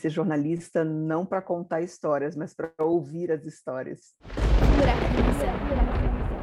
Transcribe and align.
ser 0.00 0.08
jornalista 0.08 0.82
não 0.82 1.26
para 1.26 1.42
contar 1.42 1.82
histórias, 1.82 2.34
mas 2.34 2.54
para 2.54 2.72
ouvir 2.78 3.30
as 3.30 3.44
histórias. 3.44 4.14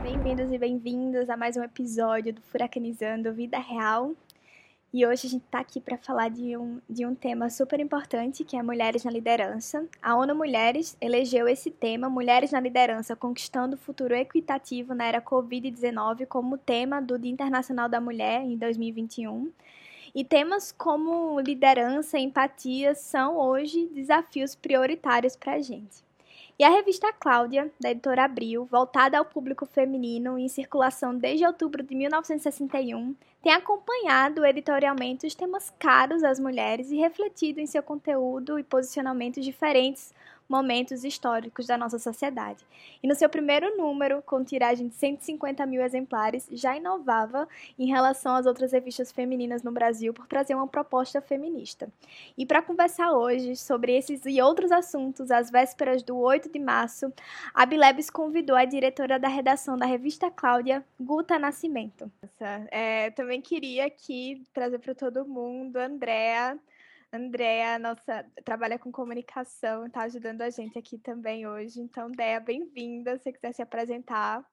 Bem-vindos 0.03 0.51
e 0.51 0.57
bem-vindas 0.59 1.27
a 1.29 1.35
mais 1.35 1.57
um 1.57 1.63
episódio 1.63 2.33
do 2.33 2.41
Furacanizando 2.41 3.33
Vida 3.33 3.57
Real. 3.57 4.13
E 4.93 5.05
hoje 5.05 5.27
a 5.27 5.29
gente 5.29 5.43
está 5.43 5.59
aqui 5.59 5.81
para 5.81 5.97
falar 5.97 6.29
de 6.29 6.55
um, 6.55 6.79
de 6.87 7.05
um 7.05 7.13
tema 7.13 7.49
super 7.49 7.79
importante, 7.79 8.43
que 8.43 8.55
é 8.55 8.61
Mulheres 8.61 9.03
na 9.03 9.11
Liderança. 9.11 9.85
A 10.01 10.15
ONU 10.15 10.35
Mulheres 10.35 10.95
elegeu 11.01 11.47
esse 11.47 11.71
tema, 11.71 12.09
Mulheres 12.09 12.51
na 12.51 12.59
Liderança, 12.59 13.15
conquistando 13.15 13.75
o 13.75 13.79
futuro 13.79 14.13
equitativo 14.13 14.93
na 14.93 15.05
era 15.05 15.21
Covid-19, 15.21 16.27
como 16.27 16.57
tema 16.57 17.01
do 17.01 17.17
Dia 17.17 17.31
Internacional 17.31 17.89
da 17.89 17.99
Mulher 17.99 18.41
em 18.41 18.55
2021. 18.55 19.51
E 20.17 20.23
temas 20.23 20.71
como 20.71 21.39
liderança 21.39 22.17
empatia 22.17 22.95
são 22.95 23.37
hoje 23.37 23.85
desafios 23.93 24.55
prioritários 24.55 25.35
para 25.35 25.53
a 25.53 25.59
gente. 25.59 26.03
E 26.57 26.63
a 26.63 26.69
revista 26.69 27.13
Cláudia, 27.13 27.71
da 27.79 27.91
editora 27.91 28.23
Abril, 28.23 28.65
voltada 28.65 29.19
ao 29.19 29.23
público 29.23 29.63
feminino 29.67 30.39
em 30.39 30.47
circulação 30.47 31.15
desde 31.15 31.45
outubro 31.45 31.83
de 31.83 31.93
1961, 31.93 33.15
tem 33.43 33.53
acompanhado 33.53 34.43
editorialmente 34.43 35.27
os 35.27 35.35
temas 35.35 35.71
caros 35.77 36.23
às 36.23 36.39
mulheres 36.39 36.89
e 36.89 36.97
refletido 36.97 37.59
em 37.59 37.67
seu 37.67 37.83
conteúdo 37.83 38.57
e 38.57 38.63
posicionamentos 38.63 39.45
diferentes 39.45 40.15
momentos 40.47 41.03
históricos 41.03 41.67
da 41.67 41.77
nossa 41.77 41.99
sociedade. 41.99 42.63
E 43.01 43.07
no 43.07 43.15
seu 43.15 43.29
primeiro 43.29 43.75
número, 43.77 44.21
com 44.21 44.43
tiragem 44.43 44.87
de 44.87 44.95
150 44.95 45.65
mil 45.65 45.81
exemplares, 45.81 46.47
já 46.51 46.75
inovava 46.75 47.47
em 47.77 47.87
relação 47.87 48.35
às 48.35 48.45
outras 48.45 48.71
revistas 48.71 49.11
femininas 49.11 49.63
no 49.63 49.71
Brasil 49.71 50.13
por 50.13 50.27
trazer 50.27 50.55
uma 50.55 50.67
proposta 50.67 51.21
feminista. 51.21 51.89
E 52.37 52.45
para 52.45 52.61
conversar 52.61 53.11
hoje 53.11 53.55
sobre 53.55 53.95
esses 53.95 54.25
e 54.25 54.41
outros 54.41 54.71
assuntos, 54.71 55.31
às 55.31 55.49
vésperas 55.49 56.01
do 56.03 56.17
8 56.17 56.49
de 56.49 56.59
março, 56.59 57.11
a 57.53 57.65
Bilebs 57.65 58.09
convidou 58.09 58.55
a 58.55 58.65
diretora 58.65 59.19
da 59.19 59.27
redação 59.27 59.77
da 59.77 59.85
revista 59.85 60.31
Cláudia, 60.31 60.83
Guta 60.99 61.37
Nascimento. 61.37 62.11
É, 62.71 63.11
também 63.11 63.41
queria 63.41 63.85
aqui 63.85 64.43
trazer 64.53 64.79
para 64.79 64.95
todo 64.95 65.25
mundo, 65.25 65.77
Andréa, 65.77 66.57
Andréa, 67.11 67.79
nossa, 67.79 68.25
trabalha 68.43 68.77
com 68.77 68.91
comunicação, 68.91 69.85
está 69.85 70.01
ajudando 70.03 70.41
a 70.41 70.49
gente 70.49 70.77
aqui 70.77 70.97
também 70.97 71.47
hoje. 71.47 71.79
Então, 71.79 72.11
Déa, 72.11 72.39
bem-vinda. 72.39 73.17
Se 73.17 73.23
você 73.23 73.33
quiser 73.33 73.53
se 73.53 73.61
apresentar. 73.61 74.45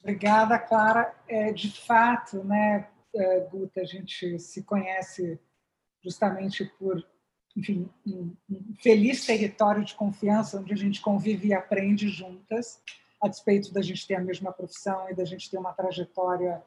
Obrigada, 0.00 0.58
Clara. 0.58 1.14
É, 1.28 1.52
de 1.52 1.70
fato, 1.80 2.44
né, 2.44 2.88
é, 3.14 3.40
Guta, 3.40 3.80
a 3.80 3.84
gente 3.84 4.38
se 4.38 4.62
conhece 4.62 5.40
justamente 6.02 6.64
por, 6.78 7.04
enfim, 7.56 7.90
um, 8.06 8.34
feliz 8.80 9.26
território 9.26 9.84
de 9.84 9.94
confiança, 9.94 10.58
onde 10.58 10.72
a 10.72 10.76
gente 10.76 11.00
convive 11.00 11.48
e 11.48 11.54
aprende 11.54 12.08
juntas, 12.08 12.80
a 13.20 13.28
despeito 13.28 13.72
da 13.72 13.82
gente 13.82 14.06
ter 14.06 14.14
a 14.14 14.20
mesma 14.20 14.52
profissão 14.52 15.10
e 15.10 15.14
da 15.14 15.24
gente 15.24 15.50
ter 15.50 15.58
uma 15.58 15.72
trajetória. 15.72 16.62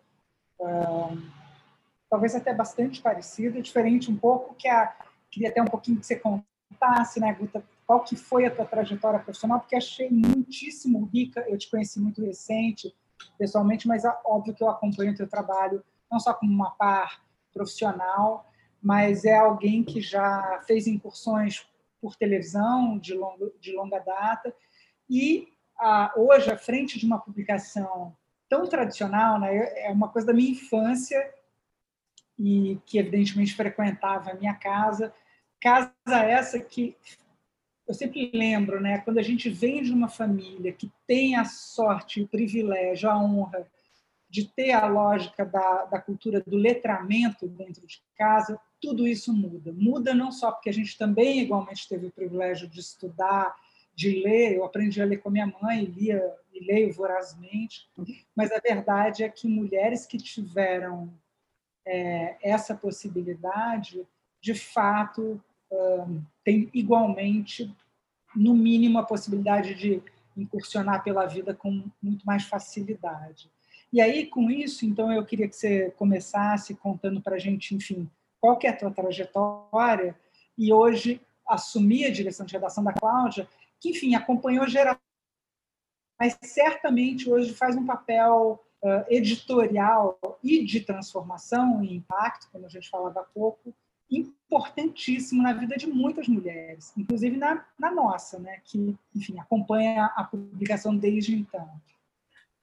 Talvez 2.14 2.36
até 2.36 2.54
bastante 2.54 3.02
parecida, 3.02 3.60
diferente 3.60 4.12
um 4.12 4.16
pouco, 4.16 4.54
que 4.54 4.68
a 4.68 4.96
queria 5.32 5.50
até 5.50 5.60
um 5.64 5.66
pouquinho 5.66 6.00
que 6.00 6.06
você 6.06 6.16
contasse, 6.16 7.20
né, 7.20 7.34
Guta, 7.34 7.64
qual 7.88 8.04
que 8.04 8.16
foi 8.16 8.46
a 8.46 8.56
tua 8.56 8.66
trajetória 8.66 9.20
profissional, 9.20 9.60
porque 9.60 9.76
achei 9.76 10.12
muitíssimo 10.12 11.10
rica, 11.12 11.44
eu 11.50 11.58
te 11.58 11.68
conheci 11.72 12.00
muito 12.00 12.24
recente, 12.24 12.96
pessoalmente, 13.36 13.88
mas 13.88 14.06
é 14.06 14.16
óbvio 14.24 14.54
que 14.54 14.64
eu 14.64 14.70
acompanho 14.70 15.12
o 15.12 15.16
teu 15.16 15.28
trabalho, 15.28 15.84
não 16.12 16.20
só 16.20 16.36
como 16.36 16.52
uma 16.52 16.70
par 16.70 17.20
profissional, 17.52 18.48
mas 18.80 19.26
é 19.26 19.36
alguém 19.36 19.84
que 19.84 20.00
já 20.00 20.62
fez 20.68 20.86
incursões 20.86 21.66
por 22.00 22.16
televisão 22.16 23.00
de 23.00 23.16
longa, 23.16 23.52
de 23.60 23.76
longa 23.76 23.98
data 23.98 24.54
e 25.10 25.48
ah, 25.80 26.14
hoje, 26.16 26.52
à 26.52 26.58
frente 26.60 27.00
de 27.00 27.08
uma 27.08 27.18
publicação 27.18 28.16
tão 28.48 28.68
tradicional, 28.68 29.40
né, 29.40 29.56
é 29.84 29.92
uma 29.92 30.10
coisa 30.10 30.28
da 30.28 30.34
minha 30.34 30.52
infância, 30.52 31.20
e 32.38 32.80
que 32.86 32.98
evidentemente 32.98 33.56
frequentava 33.56 34.32
a 34.32 34.36
minha 34.36 34.54
casa. 34.54 35.14
Casa 35.62 35.94
essa 36.08 36.60
que 36.60 36.96
eu 37.88 37.94
sempre 37.94 38.32
lembro, 38.34 38.80
né, 38.80 39.00
quando 39.00 39.18
a 39.18 39.24
gente 39.24 39.50
vem 39.50 39.84
de 39.84 39.92
uma 39.92 40.08
família 40.08 40.72
que 40.72 40.92
tem 41.06 41.36
a 41.36 41.44
sorte, 41.44 42.22
o 42.22 42.28
privilégio, 42.28 43.10
a 43.10 43.22
honra 43.22 43.68
de 44.30 44.48
ter 44.48 44.72
a 44.72 44.88
lógica 44.88 45.46
da, 45.46 45.86
da 45.86 46.02
cultura 46.02 46.42
do 46.42 46.56
letramento 46.56 47.48
dentro 47.48 47.86
de 47.86 48.02
casa, 48.18 48.60
tudo 48.82 49.08
isso 49.08 49.32
muda. 49.32 49.72
Muda 49.72 50.16
não 50.16 50.32
só 50.32 50.52
porque 50.52 50.70
a 50.70 50.74
gente 50.74 50.98
também 50.98 51.42
igualmente 51.42 51.88
teve 51.88 52.08
o 52.08 52.12
privilégio 52.12 52.68
de 52.68 52.80
estudar, 52.80 53.54
de 53.94 54.24
ler, 54.24 54.56
eu 54.56 54.64
aprendi 54.64 55.00
a 55.02 55.06
ler 55.06 55.18
com 55.18 55.30
a 55.30 55.32
minha 55.32 55.54
mãe, 55.62 55.86
lia 55.86 56.20
e 56.52 56.66
leio 56.66 56.92
vorazmente, 56.94 57.88
uhum. 57.98 58.06
mas 58.36 58.52
a 58.52 58.60
verdade 58.60 59.24
é 59.24 59.30
que 59.30 59.48
mulheres 59.48 60.06
que 60.06 60.18
tiveram 60.18 61.14
é, 61.86 62.38
essa 62.42 62.76
possibilidade, 62.76 64.06
de 64.42 64.56
fato, 64.56 65.42
tem 66.44 66.70
igualmente, 66.74 67.74
no 68.36 68.54
mínimo, 68.54 69.00
a 69.00 69.04
possibilidade 69.04 69.74
de 69.76 70.02
incursionar 70.36 71.04
pela 71.04 71.26
vida 71.26 71.54
com 71.54 71.84
muito 72.02 72.26
mais 72.26 72.44
facilidade. 72.44 73.50
E 73.92 74.02
aí, 74.02 74.26
com 74.26 74.50
isso, 74.50 74.86
então, 74.86 75.12
eu 75.12 75.24
queria 75.24 75.48
que 75.48 75.56
você 75.56 75.92
começasse 75.92 76.74
contando 76.76 77.22
para 77.22 77.36
a 77.36 77.40
gente, 77.40 77.76
enfim, 77.76 78.10
qual 78.42 78.58
que 78.58 78.66
é 78.66 78.72
a 78.72 78.76
tua 78.76 78.92
trajetória 78.92 80.16
e 80.58 80.74
hoje 80.74 81.22
assumir 81.48 82.06
a 82.06 82.12
direção 82.12 82.46
de 82.46 82.54
redação 82.54 82.84
da 82.84 82.94
Cláudia, 82.94 83.48
que, 83.80 83.90
enfim, 83.90 84.16
acompanhou 84.16 84.68
geral, 84.68 84.98
mas 86.20 86.38
certamente 86.42 87.30
hoje 87.30 87.54
faz 87.54 87.76
um 87.76 87.86
papel 87.86 88.64
editorial 89.10 90.20
e 90.44 90.64
de 90.64 90.82
transformação 90.82 91.84
e 91.84 91.96
impacto, 91.96 92.50
como 92.52 92.66
a 92.66 92.70
gente 92.70 92.90
falava 92.90 93.22
há 93.22 93.24
pouco, 93.24 93.74
importantíssimo 94.10 95.42
na 95.42 95.54
vida 95.54 95.76
de 95.76 95.88
muitas 95.88 96.28
mulheres, 96.28 96.94
inclusive 96.98 97.38
na, 97.38 97.66
na 97.80 97.92
nossa, 97.92 98.38
né, 98.40 98.60
que, 98.64 98.96
enfim, 99.16 99.40
acompanha 99.40 100.06
a 100.16 100.24
publicação 100.24 100.96
desde 100.96 101.36
então. 101.36 101.68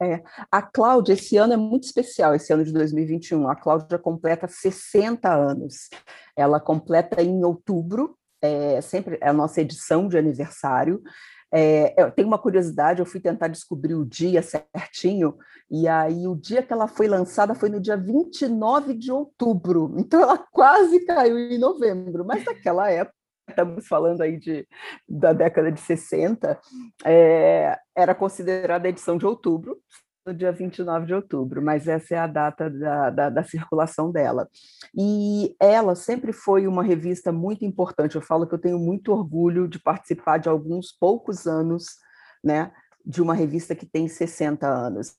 É, 0.03 0.23
a 0.51 0.63
Cláudia, 0.63 1.13
esse 1.13 1.37
ano 1.37 1.53
é 1.53 1.57
muito 1.59 1.85
especial, 1.85 2.35
esse 2.35 2.51
ano 2.53 2.65
de 2.65 2.73
2021. 2.73 3.49
A 3.49 3.55
Cláudia 3.55 3.99
completa 3.99 4.49
60 4.49 5.31
anos. 5.31 5.91
Ela 6.35 6.59
completa 6.59 7.23
em 7.23 7.45
outubro, 7.45 8.17
é 8.41 8.81
sempre 8.81 9.19
a 9.21 9.31
nossa 9.31 9.61
edição 9.61 10.09
de 10.09 10.17
aniversário. 10.17 11.03
É, 11.53 12.01
eu 12.01 12.11
tenho 12.11 12.29
uma 12.29 12.39
curiosidade, 12.39 13.01
eu 13.01 13.07
fui 13.07 13.21
tentar 13.21 13.49
descobrir 13.49 13.95
o 13.95 14.05
dia 14.05 14.41
certinho, 14.43 15.37
e 15.71 15.89
aí 15.89 16.27
o 16.27 16.37
dia 16.37 16.63
que 16.63 16.73
ela 16.73 16.87
foi 16.87 17.09
lançada 17.09 17.55
foi 17.55 17.69
no 17.69 17.81
dia 17.81 17.97
29 17.97 18.95
de 18.95 19.11
outubro, 19.11 19.95
então 19.99 20.21
ela 20.21 20.39
quase 20.39 21.05
caiu 21.05 21.39
em 21.39 21.59
novembro, 21.59 22.25
mas 22.25 22.45
naquela 22.45 22.91
época, 22.91 23.17
estamos 23.49 23.89
falando 23.89 24.21
aí 24.21 24.39
de, 24.39 24.67
da 25.09 25.33
década 25.33 25.73
de 25.73 25.81
60, 25.81 26.61
é, 27.05 27.77
era 27.97 28.15
considerada 28.15 28.87
a 28.87 28.91
edição 28.91 29.19
de 29.19 29.27
outubro, 29.27 29.77
no 30.27 30.35
dia 30.35 30.53
29 30.53 31.07
de 31.07 31.15
outubro, 31.15 31.63
mas 31.63 31.89
essa 31.89 32.15
é 32.15 32.19
a 32.19 32.27
data 32.27 32.69
da, 32.69 33.11
da, 33.11 33.31
da, 33.31 33.43
circulação 33.45 34.11
dela. 34.11 34.49
E 34.97 35.55
ela 35.59 35.95
sempre 35.95 36.33
foi 36.33 36.67
uma 36.67 36.83
revista 36.83 37.33
muito 37.33 37.65
importante. 37.65 38.17
Eu 38.17 38.23
falo 38.23 38.47
que 38.47 38.55
eu 38.55 38.59
tenho 38.59 38.79
muito 38.79 39.13
orgulho 39.13 39.67
de 39.67 39.79
participar 39.79 40.39
de 40.39 40.49
alguns 40.49 40.93
poucos 40.93 41.47
anos, 41.47 41.87
né? 42.45 42.73
De 43.05 43.23
uma 43.23 43.35
revista 43.35 43.75
que 43.75 43.87
tem 43.87 44.09
60 44.09 44.67
anos. 44.67 45.15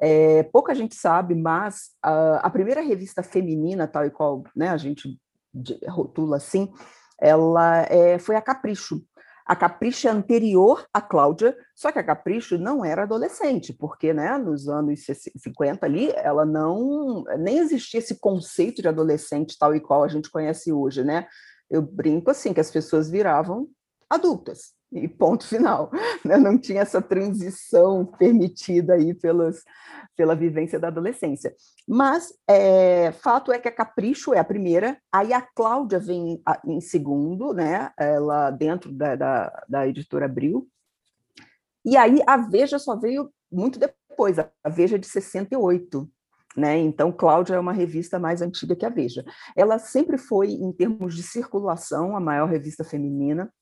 É, 0.00 0.42
pouca 0.44 0.74
gente 0.74 0.94
sabe, 0.94 1.34
mas 1.34 1.92
a, 2.02 2.46
a 2.46 2.50
primeira 2.50 2.82
revista 2.82 3.22
feminina, 3.22 3.88
tal 3.88 4.04
e 4.04 4.10
qual 4.10 4.44
né, 4.54 4.68
a 4.68 4.76
gente 4.76 5.18
rotula 5.88 6.36
assim, 6.36 6.72
ela 7.20 7.82
é, 7.88 8.18
foi 8.18 8.36
a 8.36 8.42
Capricho, 8.42 9.02
a 9.46 9.56
Capricho 9.56 10.08
é 10.08 10.10
anterior 10.10 10.86
à 10.92 11.00
Cláudia, 11.00 11.56
só 11.74 11.90
que 11.90 11.98
a 11.98 12.04
Capricho 12.04 12.58
não 12.58 12.84
era 12.84 13.02
adolescente, 13.02 13.72
porque 13.72 14.12
né, 14.12 14.36
nos 14.38 14.68
anos 14.68 15.04
50 15.36 15.84
ali, 15.84 16.10
ela 16.16 16.44
não 16.44 17.24
nem 17.38 17.58
existia 17.58 17.98
esse 17.98 18.18
conceito 18.18 18.82
de 18.82 18.88
adolescente 18.88 19.56
tal 19.58 19.74
e 19.74 19.80
qual 19.80 20.04
a 20.04 20.08
gente 20.08 20.30
conhece 20.30 20.72
hoje, 20.72 21.02
né? 21.02 21.26
Eu 21.70 21.82
brinco 21.82 22.30
assim 22.30 22.52
que 22.52 22.60
as 22.60 22.70
pessoas 22.70 23.10
viravam 23.10 23.68
adultas 24.08 24.74
e 24.92 25.08
ponto 25.08 25.46
final. 25.46 25.90
Né? 26.24 26.36
Não 26.36 26.56
tinha 26.56 26.82
essa 26.82 27.02
transição 27.02 28.06
permitida 28.06 28.94
aí 28.94 29.12
pelas, 29.12 29.64
pela 30.16 30.36
vivência 30.36 30.78
da 30.78 30.86
adolescência. 30.86 31.52
Mas 31.88 32.32
é, 32.48 33.10
fato 33.10 33.50
é 33.50 33.58
que 33.58 33.66
a 33.66 33.72
Capricho 33.72 34.32
é 34.32 34.38
a 34.38 34.44
primeira, 34.44 34.96
aí 35.12 35.32
a 35.32 35.40
Cláudia 35.40 35.98
vem 35.98 36.40
em 36.64 36.80
segundo, 36.80 37.52
né? 37.52 37.90
ela 37.98 38.50
dentro 38.52 38.92
da, 38.92 39.16
da, 39.16 39.64
da 39.68 39.88
editora 39.88 40.26
Abril, 40.26 40.68
e 41.84 41.96
aí 41.96 42.22
a 42.26 42.36
Veja 42.36 42.78
só 42.78 42.96
veio 42.96 43.30
muito 43.50 43.78
depois, 43.78 44.38
a 44.38 44.48
Veja 44.68 44.98
de 44.98 45.06
68. 45.06 46.08
Né? 46.56 46.78
Então, 46.78 47.10
Cláudia 47.10 47.54
é 47.54 47.58
uma 47.58 47.72
revista 47.72 48.18
mais 48.18 48.42
antiga 48.42 48.76
que 48.76 48.86
a 48.86 48.90
Veja. 48.90 49.24
Ela 49.56 49.78
sempre 49.78 50.18
foi, 50.18 50.52
em 50.52 50.70
termos 50.72 51.16
de 51.16 51.22
circulação, 51.22 52.16
a 52.16 52.20
maior 52.20 52.48
revista 52.48 52.84
feminina 52.84 53.52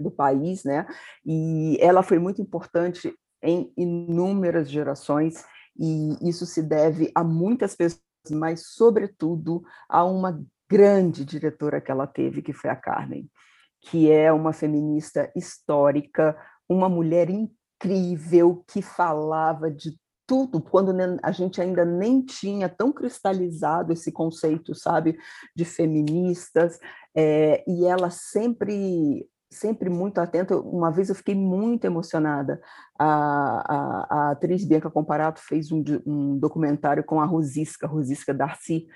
do 0.00 0.10
país, 0.10 0.64
né? 0.64 0.86
E 1.24 1.76
ela 1.80 2.02
foi 2.02 2.18
muito 2.18 2.40
importante 2.40 3.14
em 3.42 3.72
inúmeras 3.76 4.70
gerações, 4.70 5.44
e 5.78 6.28
isso 6.28 6.44
se 6.44 6.62
deve 6.62 7.10
a 7.14 7.24
muitas 7.24 7.74
pessoas, 7.74 8.02
mas, 8.30 8.66
sobretudo, 8.66 9.62
a 9.88 10.04
uma 10.04 10.42
grande 10.70 11.24
diretora 11.24 11.80
que 11.80 11.90
ela 11.90 12.06
teve, 12.06 12.42
que 12.42 12.52
foi 12.52 12.70
a 12.70 12.76
Carmen, 12.76 13.28
que 13.82 14.10
é 14.10 14.32
uma 14.32 14.52
feminista 14.52 15.32
histórica, 15.34 16.36
uma 16.68 16.88
mulher 16.88 17.30
incrível 17.30 18.62
que 18.68 18.82
falava 18.82 19.70
de 19.70 19.98
tudo, 20.26 20.62
quando 20.62 20.94
a 21.24 21.32
gente 21.32 21.60
ainda 21.60 21.84
nem 21.84 22.22
tinha 22.24 22.68
tão 22.68 22.92
cristalizado 22.92 23.92
esse 23.92 24.12
conceito, 24.12 24.76
sabe, 24.76 25.18
de 25.56 25.64
feministas, 25.64 26.78
é, 27.16 27.64
e 27.66 27.84
ela 27.84 28.10
sempre 28.10 29.28
sempre 29.50 29.90
muito 29.90 30.18
atenta. 30.18 30.56
Uma 30.56 30.90
vez 30.90 31.08
eu 31.08 31.14
fiquei 31.14 31.34
muito 31.34 31.84
emocionada. 31.84 32.60
A, 32.98 33.06
a, 33.06 34.06
a 34.10 34.30
atriz 34.30 34.64
Bianca 34.64 34.90
Comparato 34.90 35.40
fez 35.40 35.72
um, 35.72 35.82
um, 36.06 36.38
documentário 36.38 37.02
com 37.02 37.20
a 37.20 37.24
Rosisca, 37.24 37.86
Rosisca 37.86 38.32
Darcy, 38.32 38.86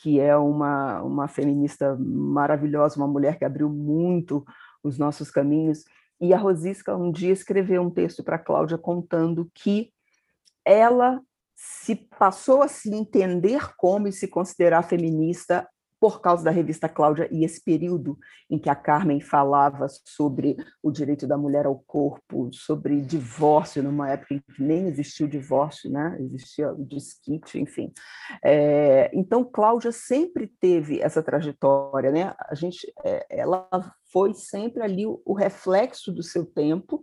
que 0.00 0.20
é 0.20 0.36
uma, 0.36 1.02
uma 1.02 1.28
feminista 1.28 1.96
maravilhosa, 1.98 2.96
uma 2.96 3.08
mulher 3.08 3.38
que 3.38 3.44
abriu 3.44 3.68
muito 3.68 4.44
os 4.82 4.98
nossos 4.98 5.30
caminhos. 5.30 5.84
E 6.20 6.32
a 6.32 6.38
Rosisca 6.38 6.96
um 6.96 7.10
dia 7.10 7.32
escreveu 7.32 7.82
um 7.82 7.90
texto 7.90 8.22
para 8.22 8.38
Cláudia 8.38 8.78
contando 8.78 9.50
que 9.52 9.92
ela 10.64 11.20
se 11.54 11.94
passou 11.94 12.62
a 12.62 12.68
se 12.68 12.92
entender 12.94 13.74
como 13.76 14.08
e 14.08 14.12
se 14.12 14.28
considerar 14.28 14.82
feminista 14.82 15.68
por 16.04 16.20
causa 16.20 16.44
da 16.44 16.50
revista 16.50 16.86
Cláudia 16.86 17.26
e 17.32 17.46
esse 17.46 17.64
período 17.64 18.18
em 18.50 18.58
que 18.58 18.68
a 18.68 18.74
Carmen 18.74 19.22
falava 19.22 19.86
sobre 20.04 20.54
o 20.82 20.92
direito 20.92 21.26
da 21.26 21.38
mulher 21.38 21.64
ao 21.64 21.78
corpo, 21.78 22.50
sobre 22.52 23.00
divórcio, 23.00 23.82
numa 23.82 24.10
época 24.10 24.34
em 24.34 24.40
que 24.40 24.62
nem 24.62 24.86
existia 24.86 25.24
o 25.24 25.30
divórcio, 25.30 25.90
né? 25.90 26.14
existia 26.20 26.70
o 26.70 26.84
desquite, 26.84 27.58
enfim. 27.58 27.90
É, 28.44 29.10
então, 29.14 29.42
Cláudia 29.42 29.92
sempre 29.92 30.46
teve 30.60 31.00
essa 31.00 31.22
trajetória, 31.22 32.12
né? 32.12 32.34
a 32.38 32.54
gente, 32.54 32.86
é, 33.02 33.24
ela 33.30 33.66
foi 34.12 34.34
sempre 34.34 34.82
ali 34.82 35.06
o, 35.06 35.22
o 35.24 35.32
reflexo 35.32 36.12
do 36.12 36.22
seu 36.22 36.44
tempo, 36.44 37.02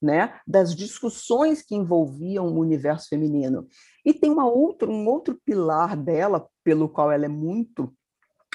né, 0.00 0.38
das 0.46 0.72
discussões 0.76 1.62
que 1.62 1.74
envolviam 1.74 2.46
o 2.46 2.60
universo 2.60 3.08
feminino. 3.08 3.66
E 4.04 4.14
tem 4.14 4.30
uma 4.30 4.46
outra, 4.46 4.88
um 4.88 5.08
outro 5.08 5.40
pilar 5.44 5.96
dela, 5.96 6.46
pelo 6.62 6.88
qual 6.88 7.10
ela 7.10 7.24
é 7.24 7.28
muito 7.28 7.92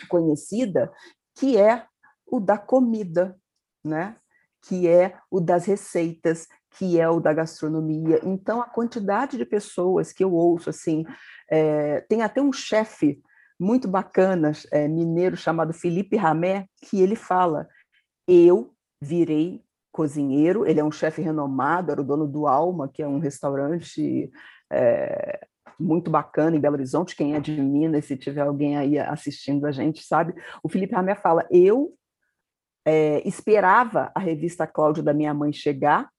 conhecida, 0.07 0.91
que 1.35 1.57
é 1.57 1.85
o 2.25 2.39
da 2.39 2.57
comida, 2.57 3.37
né? 3.83 4.15
que 4.63 4.87
é 4.87 5.17
o 5.29 5.39
das 5.39 5.65
receitas, 5.65 6.47
que 6.77 6.99
é 6.99 7.09
o 7.09 7.19
da 7.19 7.33
gastronomia. 7.33 8.19
Então, 8.23 8.61
a 8.61 8.65
quantidade 8.65 9.37
de 9.37 9.45
pessoas 9.45 10.13
que 10.13 10.23
eu 10.23 10.33
ouço, 10.33 10.69
assim, 10.69 11.03
é, 11.49 12.01
tem 12.01 12.21
até 12.21 12.41
um 12.41 12.53
chefe 12.53 13.21
muito 13.59 13.87
bacana, 13.87 14.51
é, 14.71 14.87
mineiro, 14.87 15.35
chamado 15.35 15.73
Felipe 15.73 16.15
Ramé, 16.15 16.65
que 16.81 17.01
ele 17.01 17.15
fala, 17.15 17.67
eu 18.27 18.73
virei 19.01 19.63
cozinheiro, 19.91 20.65
ele 20.65 20.79
é 20.79 20.83
um 20.83 20.91
chefe 20.91 21.21
renomado, 21.21 21.91
era 21.91 22.01
o 22.01 22.05
dono 22.05 22.27
do 22.27 22.47
Alma, 22.47 22.87
que 22.87 23.03
é 23.03 23.07
um 23.07 23.19
restaurante 23.19 24.31
é, 24.71 25.47
muito 25.81 26.09
bacana 26.11 26.55
em 26.55 26.59
Belo 26.59 26.75
Horizonte, 26.75 27.15
quem 27.15 27.35
é 27.35 27.39
de 27.39 27.59
Minas, 27.59 28.05
se 28.05 28.15
tiver 28.15 28.41
alguém 28.41 28.77
aí 28.77 28.97
assistindo 28.97 29.65
a 29.65 29.71
gente, 29.71 30.03
sabe? 30.03 30.33
O 30.63 30.69
Felipe 30.69 30.95
Ramé 30.95 31.15
fala, 31.15 31.45
eu 31.51 31.93
é, 32.85 33.27
esperava 33.27 34.11
a 34.15 34.19
revista 34.19 34.67
Cláudio 34.67 35.03
da 35.03 35.13
minha 35.13 35.33
mãe 35.33 35.51
chegar 35.51 36.09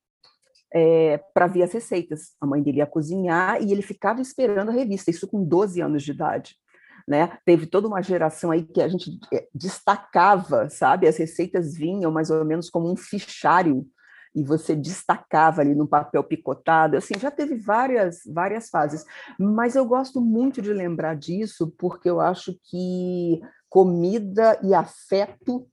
é, 0.72 1.18
para 1.34 1.46
ver 1.46 1.62
as 1.64 1.72
receitas. 1.72 2.34
A 2.40 2.46
mãe 2.46 2.62
dele 2.62 2.78
ia 2.78 2.86
cozinhar 2.86 3.62
e 3.62 3.72
ele 3.72 3.82
ficava 3.82 4.20
esperando 4.20 4.70
a 4.70 4.74
revista, 4.74 5.10
isso 5.10 5.28
com 5.28 5.44
12 5.44 5.80
anos 5.80 6.02
de 6.02 6.12
idade. 6.12 6.56
Né? 7.06 7.36
Teve 7.44 7.66
toda 7.66 7.88
uma 7.88 8.00
geração 8.00 8.50
aí 8.50 8.62
que 8.64 8.80
a 8.80 8.88
gente 8.88 9.18
é, 9.32 9.48
destacava, 9.54 10.68
sabe? 10.70 11.08
As 11.08 11.16
receitas 11.16 11.74
vinham 11.74 12.12
mais 12.12 12.30
ou 12.30 12.44
menos 12.44 12.70
como 12.70 12.90
um 12.90 12.96
fichário 12.96 13.86
e 14.34 14.42
você 14.42 14.74
destacava 14.74 15.60
ali 15.60 15.74
no 15.74 15.86
papel 15.86 16.24
picotado, 16.24 16.96
assim, 16.96 17.14
já 17.18 17.30
teve 17.30 17.56
várias, 17.56 18.20
várias 18.26 18.68
fases, 18.70 19.04
mas 19.38 19.76
eu 19.76 19.84
gosto 19.84 20.20
muito 20.20 20.62
de 20.62 20.72
lembrar 20.72 21.14
disso 21.16 21.72
porque 21.78 22.08
eu 22.08 22.20
acho 22.20 22.58
que 22.64 23.40
comida 23.68 24.58
e 24.62 24.74
afeto, 24.74 25.66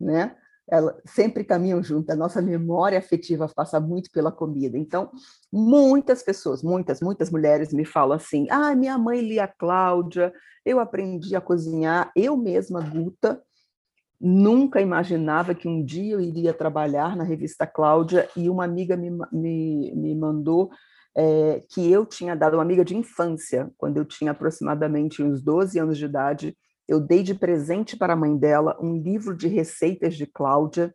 né, 0.00 0.36
ela 0.70 0.96
sempre 1.04 1.42
caminham 1.42 1.82
junto, 1.82 2.10
a 2.10 2.16
nossa 2.16 2.40
memória 2.40 2.98
afetiva 2.98 3.48
passa 3.48 3.80
muito 3.80 4.08
pela 4.12 4.30
comida. 4.30 4.78
Então, 4.78 5.10
muitas 5.52 6.22
pessoas, 6.22 6.62
muitas, 6.62 7.00
muitas 7.00 7.28
mulheres 7.28 7.72
me 7.72 7.84
falam 7.84 8.16
assim: 8.16 8.46
"Ah, 8.50 8.74
minha 8.76 8.96
mãe 8.96 9.20
lia 9.20 9.48
Cláudia, 9.48 10.32
eu 10.64 10.78
aprendi 10.78 11.34
a 11.34 11.40
cozinhar, 11.40 12.12
eu 12.14 12.36
mesma, 12.36 12.80
Guta, 12.80 13.42
Nunca 14.20 14.80
imaginava 14.80 15.54
que 15.54 15.66
um 15.66 15.82
dia 15.82 16.14
eu 16.14 16.20
iria 16.20 16.52
trabalhar 16.52 17.16
na 17.16 17.24
revista 17.24 17.66
Cláudia 17.66 18.28
e 18.36 18.50
uma 18.50 18.64
amiga 18.64 18.96
me, 18.96 19.10
me, 19.32 19.94
me 19.94 20.14
mandou 20.14 20.70
é, 21.16 21.62
que 21.70 21.90
eu 21.90 22.04
tinha 22.04 22.36
dado, 22.36 22.54
uma 22.54 22.62
amiga 22.62 22.84
de 22.84 22.96
infância, 22.96 23.70
quando 23.78 23.96
eu 23.96 24.04
tinha 24.04 24.32
aproximadamente 24.32 25.22
uns 25.22 25.42
12 25.42 25.78
anos 25.78 25.98
de 25.98 26.04
idade, 26.04 26.56
eu 26.86 27.00
dei 27.00 27.22
de 27.22 27.34
presente 27.34 27.96
para 27.96 28.12
a 28.12 28.16
mãe 28.16 28.36
dela 28.36 28.76
um 28.80 28.96
livro 28.96 29.36
de 29.36 29.48
receitas 29.48 30.14
de 30.16 30.26
Cláudia, 30.26 30.94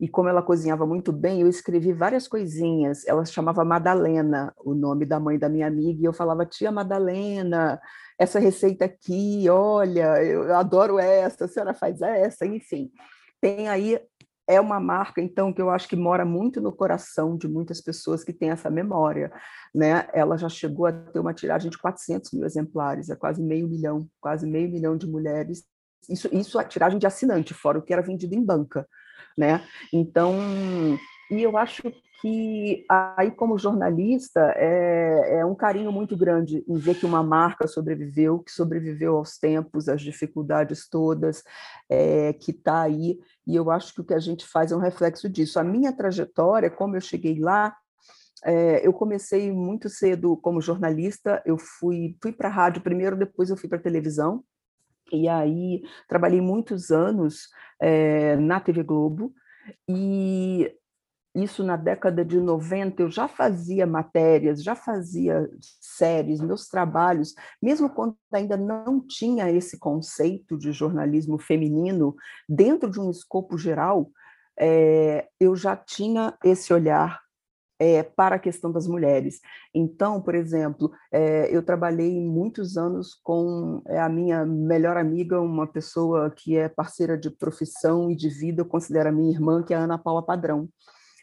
e 0.00 0.08
como 0.08 0.28
ela 0.28 0.42
cozinhava 0.42 0.84
muito 0.84 1.12
bem, 1.12 1.42
eu 1.42 1.48
escrevi 1.48 1.92
várias 1.92 2.26
coisinhas. 2.26 3.06
Ela 3.06 3.24
chamava 3.24 3.64
Madalena, 3.64 4.52
o 4.58 4.74
nome 4.74 5.06
da 5.06 5.20
mãe 5.20 5.38
da 5.38 5.48
minha 5.48 5.68
amiga, 5.68 6.00
e 6.00 6.04
eu 6.04 6.12
falava, 6.12 6.44
tia 6.44 6.72
Madalena, 6.72 7.80
essa 8.22 8.38
receita 8.38 8.84
aqui, 8.84 9.48
olha, 9.50 10.22
eu 10.22 10.54
adoro 10.54 10.98
essa, 10.98 11.44
a 11.44 11.48
senhora 11.48 11.74
faz 11.74 12.00
essa, 12.00 12.46
enfim. 12.46 12.90
Tem 13.40 13.68
aí, 13.68 14.00
é 14.48 14.60
uma 14.60 14.78
marca, 14.78 15.20
então, 15.20 15.52
que 15.52 15.60
eu 15.60 15.70
acho 15.70 15.88
que 15.88 15.96
mora 15.96 16.24
muito 16.24 16.60
no 16.60 16.72
coração 16.72 17.36
de 17.36 17.48
muitas 17.48 17.80
pessoas 17.80 18.22
que 18.22 18.32
têm 18.32 18.50
essa 18.50 18.70
memória. 18.70 19.32
Né? 19.74 20.06
Ela 20.14 20.36
já 20.36 20.48
chegou 20.48 20.86
a 20.86 20.92
ter 20.92 21.18
uma 21.18 21.34
tiragem 21.34 21.68
de 21.68 21.78
400 21.78 22.32
mil 22.32 22.44
exemplares, 22.44 23.10
é 23.10 23.16
quase 23.16 23.42
meio 23.42 23.68
milhão, 23.68 24.06
quase 24.20 24.46
meio 24.46 24.70
milhão 24.70 24.96
de 24.96 25.06
mulheres. 25.06 25.64
Isso, 26.08 26.28
isso 26.32 26.58
a 26.60 26.64
tiragem 26.64 27.00
de 27.00 27.06
assinante, 27.06 27.52
fora 27.52 27.78
o 27.78 27.82
que 27.82 27.92
era 27.92 28.02
vendido 28.02 28.34
em 28.36 28.44
banca. 28.44 28.86
Né? 29.36 29.66
Então, 29.92 30.36
e 31.28 31.42
eu 31.42 31.56
acho 31.56 31.82
que 32.22 32.86
aí, 32.88 33.32
como 33.32 33.58
jornalista, 33.58 34.54
é, 34.54 35.40
é, 35.40 35.44
um 35.44 35.56
carinho 35.56 35.90
muito 35.90 36.16
grande 36.16 36.64
em 36.68 36.76
ver 36.76 36.94
que 36.94 37.04
uma 37.04 37.20
marca 37.20 37.66
sobreviveu, 37.66 38.38
que 38.38 38.52
sobreviveu 38.52 39.16
aos 39.16 39.38
tempos, 39.38 39.88
às 39.88 40.00
dificuldades 40.00 40.88
todas, 40.88 41.42
é, 41.90 42.32
que 42.34 42.52
está 42.52 42.82
aí, 42.82 43.18
e 43.44 43.56
eu 43.56 43.72
acho 43.72 43.92
que 43.92 44.02
o 44.02 44.04
que 44.04 44.14
a 44.14 44.20
gente 44.20 44.46
faz 44.46 44.70
é 44.70 44.76
um 44.76 44.78
reflexo 44.78 45.28
disso. 45.28 45.58
A 45.58 45.64
minha 45.64 45.92
trajetória, 45.92 46.70
como 46.70 46.94
eu 46.94 47.00
cheguei 47.00 47.40
lá, 47.40 47.76
é, 48.44 48.86
eu 48.86 48.92
comecei 48.92 49.50
muito 49.50 49.88
cedo 49.88 50.36
como 50.36 50.60
jornalista, 50.60 51.42
eu 51.44 51.58
fui, 51.58 52.16
fui 52.22 52.30
para 52.30 52.48
a 52.48 52.52
rádio 52.52 52.82
primeiro, 52.82 53.16
depois 53.16 53.50
eu 53.50 53.56
fui 53.56 53.68
para 53.68 53.78
a 53.78 53.82
televisão, 53.82 54.44
e 55.12 55.28
aí 55.28 55.82
trabalhei 56.06 56.40
muitos 56.40 56.92
anos 56.92 57.48
é, 57.80 58.36
na 58.36 58.60
TV 58.60 58.84
Globo, 58.84 59.34
e 59.88 60.72
isso 61.34 61.64
na 61.64 61.76
década 61.76 62.24
de 62.24 62.38
90, 62.38 63.02
eu 63.02 63.10
já 63.10 63.26
fazia 63.26 63.86
matérias, 63.86 64.62
já 64.62 64.74
fazia 64.74 65.48
séries, 65.80 66.40
meus 66.40 66.68
trabalhos, 66.68 67.34
mesmo 67.60 67.88
quando 67.88 68.16
ainda 68.32 68.56
não 68.56 69.00
tinha 69.00 69.50
esse 69.50 69.78
conceito 69.78 70.58
de 70.58 70.72
jornalismo 70.72 71.38
feminino, 71.38 72.14
dentro 72.48 72.90
de 72.90 73.00
um 73.00 73.10
escopo 73.10 73.56
geral, 73.56 74.10
é, 74.58 75.26
eu 75.40 75.56
já 75.56 75.74
tinha 75.74 76.36
esse 76.44 76.72
olhar 76.72 77.18
é, 77.78 78.02
para 78.02 78.36
a 78.36 78.38
questão 78.38 78.70
das 78.70 78.86
mulheres. 78.86 79.40
Então, 79.74 80.20
por 80.20 80.34
exemplo, 80.34 80.92
é, 81.10 81.48
eu 81.50 81.62
trabalhei 81.62 82.20
muitos 82.20 82.76
anos 82.76 83.14
com 83.22 83.82
a 83.88 84.08
minha 84.08 84.44
melhor 84.44 84.98
amiga, 84.98 85.40
uma 85.40 85.66
pessoa 85.66 86.30
que 86.30 86.56
é 86.56 86.68
parceira 86.68 87.16
de 87.16 87.30
profissão 87.30 88.10
e 88.10 88.14
de 88.14 88.28
vida, 88.28 88.60
eu 88.60 88.66
considero 88.66 89.08
a 89.08 89.12
minha 89.12 89.32
irmã, 89.32 89.62
que 89.62 89.72
é 89.72 89.76
a 89.78 89.80
Ana 89.80 89.98
Paula 89.98 90.22
Padrão 90.22 90.68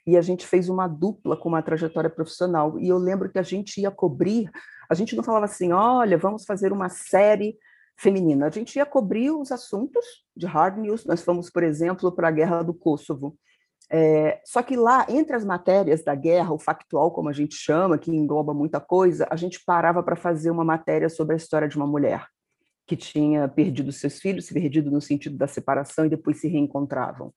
e 0.09 0.17
a 0.17 0.21
gente 0.21 0.47
fez 0.47 0.69
uma 0.69 0.87
dupla 0.87 1.37
com 1.37 1.49
uma 1.49 1.61
trajetória 1.61 2.09
profissional. 2.09 2.79
E 2.79 2.89
eu 2.89 2.97
lembro 2.97 3.29
que 3.29 3.37
a 3.37 3.43
gente 3.43 3.79
ia 3.79 3.91
cobrir, 3.91 4.49
a 4.89 4.95
gente 4.95 5.15
não 5.15 5.23
falava 5.23 5.45
assim, 5.45 5.71
olha, 5.71 6.17
vamos 6.17 6.45
fazer 6.45 6.71
uma 6.71 6.89
série 6.89 7.57
feminina. 7.95 8.47
A 8.47 8.49
gente 8.49 8.75
ia 8.77 8.85
cobrir 8.85 9.29
os 9.29 9.51
assuntos 9.51 10.03
de 10.35 10.47
hard 10.47 10.77
news. 10.77 11.05
Nós 11.05 11.21
fomos, 11.21 11.49
por 11.49 11.61
exemplo, 11.61 12.11
para 12.11 12.29
a 12.29 12.31
guerra 12.31 12.63
do 12.63 12.73
Kosovo. 12.73 13.37
É, 13.91 14.41
só 14.45 14.63
que 14.63 14.75
lá, 14.75 15.05
entre 15.09 15.35
as 15.35 15.45
matérias 15.45 16.03
da 16.03 16.15
guerra, 16.15 16.53
o 16.53 16.59
factual, 16.59 17.11
como 17.11 17.29
a 17.29 17.33
gente 17.33 17.55
chama, 17.55 17.97
que 17.97 18.09
engloba 18.09 18.53
muita 18.53 18.79
coisa, 18.79 19.27
a 19.29 19.35
gente 19.35 19.63
parava 19.63 20.01
para 20.01 20.15
fazer 20.15 20.49
uma 20.49 20.63
matéria 20.63 21.09
sobre 21.09 21.33
a 21.33 21.37
história 21.37 21.67
de 21.67 21.77
uma 21.77 21.87
mulher 21.87 22.25
que 22.87 22.95
tinha 22.95 23.47
perdido 23.47 23.91
seus 23.91 24.19
filhos, 24.19 24.45
se 24.45 24.53
perdido 24.53 24.89
no 24.89 24.99
sentido 24.99 25.37
da 25.37 25.47
separação 25.47 26.05
e 26.05 26.09
depois 26.09 26.39
se 26.39 26.47
reencontravam. 26.47 27.31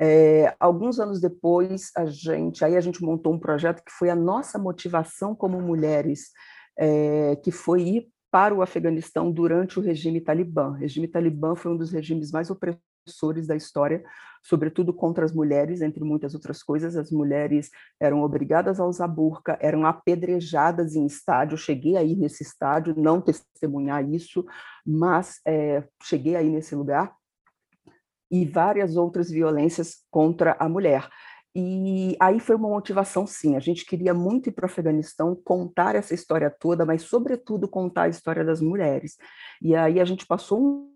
É, 0.00 0.54
alguns 0.60 1.00
anos 1.00 1.20
depois, 1.20 1.90
a 1.96 2.06
gente, 2.06 2.64
aí 2.64 2.76
a 2.76 2.80
gente 2.80 3.02
montou 3.02 3.32
um 3.32 3.38
projeto 3.38 3.82
que 3.84 3.90
foi 3.90 4.08
a 4.08 4.14
nossa 4.14 4.58
motivação 4.58 5.34
como 5.34 5.60
mulheres, 5.60 6.30
é, 6.78 7.36
que 7.36 7.50
foi 7.50 7.82
ir 7.82 8.08
para 8.30 8.54
o 8.54 8.62
Afeganistão 8.62 9.32
durante 9.32 9.78
o 9.78 9.82
regime 9.82 10.20
talibã. 10.20 10.70
O 10.70 10.74
regime 10.74 11.08
talibã 11.08 11.56
foi 11.56 11.72
um 11.72 11.76
dos 11.76 11.90
regimes 11.90 12.30
mais 12.30 12.50
opressores 12.50 13.46
da 13.46 13.56
história, 13.56 14.04
sobretudo 14.42 14.92
contra 14.92 15.24
as 15.24 15.32
mulheres, 15.32 15.80
entre 15.80 16.04
muitas 16.04 16.34
outras 16.34 16.62
coisas. 16.62 16.96
As 16.96 17.10
mulheres 17.10 17.70
eram 17.98 18.22
obrigadas 18.22 18.78
a 18.78 18.86
usar 18.86 19.08
burca, 19.08 19.58
eram 19.60 19.86
apedrejadas 19.86 20.94
em 20.94 21.06
estádio. 21.06 21.56
Cheguei 21.56 21.96
aí 21.96 22.14
nesse 22.14 22.42
estádio, 22.42 22.94
não 22.96 23.20
testemunhar 23.20 24.08
isso, 24.08 24.44
mas 24.86 25.40
é, 25.46 25.82
cheguei 26.02 26.36
aí 26.36 26.48
nesse 26.48 26.74
lugar. 26.74 27.12
E 28.30 28.44
várias 28.44 28.96
outras 28.96 29.30
violências 29.30 30.04
contra 30.10 30.56
a 30.58 30.68
mulher. 30.68 31.08
E 31.54 32.16
aí 32.20 32.38
foi 32.38 32.54
uma 32.56 32.68
motivação, 32.68 33.26
sim. 33.26 33.56
A 33.56 33.60
gente 33.60 33.84
queria 33.84 34.14
muito 34.14 34.48
ir 34.48 34.52
para 34.52 34.64
o 34.64 34.66
Afeganistão, 34.66 35.34
contar 35.34 35.94
essa 35.96 36.14
história 36.14 36.50
toda, 36.50 36.84
mas, 36.84 37.02
sobretudo, 37.02 37.66
contar 37.66 38.02
a 38.02 38.08
história 38.08 38.44
das 38.44 38.60
mulheres. 38.60 39.16
E 39.60 39.74
aí 39.74 39.98
a 39.98 40.04
gente 40.04 40.26
passou 40.26 40.60
um 40.60 40.92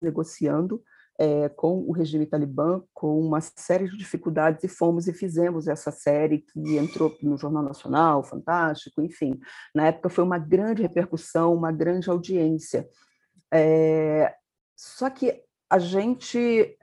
negociando 0.00 0.82
é, 1.18 1.48
com 1.48 1.78
o 1.78 1.92
regime 1.92 2.26
talibã, 2.26 2.82
com 2.92 3.20
uma 3.20 3.40
série 3.40 3.88
de 3.88 3.96
dificuldades, 3.96 4.64
e 4.64 4.68
fomos 4.68 5.06
e 5.08 5.12
fizemos 5.12 5.68
essa 5.68 5.90
série 5.90 6.40
que 6.40 6.76
entrou 6.76 7.16
no 7.22 7.36
Jornal 7.36 7.62
Nacional, 7.62 8.22
fantástico, 8.22 9.00
enfim. 9.00 9.38
Na 9.74 9.86
época 9.86 10.08
foi 10.08 10.24
uma 10.24 10.38
grande 10.38 10.82
repercussão, 10.82 11.54
uma 11.54 11.72
grande 11.72 12.10
audiência. 12.10 12.88
É, 13.52 14.34
só 14.76 15.08
que 15.08 15.42
a 15.70 15.78
gente 15.78 16.76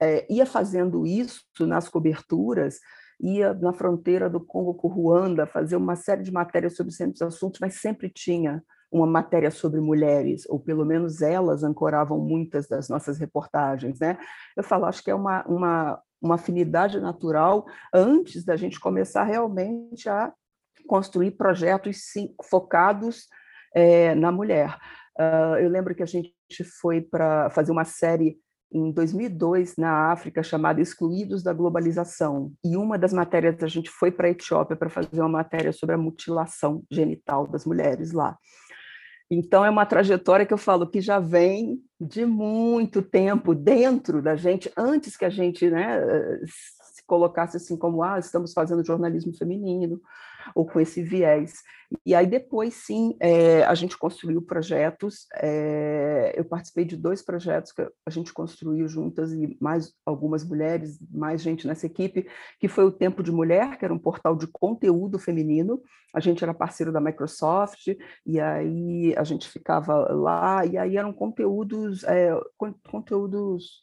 é, 0.00 0.26
ia 0.32 0.46
fazendo 0.46 1.06
isso 1.06 1.44
nas 1.60 1.88
coberturas, 1.88 2.78
ia 3.20 3.54
na 3.54 3.72
fronteira 3.72 4.28
do 4.28 4.40
Congo 4.40 4.74
com 4.74 4.88
Ruanda 4.88 5.46
fazer 5.46 5.76
uma 5.76 5.96
série 5.96 6.22
de 6.22 6.32
matérias 6.32 6.76
sobre 6.76 6.92
certos 6.92 7.22
assuntos, 7.22 7.60
mas 7.60 7.80
sempre 7.80 8.10
tinha 8.10 8.62
uma 8.90 9.06
matéria 9.06 9.50
sobre 9.50 9.80
mulheres, 9.80 10.44
ou 10.48 10.60
pelo 10.60 10.84
menos 10.84 11.20
elas 11.20 11.64
ancoravam 11.64 12.18
muitas 12.18 12.68
das 12.68 12.88
nossas 12.88 13.18
reportagens. 13.18 13.98
Né? 13.98 14.16
Eu 14.56 14.62
falo, 14.62 14.84
acho 14.84 15.02
que 15.02 15.10
é 15.10 15.14
uma, 15.14 15.44
uma, 15.46 16.00
uma 16.22 16.34
afinidade 16.36 17.00
natural 17.00 17.66
antes 17.92 18.44
da 18.44 18.56
gente 18.56 18.78
começar 18.78 19.24
realmente 19.24 20.08
a 20.08 20.32
construir 20.86 21.32
projetos 21.32 22.12
sim, 22.12 22.34
focados 22.44 23.26
é, 23.74 24.14
na 24.14 24.30
mulher. 24.30 24.78
Uh, 25.18 25.56
eu 25.60 25.68
lembro 25.68 25.94
que 25.94 26.02
a 26.02 26.06
gente 26.06 26.34
foi 26.80 27.00
para 27.00 27.50
fazer 27.50 27.70
uma 27.70 27.84
série 27.84 28.38
em 28.72 28.90
2002 28.90 29.76
na 29.76 30.10
África 30.10 30.42
chamada 30.42 30.80
Excluídos 30.80 31.42
da 31.42 31.52
Globalização. 31.52 32.52
E 32.64 32.76
uma 32.76 32.98
das 32.98 33.12
matérias 33.12 33.62
a 33.62 33.68
gente 33.68 33.88
foi 33.88 34.10
para 34.10 34.26
a 34.26 34.30
Etiópia 34.30 34.76
para 34.76 34.90
fazer 34.90 35.20
uma 35.20 35.28
matéria 35.28 35.72
sobre 35.72 35.94
a 35.94 35.98
mutilação 35.98 36.82
genital 36.90 37.46
das 37.46 37.64
mulheres 37.64 38.12
lá. 38.12 38.36
Então 39.30 39.64
é 39.64 39.70
uma 39.70 39.86
trajetória 39.86 40.44
que 40.44 40.52
eu 40.52 40.58
falo 40.58 40.88
que 40.88 41.00
já 41.00 41.18
vem 41.18 41.80
de 42.00 42.26
muito 42.26 43.00
tempo 43.00 43.54
dentro 43.54 44.20
da 44.20 44.36
gente, 44.36 44.70
antes 44.76 45.16
que 45.16 45.24
a 45.24 45.30
gente 45.30 45.70
né, 45.70 46.00
se 46.44 47.06
colocasse 47.06 47.56
assim 47.56 47.76
como 47.76 48.02
ah, 48.02 48.18
estamos 48.18 48.52
fazendo 48.52 48.84
jornalismo 48.84 49.34
feminino, 49.34 50.00
ou 50.54 50.66
com 50.66 50.80
esse 50.80 51.02
viés. 51.02 51.62
E 52.04 52.14
aí 52.14 52.26
depois, 52.26 52.74
sim, 52.74 53.16
é, 53.20 53.62
a 53.64 53.74
gente 53.74 53.96
construiu 53.96 54.42
projetos, 54.42 55.26
é, 55.36 56.32
eu 56.36 56.44
participei 56.44 56.84
de 56.84 56.96
dois 56.96 57.22
projetos 57.22 57.72
que 57.72 57.82
a 57.82 58.10
gente 58.10 58.32
construiu 58.32 58.88
juntas, 58.88 59.32
e 59.32 59.56
mais 59.60 59.92
algumas 60.04 60.44
mulheres, 60.44 60.98
mais 61.10 61.42
gente 61.42 61.66
nessa 61.66 61.86
equipe, 61.86 62.26
que 62.58 62.68
foi 62.68 62.84
o 62.84 62.92
Tempo 62.92 63.22
de 63.22 63.30
Mulher, 63.30 63.78
que 63.78 63.84
era 63.84 63.94
um 63.94 63.98
portal 63.98 64.34
de 64.36 64.46
conteúdo 64.48 65.18
feminino, 65.18 65.80
a 66.12 66.20
gente 66.20 66.42
era 66.42 66.54
parceiro 66.54 66.92
da 66.92 67.00
Microsoft, 67.00 67.88
e 68.26 68.40
aí 68.40 69.14
a 69.16 69.24
gente 69.24 69.48
ficava 69.48 70.12
lá, 70.12 70.64
e 70.64 70.76
aí 70.78 70.96
eram 70.96 71.12
conteúdos, 71.12 72.04
é, 72.04 72.30
conteúdos 72.88 73.82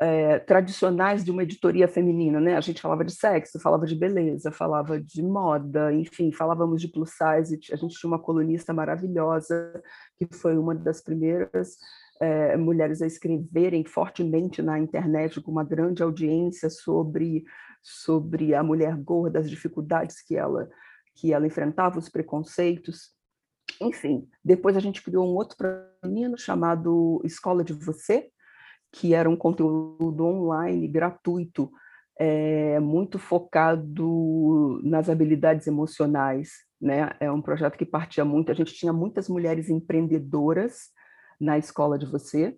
é, 0.00 0.38
tradicionais 0.38 1.24
de 1.24 1.30
uma 1.30 1.42
editoria 1.42 1.88
feminina, 1.88 2.40
né? 2.40 2.56
A 2.56 2.60
gente 2.60 2.80
falava 2.80 3.04
de 3.04 3.12
sexo, 3.12 3.58
falava 3.58 3.84
de 3.84 3.96
beleza, 3.96 4.52
falava 4.52 5.00
de 5.00 5.22
moda, 5.22 5.92
enfim, 5.92 6.30
falávamos 6.30 6.80
de 6.80 6.88
plus 6.88 7.10
size. 7.10 7.58
A 7.72 7.76
gente 7.76 7.98
tinha 7.98 8.08
uma 8.08 8.18
colunista 8.18 8.72
maravilhosa 8.72 9.82
que 10.16 10.28
foi 10.32 10.56
uma 10.56 10.74
das 10.74 11.00
primeiras 11.02 11.76
é, 12.20 12.56
mulheres 12.56 13.02
a 13.02 13.06
escreverem 13.06 13.84
fortemente 13.84 14.62
na 14.62 14.78
internet 14.78 15.40
com 15.40 15.50
uma 15.50 15.64
grande 15.64 16.02
audiência 16.02 16.70
sobre 16.70 17.44
sobre 17.82 18.54
a 18.54 18.62
mulher 18.62 18.96
gorda, 18.96 19.38
as 19.38 19.48
dificuldades 19.48 20.22
que 20.22 20.36
ela 20.36 20.68
que 21.16 21.32
ela 21.32 21.46
enfrentava, 21.46 21.98
os 21.98 22.08
preconceitos. 22.08 23.10
Enfim, 23.80 24.28
depois 24.44 24.76
a 24.76 24.80
gente 24.80 25.02
criou 25.02 25.26
um 25.26 25.34
outro 25.34 25.66
menino 26.04 26.38
chamado 26.38 27.20
Escola 27.24 27.64
de 27.64 27.72
Você, 27.72 28.30
que 28.92 29.14
era 29.14 29.28
um 29.28 29.36
conteúdo 29.36 30.24
online 30.24 30.88
gratuito, 30.88 31.70
é, 32.18 32.80
muito 32.80 33.18
focado 33.18 34.80
nas 34.82 35.08
habilidades 35.08 35.66
emocionais. 35.66 36.50
Né? 36.80 37.10
É 37.20 37.30
um 37.30 37.42
projeto 37.42 37.76
que 37.76 37.86
partia 37.86 38.24
muito. 38.24 38.50
A 38.50 38.54
gente 38.54 38.74
tinha 38.74 38.92
muitas 38.92 39.28
mulheres 39.28 39.68
empreendedoras 39.68 40.88
na 41.40 41.58
escola 41.58 41.98
de 41.98 42.06
você, 42.06 42.56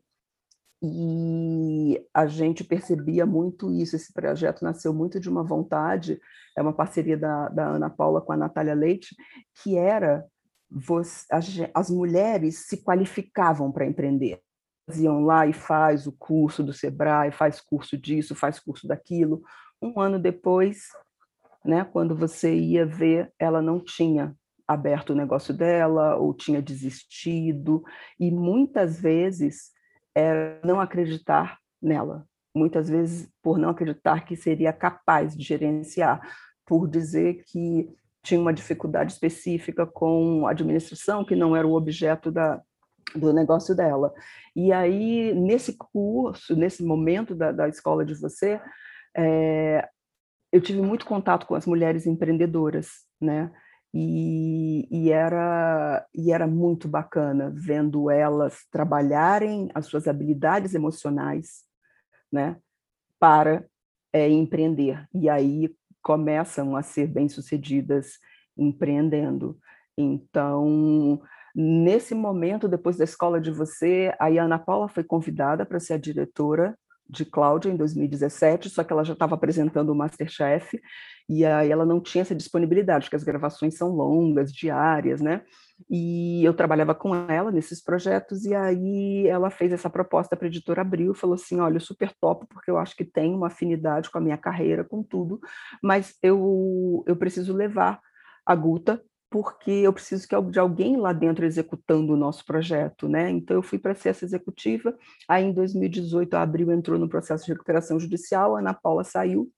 e 0.82 2.02
a 2.14 2.26
gente 2.26 2.64
percebia 2.64 3.26
muito 3.26 3.70
isso. 3.70 3.96
Esse 3.96 4.12
projeto 4.12 4.62
nasceu 4.62 4.94
muito 4.94 5.20
de 5.20 5.28
uma 5.28 5.44
vontade, 5.44 6.18
é 6.56 6.62
uma 6.62 6.72
parceria 6.72 7.18
da, 7.18 7.49
da 7.49 7.66
Ana 7.68 7.90
Paula 7.90 8.20
com 8.20 8.32
a 8.32 8.37
Natália 8.37 8.75
Leite, 8.75 9.14
que 9.62 9.76
era 9.76 10.25
as, 11.30 11.58
as 11.75 11.90
mulheres 11.90 12.66
se 12.66 12.82
qualificavam 12.82 13.70
para 13.70 13.87
empreender 13.87 14.40
iam 14.99 15.20
lá 15.25 15.47
e 15.47 15.52
faz 15.52 16.06
o 16.06 16.12
curso 16.12 16.62
do 16.62 16.73
Sebrae, 16.73 17.30
faz 17.30 17.61
curso 17.61 17.97
disso, 17.97 18.35
faz 18.35 18.59
curso 18.59 18.87
daquilo. 18.87 19.42
Um 19.80 20.00
ano 20.00 20.18
depois, 20.18 20.88
né, 21.64 21.85
quando 21.85 22.16
você 22.16 22.54
ia 22.54 22.85
ver, 22.87 23.32
ela 23.38 23.62
não 23.62 23.78
tinha 23.78 24.35
aberto 24.66 25.11
o 25.11 25.16
negócio 25.16 25.52
dela 25.52 26.16
ou 26.16 26.32
tinha 26.32 26.62
desistido. 26.62 27.82
E 28.18 28.30
muitas 28.30 29.00
vezes 29.00 29.70
era 30.14 30.61
não 30.64 30.80
acreditar 30.80 31.59
nela, 31.82 32.26
muitas 32.54 32.88
vezes 32.88 33.28
por 33.42 33.59
não 33.59 33.70
acreditar 33.70 34.25
que 34.25 34.37
seria 34.37 34.73
capaz 34.73 35.37
de 35.37 35.44
gerenciar, 35.44 36.20
por 36.66 36.88
dizer 36.88 37.42
que 37.47 37.88
tinha 38.23 38.40
uma 38.40 38.52
dificuldade 38.52 39.12
específica 39.12 39.87
com 39.87 40.47
a 40.47 40.50
administração 40.50 41.25
que 41.25 41.35
não 41.35 41.56
era 41.56 41.66
o 41.66 41.75
objeto 41.75 42.30
da, 42.30 42.62
do 43.14 43.33
negócio 43.33 43.75
dela. 43.75 44.12
E 44.55 44.73
aí, 44.73 45.35
nesse 45.35 45.76
curso, 45.76 46.57
nesse 46.57 46.83
momento 46.83 47.35
da, 47.35 47.52
da 47.52 47.69
escola 47.69 48.05
de 48.05 48.14
você, 48.14 48.61
é, 49.17 49.88
eu 50.52 50.61
tive 50.61 50.81
muito 50.81 51.07
contato 51.07 51.47
com 51.47 51.55
as 51.55 51.67
mulheres 51.67 52.07
empreendedoras, 52.07 52.88
né? 53.21 53.50
E, 53.93 54.87
e, 54.90 55.11
era, 55.11 56.07
e 56.14 56.33
era 56.33 56.47
muito 56.47 56.87
bacana 56.87 57.52
vendo 57.55 58.09
elas 58.09 58.64
trabalharem 58.71 59.69
as 59.75 59.87
suas 59.87 60.07
habilidades 60.07 60.75
emocionais, 60.75 61.64
né? 62.33 62.57
Para 63.19 63.64
é, 64.12 64.29
empreender. 64.29 65.09
E 65.12 65.29
aí 65.29 65.75
começam 66.02 66.76
a 66.76 66.83
ser 66.83 67.07
bem-sucedidas 67.09 68.19
empreendendo. 68.57 69.59
Então, 69.97 71.21
Nesse 71.54 72.14
momento, 72.14 72.69
depois 72.69 72.97
da 72.97 73.04
escola 73.04 73.40
de 73.40 73.50
você, 73.50 74.14
a 74.19 74.28
Ana 74.28 74.59
Paula 74.59 74.88
foi 74.88 75.04
convidada 75.04 75.66
para 75.66 75.80
ser 75.80 75.95
a 75.95 75.99
diretora 75.99 76.76
de 77.11 77.25
Cláudia 77.25 77.71
em 77.71 77.76
2017, 77.76 78.71
só 78.71 78.85
que 78.85 78.92
ela 78.92 79.04
já 79.04 79.12
estava 79.12 79.35
apresentando 79.35 79.90
o 79.90 79.95
Masterchef, 79.95 80.80
e 81.28 81.45
aí 81.45 81.71
ela 81.71 81.85
não 81.85 82.00
tinha 82.00 82.23
essa 82.23 82.35
disponibilidade, 82.35 83.07
porque 83.07 83.16
as 83.16 83.25
gravações 83.25 83.76
são 83.76 83.88
longas, 83.90 84.52
diárias, 84.52 85.21
né? 85.21 85.42
E 85.90 86.45
eu 86.45 86.54
trabalhava 86.54 86.95
com 86.95 87.14
ela 87.14 87.50
nesses 87.50 87.83
projetos, 87.83 88.45
e 88.45 88.54
aí 88.54 89.26
ela 89.26 89.50
fez 89.50 89.73
essa 89.73 89.90
proposta 89.90 90.37
para 90.37 90.47
a 90.47 90.49
editora 90.49 90.83
Abril, 90.83 91.14
falou 91.14 91.35
assim: 91.35 91.59
olha, 91.61 91.80
super 91.80 92.12
top, 92.21 92.47
porque 92.49 92.71
eu 92.71 92.78
acho 92.78 92.95
que 92.95 93.04
tem 93.04 93.35
uma 93.35 93.49
afinidade 93.49 94.11
com 94.11 94.19
a 94.19 94.21
minha 94.21 94.38
carreira, 94.38 94.85
com 94.85 95.02
tudo, 95.02 95.40
mas 95.83 96.14
eu, 96.23 97.02
eu 97.07 97.16
preciso 97.16 97.52
levar 97.52 98.00
a 98.47 98.54
Guta 98.54 99.02
porque 99.30 99.70
eu 99.70 99.92
preciso 99.92 100.26
de 100.50 100.58
alguém 100.58 100.96
lá 100.96 101.12
dentro 101.12 101.46
executando 101.46 102.12
o 102.12 102.16
nosso 102.16 102.44
projeto, 102.44 103.08
né? 103.08 103.30
Então 103.30 103.56
eu 103.56 103.62
fui 103.62 103.78
para 103.78 103.94
ser 103.94 104.08
essa 104.10 104.25
executiva, 104.25 104.94
aí 105.28 105.44
em 105.44 105.52
2018 105.52 106.34
a 106.34 106.42
Abril 106.42 106.72
entrou 106.72 106.99
no 106.99 107.08
processo 107.08 107.46
de 107.46 107.52
recuperação 107.52 107.99
judicial, 108.00 108.56
a 108.56 108.58
Ana 108.58 108.75
Paula 108.75 109.04
saiu, 109.04 109.49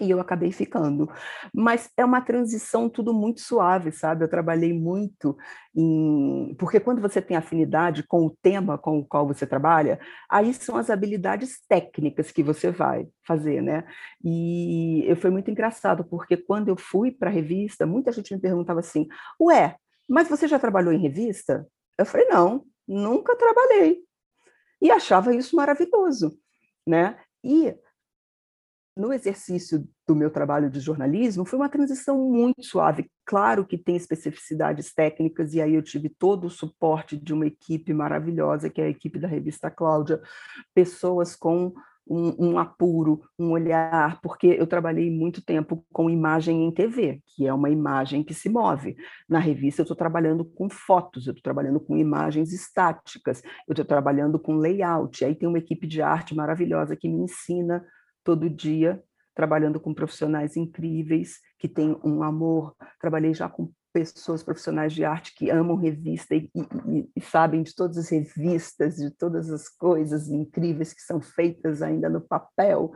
e 0.00 0.10
eu 0.10 0.20
acabei 0.20 0.52
ficando. 0.52 1.10
Mas 1.52 1.90
é 1.96 2.04
uma 2.04 2.20
transição 2.20 2.88
tudo 2.88 3.12
muito 3.12 3.40
suave, 3.40 3.90
sabe? 3.90 4.24
Eu 4.24 4.28
trabalhei 4.28 4.72
muito 4.72 5.36
em. 5.74 6.54
Porque 6.58 6.78
quando 6.78 7.00
você 7.00 7.20
tem 7.20 7.36
afinidade 7.36 8.02
com 8.02 8.26
o 8.26 8.36
tema 8.42 8.78
com 8.78 8.98
o 8.98 9.04
qual 9.04 9.26
você 9.26 9.46
trabalha, 9.46 9.98
aí 10.30 10.52
são 10.54 10.76
as 10.76 10.90
habilidades 10.90 11.60
técnicas 11.68 12.30
que 12.30 12.42
você 12.42 12.70
vai 12.70 13.08
fazer, 13.26 13.62
né? 13.62 13.84
E 14.24 15.04
eu 15.06 15.16
foi 15.16 15.30
muito 15.30 15.50
engraçado, 15.50 16.04
porque 16.04 16.36
quando 16.36 16.68
eu 16.68 16.76
fui 16.76 17.10
para 17.10 17.30
a 17.30 17.32
revista, 17.32 17.86
muita 17.86 18.12
gente 18.12 18.34
me 18.34 18.40
perguntava 18.40 18.80
assim: 18.80 19.08
Ué, 19.40 19.76
mas 20.08 20.28
você 20.28 20.46
já 20.46 20.58
trabalhou 20.58 20.92
em 20.92 21.00
revista? 21.00 21.66
Eu 21.96 22.06
falei: 22.06 22.26
Não, 22.28 22.64
nunca 22.86 23.36
trabalhei. 23.36 24.02
E 24.80 24.92
achava 24.92 25.34
isso 25.34 25.56
maravilhoso, 25.56 26.38
né? 26.86 27.18
E 27.42 27.74
no 28.98 29.12
exercício 29.12 29.88
do 30.06 30.16
meu 30.16 30.28
trabalho 30.28 30.68
de 30.68 30.80
jornalismo, 30.80 31.44
foi 31.44 31.56
uma 31.56 31.68
transição 31.68 32.18
muito 32.18 32.64
suave. 32.64 33.08
Claro 33.24 33.64
que 33.64 33.78
tem 33.78 33.94
especificidades 33.94 34.92
técnicas, 34.92 35.54
e 35.54 35.60
aí 35.60 35.74
eu 35.74 35.82
tive 35.82 36.08
todo 36.08 36.48
o 36.48 36.50
suporte 36.50 37.16
de 37.16 37.32
uma 37.32 37.46
equipe 37.46 37.94
maravilhosa, 37.94 38.68
que 38.68 38.80
é 38.80 38.84
a 38.86 38.90
equipe 38.90 39.18
da 39.18 39.28
revista 39.28 39.70
Cláudia, 39.70 40.20
pessoas 40.74 41.36
com 41.36 41.72
um, 42.10 42.52
um, 42.52 42.58
apuro, 42.58 43.20
um 43.38 43.50
olhar, 43.52 44.20
porque 44.20 44.46
eu 44.46 44.66
trabalhei 44.66 45.10
muito 45.10 45.44
tempo 45.44 45.84
com 45.92 46.10
imagem 46.10 46.64
em 46.64 46.72
TV, 46.72 47.20
que 47.26 47.46
é 47.46 47.52
uma 47.52 47.70
imagem 47.70 48.24
que 48.24 48.34
se 48.34 48.48
move. 48.48 48.96
Na 49.28 49.38
revista, 49.38 49.82
eu 49.82 49.84
estou 49.84 49.96
trabalhando 49.96 50.44
com 50.44 50.68
fotos, 50.68 51.26
eu 51.26 51.32
estou 51.32 51.42
trabalhando 51.42 51.78
com 51.78 51.96
imagens 51.96 52.52
estáticas, 52.52 53.42
eu 53.68 53.72
estou 53.72 53.84
trabalhando 53.84 54.38
com 54.38 54.56
layout. 54.56 55.24
Aí 55.24 55.34
tem 55.34 55.48
uma 55.48 55.58
equipe 55.58 55.86
de 55.86 56.00
arte 56.00 56.34
maravilhosa 56.34 56.96
que 56.96 57.08
me 57.08 57.20
ensina 57.20 57.84
todo 58.28 58.50
dia, 58.50 59.02
trabalhando 59.34 59.80
com 59.80 59.94
profissionais 59.94 60.54
incríveis, 60.54 61.40
que 61.58 61.66
têm 61.66 61.98
um 62.04 62.22
amor. 62.22 62.76
Trabalhei 63.00 63.32
já 63.32 63.48
com 63.48 63.72
pessoas 64.00 64.42
profissionais 64.42 64.92
de 64.92 65.04
arte 65.04 65.34
que 65.34 65.50
amam 65.50 65.76
revista 65.76 66.34
e, 66.34 66.50
e, 66.54 67.08
e, 67.16 67.20
sabem 67.20 67.62
de 67.62 67.74
todas 67.74 67.98
as 67.98 68.08
revistas, 68.08 68.96
de 68.96 69.10
todas 69.10 69.50
as 69.50 69.68
coisas 69.68 70.28
incríveis 70.28 70.92
que 70.92 71.02
são 71.02 71.20
feitas 71.20 71.82
ainda 71.82 72.08
no 72.08 72.20
papel. 72.20 72.92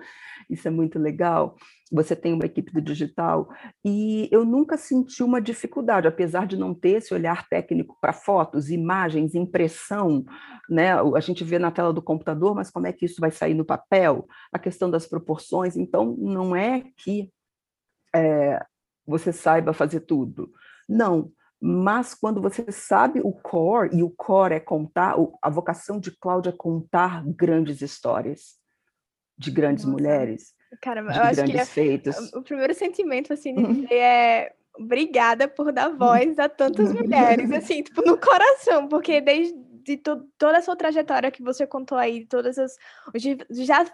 Isso 0.49 0.67
é 0.69 0.71
muito 0.71 0.99
legal. 0.99 1.57
Você 1.91 2.17
tem 2.17 2.33
uma 2.33 2.47
equipe 2.47 2.73
do 2.73 2.81
digital 2.81 3.49
e 3.85 4.29
eu 4.33 4.45
nunca 4.45 4.77
senti 4.77 5.23
uma 5.23 5.41
dificuldade, 5.41 6.09
apesar 6.09 6.47
de 6.47 6.57
não 6.57 6.75
ter 6.75 6.99
esse 6.99 7.13
olhar 7.13 7.49
técnico 7.49 7.99
para 8.01 8.13
fotos, 8.13 8.71
imagens, 8.71 9.35
impressão, 9.35 10.25
né? 10.69 10.95
A 10.95 11.21
gente 11.21 11.45
vê 11.45 11.59
na 11.59 11.71
tela 11.71 11.93
do 11.93 12.03
computador, 12.03 12.55
mas 12.55 12.71
como 12.71 12.87
é 12.87 12.93
que 12.93 13.05
isso 13.05 13.21
vai 13.21 13.31
sair 13.31 13.55
no 13.55 13.65
papel? 13.65 14.27
A 14.53 14.59
questão 14.59 14.91
das 14.91 15.07
proporções. 15.07 15.77
Então, 15.77 16.17
não 16.19 16.57
é 16.57 16.85
que 16.97 17.31
é, 18.15 18.65
você 19.07 19.33
saiba 19.33 19.73
fazer 19.73 20.01
tudo 20.01 20.51
não, 20.89 21.31
mas 21.61 22.15
quando 22.15 22.43
você 22.43 22.73
sabe 22.73 23.21
o 23.21 23.33
core, 23.33 23.97
e 23.97 24.03
o 24.03 24.11
core 24.11 24.55
é 24.55 24.61
contar, 24.61 25.15
a 25.41 25.49
vocação 25.49 26.01
de 26.01 26.11
Cláudia 26.11 26.51
é 26.51 26.57
contar 26.57 27.23
grandes 27.25 27.81
histórias 27.81 28.61
de 29.39 29.51
grandes 29.51 29.85
Nossa. 29.85 29.97
mulheres, 29.97 30.55
de 30.73 30.89
eu 30.89 30.95
grandes 30.95 31.39
acho 31.39 31.45
que 31.45 31.59
é, 31.59 31.65
feitos. 31.65 32.33
O 32.33 32.43
primeiro 32.43 32.75
sentimento, 32.75 33.33
assim, 33.33 33.55
de 33.55 33.83
dizer 33.83 33.95
é 33.95 34.55
obrigada 34.75 35.47
por 35.47 35.71
dar 35.71 35.91
voz 35.91 36.39
a 36.39 36.49
tantas 36.49 36.93
mulheres, 36.93 37.51
assim, 37.53 37.83
tipo, 37.83 38.03
no 38.03 38.19
coração, 38.19 38.89
porque 38.89 39.21
desde 39.21 39.55
de 39.83 39.97
to 39.97 40.29
toda 40.39 40.59
a 40.59 40.63
sua 40.63 40.77
trajetória 40.77 41.31
que 41.31 41.43
você 41.43 41.67
contou 41.67 41.99
aí, 41.99 42.25
todos 42.27 42.57
os, 42.57 42.77
os 43.15 43.23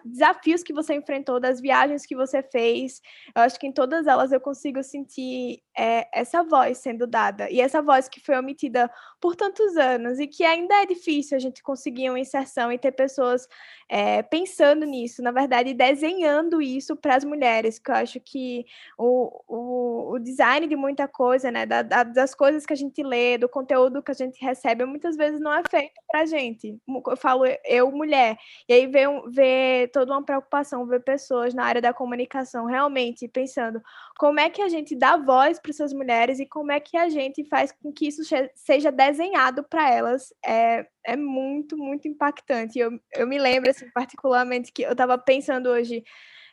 desafios 0.04 0.62
que 0.62 0.72
você 0.72 0.94
enfrentou, 0.94 1.40
das 1.40 1.60
viagens 1.60 2.06
que 2.06 2.14
você 2.14 2.42
fez, 2.42 3.00
eu 3.34 3.42
acho 3.42 3.58
que 3.58 3.66
em 3.66 3.72
todas 3.72 4.06
elas 4.06 4.32
eu 4.32 4.40
consigo 4.40 4.82
sentir 4.82 5.62
é, 5.78 6.08
essa 6.12 6.42
voz 6.42 6.78
sendo 6.78 7.06
dada. 7.06 7.50
E 7.50 7.60
essa 7.60 7.80
voz 7.80 8.08
que 8.08 8.20
foi 8.20 8.36
omitida 8.36 8.90
por 9.20 9.34
tantos 9.34 9.76
anos 9.76 10.18
e 10.18 10.26
que 10.26 10.44
ainda 10.44 10.82
é 10.82 10.86
difícil 10.86 11.36
a 11.36 11.40
gente 11.40 11.62
conseguir 11.62 12.10
uma 12.10 12.20
inserção 12.20 12.70
e 12.70 12.78
ter 12.78 12.92
pessoas 12.92 13.48
é, 13.88 14.22
pensando 14.22 14.84
nisso, 14.84 15.22
na 15.22 15.30
verdade, 15.30 15.72
desenhando 15.72 16.60
isso 16.60 16.94
para 16.94 17.16
as 17.16 17.24
mulheres, 17.24 17.78
que 17.78 17.90
eu 17.90 17.94
acho 17.94 18.20
que 18.20 18.66
o, 18.98 19.42
o, 19.48 20.12
o 20.14 20.18
design 20.18 20.66
de 20.66 20.76
muita 20.76 21.08
coisa, 21.08 21.50
né, 21.50 21.64
da, 21.64 21.82
da, 21.82 22.02
das 22.02 22.34
coisas 22.34 22.66
que 22.66 22.72
a 22.72 22.76
gente 22.76 23.02
lê, 23.02 23.38
do 23.38 23.48
conteúdo 23.48 24.02
que 24.02 24.10
a 24.10 24.14
gente 24.14 24.44
recebe, 24.44 24.84
muitas 24.84 25.16
vezes 25.16 25.40
não 25.40 25.52
é 25.52 25.62
feito 25.68 25.78
feito 25.78 26.00
pra 26.10 26.26
gente. 26.26 26.78
Eu 27.06 27.16
falo 27.16 27.44
eu, 27.64 27.90
mulher. 27.90 28.36
E 28.68 28.72
aí 28.72 28.86
vê, 28.86 29.04
vê 29.28 29.90
toda 29.92 30.12
uma 30.12 30.24
preocupação, 30.24 30.86
ver 30.86 31.00
pessoas 31.00 31.54
na 31.54 31.64
área 31.64 31.80
da 31.80 31.92
comunicação 31.92 32.66
realmente 32.66 33.28
pensando 33.28 33.80
como 34.18 34.40
é 34.40 34.50
que 34.50 34.60
a 34.60 34.68
gente 34.68 34.96
dá 34.96 35.16
voz 35.16 35.58
para 35.68 35.84
essas 35.84 35.92
mulheres 35.92 36.40
e 36.40 36.46
como 36.46 36.72
é 36.72 36.80
que 36.80 36.96
a 36.96 37.08
gente 37.08 37.44
faz 37.44 37.72
com 37.72 37.92
que 37.92 38.06
isso 38.08 38.22
seja 38.54 38.90
desenhado 38.90 39.62
para 39.64 39.90
elas. 39.90 40.32
É, 40.44 40.86
é 41.04 41.16
muito, 41.16 41.76
muito 41.76 42.08
impactante. 42.08 42.78
Eu, 42.78 42.98
eu 43.14 43.26
me 43.26 43.38
lembro, 43.38 43.70
assim, 43.70 43.90
particularmente, 43.92 44.72
que 44.72 44.82
eu 44.82 44.92
estava 44.92 45.18
pensando 45.18 45.68
hoje. 45.68 46.02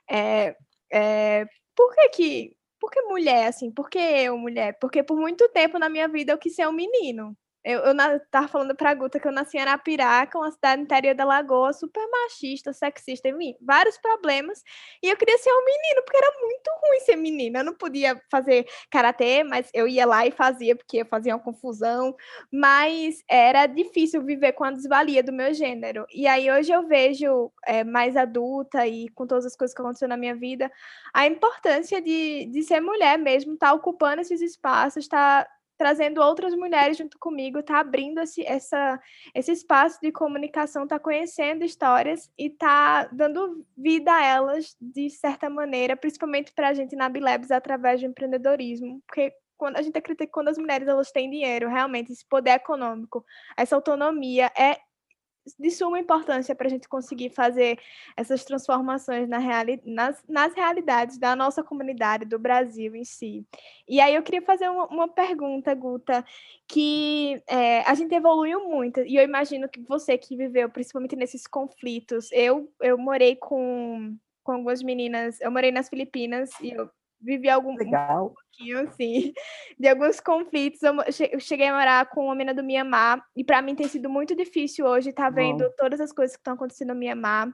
É, 0.10 0.56
é, 0.91 1.45
por 1.75 1.93
que 1.95 2.10
que 2.10 2.58
por 2.80 2.91
que 2.91 3.01
mulher, 3.04 3.47
assim? 3.47 3.71
Por 3.71 3.89
que 3.89 3.97
eu, 3.97 4.38
mulher? 4.38 4.78
Porque 4.80 5.01
por 5.01 5.17
muito 5.17 5.49
tempo 5.49 5.80
na 5.80 5.89
minha 5.89 6.08
vida 6.08 6.34
eu 6.34 6.38
quis 6.38 6.56
ser 6.56 6.67
um 6.67 6.71
menino. 6.71 7.36
Eu, 7.65 7.80
eu 7.80 7.93
na, 7.95 8.19
tava 8.19 8.47
falando 8.47 8.75
pra 8.75 8.93
Guta 8.93 9.19
que 9.19 9.28
eu 9.28 9.32
nasci 9.32 9.58
em 9.58 9.62
Arapiraca, 9.62 10.38
uma 10.38 10.51
cidade 10.51 10.84
interior 10.84 11.15
da 11.15 11.25
Lagoa, 11.25 11.73
super 11.73 12.08
machista, 12.12 12.71
sexista, 12.71 13.28
enfim, 13.28 13.56
vários 13.60 13.97
problemas. 13.97 14.62
E 15.01 15.10
eu 15.10 15.17
queria 15.17 15.36
ser 15.39 15.49
um 15.49 15.65
menino, 15.65 16.04
porque 16.06 16.17
era 16.17 16.32
muito 16.41 16.69
ruim 16.84 16.99
ser 16.99 17.15
menina. 17.15 17.60
Eu 17.60 17.63
não 17.63 17.73
podia 17.73 18.21
fazer 18.30 18.67
karatê, 18.91 19.43
mas 19.43 19.67
eu 19.73 19.88
ia 19.88 20.06
lá 20.06 20.28
e 20.28 20.32
fazia, 20.32 20.75
porque 20.75 20.97
eu 20.97 21.08
fazia 21.08 21.36
uma 21.36 21.43
confusão. 21.43 22.15
Mas 22.54 23.23
era 23.28 23.65
difícil 23.65 24.21
viver 24.23 24.51
com 24.54 24.63
a 24.63 24.71
desvalia 24.71 25.23
do 25.23 25.34
meu 25.34 25.51
gênero. 25.51 26.06
E 26.13 26.28
aí 26.28 26.51
hoje 26.51 26.71
eu 26.71 26.88
vejo, 26.88 27.51
é, 27.65 27.84
mais 27.84 28.15
adulta 28.15 28.86
e 28.86 29.10
com 29.10 29.25
todas 29.25 29.43
as 29.43 29.56
coisas 29.56 29.75
que 29.75 29.82
aconteceram 29.82 30.12
na 30.12 30.17
minha 30.17 30.36
vida, 30.36 30.71
a 31.12 31.25
importância 31.25 31.99
de, 31.99 32.45
de 32.45 32.62
ser 32.62 32.80
mulher 32.80 33.17
mesmo, 33.17 33.56
estar 33.56 33.69
tá 33.69 33.73
ocupando 33.73 34.21
esses 34.21 34.39
espaços, 34.39 35.04
estar 35.04 35.45
tá 35.45 35.56
trazendo 35.78 36.22
outras 36.22 36.56
mulheres 36.56 36.98
junto 36.98 37.18
comigo, 37.20 37.62
tá 37.64 37.80
abrindo 37.80 38.20
esse, 38.20 38.46
essa, 38.46 39.00
esse 39.34 39.52
espaço 39.52 40.00
de 40.02 40.12
comunicação, 40.12 40.88
tá 40.88 41.00
conhecendo 41.00 41.64
histórias 41.64 42.32
e 42.38 42.50
tá 42.50 43.06
dando 43.12 43.66
vida 43.78 44.14
a 44.14 44.24
elas 44.24 44.76
de 44.80 45.10
certa 45.10 45.50
maneira, 45.50 45.96
principalmente 45.96 46.54
para 46.54 46.70
a 46.70 46.74
gente 46.74 46.96
na 46.96 47.10
Bilebs 47.10 47.52
através 47.52 48.02
do 48.02 48.08
empreendedorismo, 48.08 49.02
porque 49.06 49.34
quando 49.58 49.78
a 49.78 49.82
gente 49.82 49.98
acredita 49.98 50.26
que 50.26 50.32
quando 50.32 50.50
as 50.50 50.58
mulheres 50.58 50.88
elas 50.88 51.12
têm 51.12 51.30
dinheiro, 51.30 51.70
realmente 51.70 52.12
esse 52.12 52.26
poder 52.28 52.52
econômico, 52.52 53.26
essa 53.58 53.76
autonomia 53.76 54.52
é 54.58 54.78
de 55.60 55.71
suma 55.71 55.99
importância 55.99 56.55
para 56.55 56.67
a 56.67 56.69
gente 56.69 56.88
conseguir 56.88 57.29
fazer 57.29 57.79
essas 58.17 58.43
transformações 58.43 59.27
na 59.29 59.38
reali 59.38 59.81
nas, 59.86 60.23
nas 60.27 60.53
realidades 60.53 61.17
da 61.17 61.36
nossa 61.36 61.63
comunidade, 61.63 62.25
do 62.25 62.39
Brasil 62.39 62.95
em 62.95 63.03
si. 63.03 63.45
E 63.88 63.99
aí 63.99 64.15
eu 64.15 64.23
queria 64.23 64.41
fazer 64.41 64.69
uma, 64.69 64.86
uma 64.88 65.08
pergunta, 65.08 65.73
Guta, 65.73 66.25
que 66.67 67.41
é, 67.47 67.81
a 67.81 67.93
gente 67.93 68.13
evoluiu 68.13 68.67
muito, 68.67 69.01
e 69.01 69.15
eu 69.15 69.23
imagino 69.23 69.69
que 69.69 69.81
você 69.81 70.17
que 70.17 70.36
viveu 70.36 70.69
principalmente 70.69 71.15
nesses 71.15 71.45
conflitos, 71.45 72.31
eu, 72.31 72.71
eu 72.81 72.97
morei 72.97 73.36
com, 73.36 74.17
com 74.43 74.51
algumas 74.53 74.81
meninas, 74.81 75.39
eu 75.41 75.51
morei 75.51 75.71
nas 75.71 75.89
Filipinas 75.89 76.49
e 76.62 76.71
eu 76.71 76.89
vivi 77.26 77.50
algum 77.50 77.76
Legal. 77.76 78.28
um 78.28 78.34
pouquinho 78.34 78.80
assim 78.88 79.34
de 79.78 79.88
alguns 79.88 80.20
conflitos. 80.20 80.82
Eu 80.84 81.40
cheguei 81.40 81.68
a 81.68 81.74
morar 81.74 82.10
com 82.10 82.26
uma 82.26 82.36
menina 82.36 82.54
do 82.54 82.64
Mianmar 82.64 83.22
e 83.36 83.44
para 83.44 83.62
mim 83.62 83.76
tem 83.76 83.88
sido 83.88 84.10
muito 84.10 84.36
difícil 84.36 84.86
hoje 84.86 85.10
estar 85.10 85.26
tá 85.26 85.30
vendo 85.30 85.66
Bom. 85.66 85.74
todas 85.78 86.00
as 86.00 86.12
coisas 86.12 86.36
que 86.36 86.42
estão 86.42 86.54
acontecendo 86.54 86.90
no 86.90 87.00
Mianmar. 87.00 87.52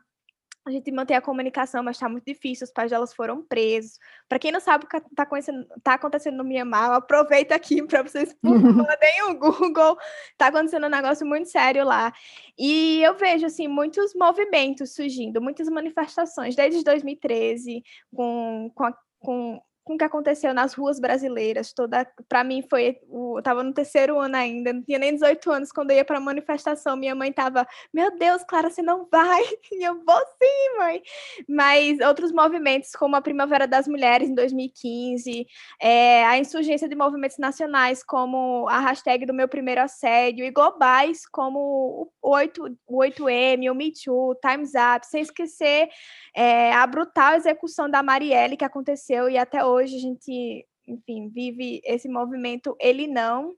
A 0.63 0.69
gente 0.69 0.91
mantém 0.91 1.17
a 1.17 1.21
comunicação, 1.21 1.81
mas 1.81 1.95
está 1.95 2.07
muito 2.07 2.25
difícil. 2.25 2.65
Os 2.65 2.71
pais 2.71 2.91
delas 2.91 3.15
foram 3.15 3.43
presos. 3.43 3.97
Para 4.29 4.37
quem 4.37 4.51
não 4.51 4.59
sabe 4.59 4.85
o 4.85 4.87
que 4.87 4.97
está 4.97 5.23
acontecendo, 5.23 5.65
tá 5.81 5.93
acontecendo 5.95 6.37
no 6.37 6.43
Mianmar, 6.43 6.91
aproveita 6.91 7.55
aqui 7.55 7.81
para 7.87 8.03
vocês 8.03 8.35
mandem 8.43 9.23
o 9.29 9.39
Google. 9.39 9.97
Está 10.31 10.47
acontecendo 10.47 10.85
um 10.85 10.89
negócio 10.89 11.25
muito 11.25 11.49
sério 11.49 11.83
lá. 11.83 12.13
E 12.59 13.01
eu 13.01 13.15
vejo 13.15 13.47
assim 13.47 13.67
muitos 13.67 14.13
movimentos 14.13 14.93
surgindo, 14.93 15.41
muitas 15.41 15.67
manifestações 15.67 16.55
desde 16.55 16.83
2013 16.83 17.83
com, 18.13 18.71
com 18.75 18.83
a 18.83 18.95
com 19.21 19.61
com 19.83 19.95
o 19.95 19.97
que 19.97 20.03
aconteceu 20.03 20.53
nas 20.53 20.73
ruas 20.73 20.99
brasileiras. 20.99 21.73
Toda, 21.73 22.07
para 22.29 22.43
mim 22.43 22.63
foi, 22.69 22.99
eu 23.11 23.39
estava 23.39 23.63
no 23.63 23.73
terceiro 23.73 24.19
ano 24.19 24.35
ainda, 24.35 24.73
não 24.73 24.83
tinha 24.83 24.99
nem 24.99 25.13
18 25.13 25.51
anos 25.51 25.71
quando 25.71 25.91
eu 25.91 25.97
ia 25.97 26.05
para 26.05 26.17
a 26.17 26.21
manifestação. 26.21 26.95
Minha 26.95 27.15
mãe 27.15 27.29
estava, 27.29 27.67
meu 27.93 28.17
Deus, 28.17 28.43
Clara, 28.43 28.69
você 28.69 28.81
não 28.81 29.07
vai? 29.11 29.41
E 29.71 29.83
eu 29.83 30.03
vou 30.03 30.19
sim, 30.41 30.77
mãe. 30.77 31.01
Mas 31.47 31.99
outros 32.01 32.31
movimentos, 32.31 32.91
como 32.91 33.15
a 33.15 33.21
Primavera 33.21 33.65
das 33.65 33.87
Mulheres 33.87 34.29
em 34.29 34.35
2015, 34.35 35.47
é, 35.81 36.25
a 36.25 36.37
insurgência 36.37 36.89
de 36.89 36.95
movimentos 36.95 37.37
nacionais, 37.37 38.03
como 38.03 38.67
a 38.69 38.79
hashtag 38.79 39.25
do 39.25 39.33
meu 39.33 39.47
primeiro 39.47 39.81
assédio, 39.81 40.45
e 40.45 40.51
globais, 40.51 41.25
como 41.25 42.11
o 42.21 42.29
8, 42.29 42.77
o 42.85 42.97
8M, 42.99 43.71
o 43.71 43.75
Me 43.75 43.91
Too, 43.93 44.35
Time's 44.35 44.73
Up, 44.75 45.07
sem 45.07 45.21
esquecer 45.21 45.89
é, 46.35 46.73
a 46.73 46.85
brutal 46.85 47.35
execução 47.35 47.89
da 47.89 48.03
Marielle 48.03 48.57
que 48.57 48.65
aconteceu 48.65 49.29
e 49.29 49.37
até 49.37 49.63
hoje 49.63 49.70
a 49.77 49.85
gente, 49.99 50.67
enfim, 50.87 51.29
vive 51.29 51.81
esse 51.83 52.07
movimento 52.07 52.75
Ele 52.79 53.07
Não. 53.07 53.53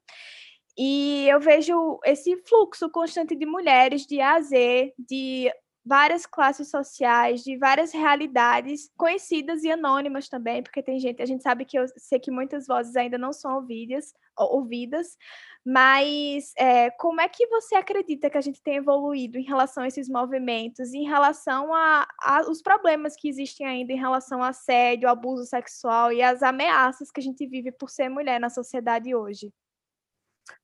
E 0.77 1.27
eu 1.29 1.39
vejo 1.39 1.99
esse 2.03 2.35
fluxo 2.47 2.89
constante 2.89 3.35
de 3.35 3.45
mulheres 3.45 4.05
de 4.07 4.19
a 4.19 4.41
Z, 4.41 4.93
de 4.97 5.51
várias 5.85 6.25
classes 6.25 6.69
sociais, 6.69 7.43
de 7.43 7.57
várias 7.57 7.91
realidades 7.91 8.89
conhecidas 8.97 9.63
e 9.63 9.71
anônimas 9.71 10.29
também, 10.29 10.63
porque 10.63 10.81
tem 10.81 10.99
gente, 10.99 11.21
a 11.21 11.25
gente 11.25 11.43
sabe 11.43 11.65
que 11.65 11.77
eu 11.77 11.85
sei 11.97 12.19
que 12.19 12.31
muitas 12.31 12.65
vozes 12.65 12.95
ainda 12.95 13.17
não 13.17 13.33
são 13.33 13.55
ouvidas, 13.55 14.13
ouvidas 14.37 15.17
mas 15.65 16.51
é, 16.57 16.91
como 16.91 17.21
é 17.21 17.29
que 17.29 17.47
você 17.47 17.75
acredita 17.75 18.29
que 18.29 18.37
a 18.37 18.41
gente 18.41 18.61
tem 18.61 18.75
evoluído 18.75 19.37
em 19.37 19.43
relação 19.43 19.83
a 19.83 19.87
esses 19.87 20.09
movimentos, 20.09 20.93
em 20.93 21.07
relação 21.07 21.73
a, 21.73 22.05
a 22.21 22.41
os 22.49 22.61
problemas 22.61 23.15
que 23.15 23.29
existem 23.29 23.65
ainda 23.65 23.93
em 23.93 23.97
relação 23.97 24.43
ao 24.43 24.49
assédio, 24.49 25.07
abuso 25.07 25.45
sexual 25.45 26.11
e 26.11 26.21
as 26.21 26.43
ameaças 26.43 27.09
que 27.09 27.19
a 27.19 27.23
gente 27.23 27.47
vive 27.47 27.71
por 27.71 27.89
ser 27.89 28.09
mulher 28.09 28.39
na 28.39 28.49
sociedade 28.49 29.15
hoje? 29.15 29.53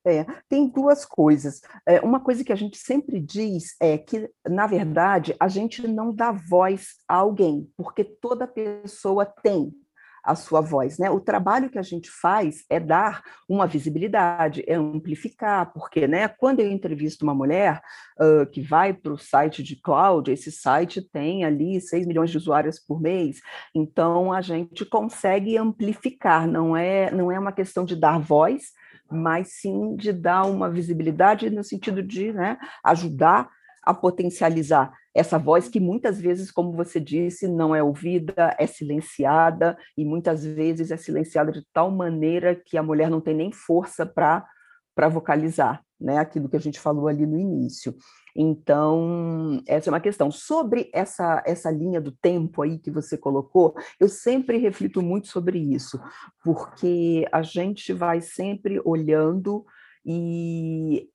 É, 0.06 0.26
tem 0.50 0.68
duas 0.68 1.06
coisas. 1.06 1.62
É, 1.86 2.02
uma 2.02 2.20
coisa 2.20 2.44
que 2.44 2.52
a 2.52 2.56
gente 2.56 2.78
sempre 2.78 3.20
diz 3.20 3.76
é 3.80 3.98
que, 3.98 4.30
na 4.48 4.68
verdade, 4.68 5.36
a 5.40 5.48
gente 5.48 5.88
não 5.88 6.14
dá 6.14 6.32
voz 6.32 6.98
a 7.08 7.16
alguém, 7.16 7.72
porque 7.78 8.04
toda 8.04 8.46
pessoa 8.48 9.26
tem 9.26 9.74
a 10.24 10.36
sua 10.36 10.62
voz, 10.62 10.98
né? 10.98 11.10
O 11.10 11.20
trabalho 11.20 11.70
que 11.70 11.80
a 11.80 11.84
gente 11.84 12.10
faz 12.10 12.64
é 12.70 12.80
dar 12.80 13.24
uma 13.48 13.66
visibilidade, 13.66 14.64
é 14.68 14.76
amplificar, 14.76 15.72
porque, 15.74 16.08
né? 16.08 16.28
Quando 16.28 16.60
eu 16.60 16.72
entrevisto 16.72 17.24
uma 17.24 17.34
mulher 17.34 17.82
uh, 18.20 18.46
que 18.48 18.62
vai 18.62 18.94
para 18.94 19.14
o 19.14 19.18
site 19.18 19.64
de 19.64 19.76
cloud, 19.76 20.32
esse 20.32 20.52
site 20.52 21.02
tem 21.02 21.44
ali 21.44 21.80
6 21.80 22.06
milhões 22.06 22.32
de 22.32 22.38
usuários 22.38 22.80
por 22.80 23.02
mês, 23.02 23.42
então 23.74 24.32
a 24.32 24.42
gente 24.42 24.86
consegue 24.86 25.58
amplificar, 25.58 26.48
não 26.48 26.76
é, 26.76 27.12
não 27.12 27.32
é 27.32 27.40
uma 27.40 27.52
questão 27.52 27.86
de 27.86 27.96
dar 27.96 28.20
voz, 28.20 28.72
mas 29.12 29.54
sim 29.60 29.96
de 29.96 30.14
dar 30.14 30.44
uma 30.44 30.70
visibilidade 30.70 31.50
no 31.50 31.64
sentido 31.64 32.04
de 32.04 32.32
né, 32.32 32.58
ajudar 32.84 33.50
a 33.84 33.94
potencializar 33.94 34.92
essa 35.14 35.38
voz 35.38 35.68
que 35.68 35.80
muitas 35.80 36.20
vezes, 36.22 36.52
como 36.52 36.72
você 36.72 37.00
disse, 37.00 37.48
não 37.48 37.76
é 37.76 37.82
ouvida, 37.84 38.56
é 38.58 38.68
silenciada, 38.68 39.78
e 39.98 40.06
muitas 40.06 40.46
vezes 40.46 40.92
é 40.92 40.98
silenciada 40.98 41.52
de 41.52 41.66
tal 41.74 41.92
maneira 41.92 42.56
que 42.56 42.78
a 42.78 42.84
mulher 42.84 43.10
não 43.10 43.20
tem 43.20 43.36
nem 43.36 43.52
força 43.52 44.06
para 44.06 45.10
vocalizar, 45.10 45.84
né? 46.00 46.18
Aquilo 46.18 46.48
que 46.48 46.56
a 46.56 46.62
gente 46.62 46.80
falou 46.80 47.08
ali 47.08 47.26
no 47.26 47.38
início. 47.38 47.96
Então, 48.36 49.62
essa 49.68 49.90
é 49.90 49.92
uma 49.92 50.00
questão. 50.00 50.32
Sobre 50.32 50.90
essa, 50.94 51.44
essa 51.46 51.72
linha 51.72 52.00
do 52.00 52.12
tempo 52.12 52.62
aí 52.62 52.78
que 52.78 52.92
você 52.92 53.18
colocou, 53.18 53.76
eu 54.00 54.08
sempre 54.08 54.58
reflito 54.58 55.02
muito 55.02 55.28
sobre 55.28 55.58
isso, 55.60 56.00
porque 56.44 57.28
a 57.32 57.42
gente 57.42 57.92
vai 57.92 58.22
sempre 58.22 58.80
olhando 58.86 59.66
e 60.06 61.10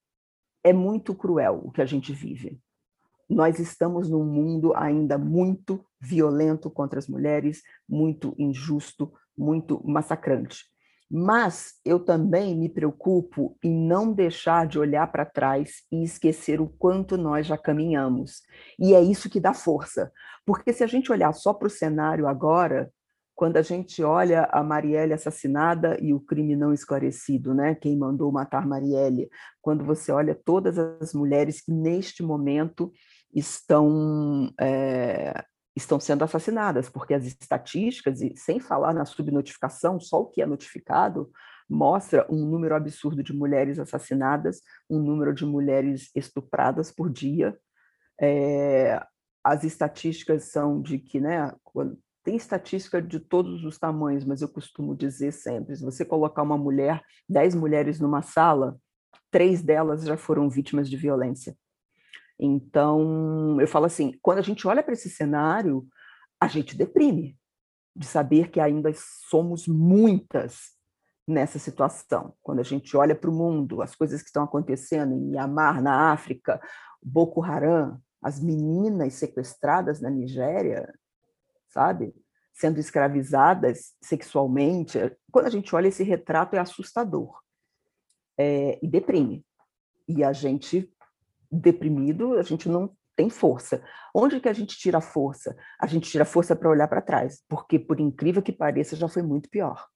é 0.64 0.72
muito 0.72 1.14
cruel 1.14 1.60
o 1.62 1.70
que 1.70 1.82
a 1.82 1.86
gente 1.86 2.12
vive. 2.12 2.58
Nós 3.28 3.58
estamos 3.58 4.08
num 4.10 4.24
mundo 4.24 4.74
ainda 4.74 5.16
muito 5.16 5.84
violento 6.00 6.70
contra 6.70 6.98
as 6.98 7.06
mulheres, 7.06 7.62
muito 7.88 8.34
injusto, 8.38 9.12
muito 9.36 9.80
massacrante. 9.86 10.64
Mas 11.10 11.74
eu 11.84 12.00
também 12.00 12.56
me 12.56 12.68
preocupo 12.68 13.56
em 13.62 13.72
não 13.72 14.12
deixar 14.12 14.66
de 14.66 14.78
olhar 14.78 15.06
para 15.12 15.24
trás 15.24 15.82
e 15.92 16.02
esquecer 16.02 16.60
o 16.60 16.68
quanto 16.68 17.16
nós 17.16 17.46
já 17.46 17.56
caminhamos. 17.56 18.42
E 18.78 18.94
é 18.94 19.02
isso 19.02 19.30
que 19.30 19.38
dá 19.38 19.54
força. 19.54 20.10
Porque 20.46 20.72
se 20.72 20.82
a 20.82 20.86
gente 20.86 21.12
olhar 21.12 21.32
só 21.32 21.52
para 21.52 21.66
o 21.66 21.70
cenário 21.70 22.26
agora, 22.26 22.90
quando 23.34 23.56
a 23.56 23.62
gente 23.62 24.02
olha 24.02 24.44
a 24.52 24.62
Marielle 24.62 25.12
assassinada 25.12 25.98
e 26.00 26.14
o 26.14 26.20
crime 26.20 26.54
não 26.54 26.72
esclarecido, 26.72 27.52
né? 27.52 27.74
Quem 27.74 27.96
mandou 27.96 28.30
matar 28.30 28.66
Marielle? 28.66 29.28
Quando 29.60 29.84
você 29.84 30.12
olha 30.12 30.34
todas 30.34 30.78
as 30.78 31.12
mulheres 31.12 31.60
que 31.60 31.72
neste 31.72 32.22
momento 32.22 32.92
estão 33.34 34.52
é, 34.60 35.44
estão 35.76 35.98
sendo 35.98 36.22
assassinadas, 36.22 36.88
porque 36.88 37.14
as 37.14 37.24
estatísticas, 37.24 38.20
e 38.20 38.36
sem 38.36 38.60
falar 38.60 38.94
na 38.94 39.04
subnotificação, 39.04 39.98
só 39.98 40.20
o 40.20 40.26
que 40.26 40.40
é 40.40 40.46
notificado 40.46 41.30
mostra 41.68 42.26
um 42.30 42.44
número 42.46 42.76
absurdo 42.76 43.22
de 43.22 43.32
mulheres 43.32 43.78
assassinadas, 43.78 44.60
um 44.88 45.00
número 45.00 45.34
de 45.34 45.44
mulheres 45.44 46.10
estupradas 46.14 46.92
por 46.92 47.10
dia. 47.10 47.58
É, 48.20 49.02
as 49.42 49.64
estatísticas 49.64 50.44
são 50.44 50.80
de 50.80 50.98
que, 50.98 51.20
né, 51.20 51.52
tem 52.24 52.36
estatística 52.36 53.00
de 53.02 53.20
todos 53.20 53.64
os 53.64 53.78
tamanhos, 53.78 54.24
mas 54.24 54.40
eu 54.40 54.48
costumo 54.48 54.96
dizer 54.96 55.32
sempre: 55.32 55.76
se 55.76 55.84
você 55.84 56.04
colocar 56.04 56.42
uma 56.42 56.56
mulher, 56.56 57.02
dez 57.28 57.54
mulheres 57.54 58.00
numa 58.00 58.22
sala, 58.22 58.76
três 59.30 59.62
delas 59.62 60.04
já 60.04 60.16
foram 60.16 60.48
vítimas 60.48 60.88
de 60.88 60.96
violência. 60.96 61.56
Então, 62.40 63.60
eu 63.60 63.68
falo 63.68 63.84
assim: 63.84 64.18
quando 64.22 64.38
a 64.38 64.42
gente 64.42 64.66
olha 64.66 64.82
para 64.82 64.94
esse 64.94 65.10
cenário, 65.10 65.86
a 66.40 66.48
gente 66.48 66.76
deprime 66.76 67.38
de 67.94 68.06
saber 68.06 68.50
que 68.50 68.58
ainda 68.58 68.90
somos 69.28 69.68
muitas 69.68 70.72
nessa 71.28 71.58
situação. 71.58 72.34
Quando 72.42 72.60
a 72.60 72.64
gente 72.64 72.96
olha 72.96 73.14
para 73.14 73.30
o 73.30 73.34
mundo, 73.34 73.82
as 73.82 73.94
coisas 73.94 74.20
que 74.20 74.28
estão 74.28 74.44
acontecendo 74.44 75.14
em 75.14 75.20
Myanmar, 75.20 75.82
na 75.82 76.10
África, 76.12 76.60
Boko 77.02 77.42
Haram, 77.42 78.00
as 78.22 78.40
meninas 78.40 79.14
sequestradas 79.14 80.00
na 80.00 80.10
Nigéria, 80.10 80.92
sabe? 81.74 82.14
Sendo 82.52 82.78
escravizadas 82.78 83.94
sexualmente. 84.00 84.98
Quando 85.32 85.46
a 85.46 85.50
gente 85.50 85.74
olha 85.74 85.88
esse 85.88 86.04
retrato, 86.04 86.54
é 86.54 86.60
assustador 86.60 87.40
é, 88.38 88.78
e 88.80 88.86
deprime. 88.86 89.44
E 90.08 90.22
a 90.22 90.32
gente, 90.32 90.88
deprimido, 91.50 92.34
a 92.34 92.42
gente 92.42 92.68
não 92.68 92.94
tem 93.16 93.28
força. 93.28 93.82
Onde 94.14 94.40
que 94.40 94.48
a 94.48 94.52
gente 94.52 94.76
tira 94.76 95.00
força? 95.00 95.56
A 95.80 95.86
gente 95.86 96.08
tira 96.10 96.24
força 96.24 96.54
para 96.54 96.70
olhar 96.70 96.88
para 96.88 97.02
trás, 97.02 97.42
porque, 97.48 97.78
por 97.78 97.98
incrível 97.98 98.42
que 98.42 98.52
pareça, 98.52 98.96
já 98.96 99.08
foi 99.08 99.22
muito 99.22 99.48
pior. 99.48 99.86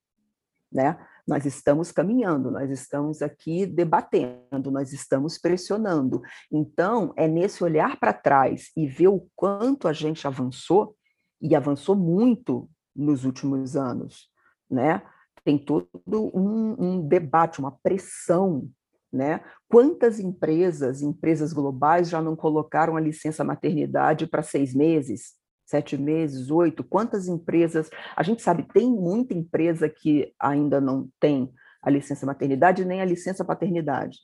Né? 0.72 0.98
Nós 1.26 1.44
estamos 1.44 1.92
caminhando, 1.92 2.50
nós 2.50 2.70
estamos 2.70 3.22
aqui 3.22 3.66
debatendo, 3.66 4.70
nós 4.70 4.92
estamos 4.92 5.38
pressionando. 5.38 6.22
Então, 6.50 7.12
é 7.16 7.28
nesse 7.28 7.62
olhar 7.62 7.98
para 7.98 8.12
trás 8.12 8.70
e 8.76 8.86
ver 8.86 9.08
o 9.08 9.26
quanto 9.36 9.88
a 9.88 9.92
gente 9.92 10.26
avançou 10.26 10.94
e 11.40 11.55
avançou 11.55 11.94
muito 11.94 12.68
nos 12.94 13.24
últimos 13.24 13.77
anos, 13.77 14.29
né? 14.70 15.03
Tem 15.44 15.57
todo 15.57 15.88
um, 16.35 16.74
um 16.79 17.09
debate, 17.09 17.61
uma 17.61 17.70
pressão, 17.70 18.68
né? 19.12 19.40
Quantas 19.68 20.18
empresas, 20.18 21.01
empresas 21.01 21.53
globais, 21.53 22.09
já 22.09 22.20
não 22.20 22.37
colocaram 22.37 22.96
a 22.96 23.01
licença 23.01 23.44
maternidade 23.44 24.27
para 24.27 24.42
seis 24.42 24.74
meses, 24.74 25.35
sete 25.64 25.96
meses, 25.96 26.51
oito? 26.51 26.83
Quantas 26.83 27.29
empresas? 27.29 27.88
A 28.16 28.22
gente 28.22 28.42
sabe, 28.42 28.66
tem 28.72 28.90
muita 28.90 29.35
empresa 29.35 29.88
que 29.88 30.35
ainda 30.38 30.81
não 30.81 31.09
tem 31.20 31.53
a 31.83 31.90
licença 31.90 32.27
maternidade 32.27 32.85
nem 32.85 33.01
a 33.01 33.05
licença 33.05 33.44
paternidade, 33.44 34.18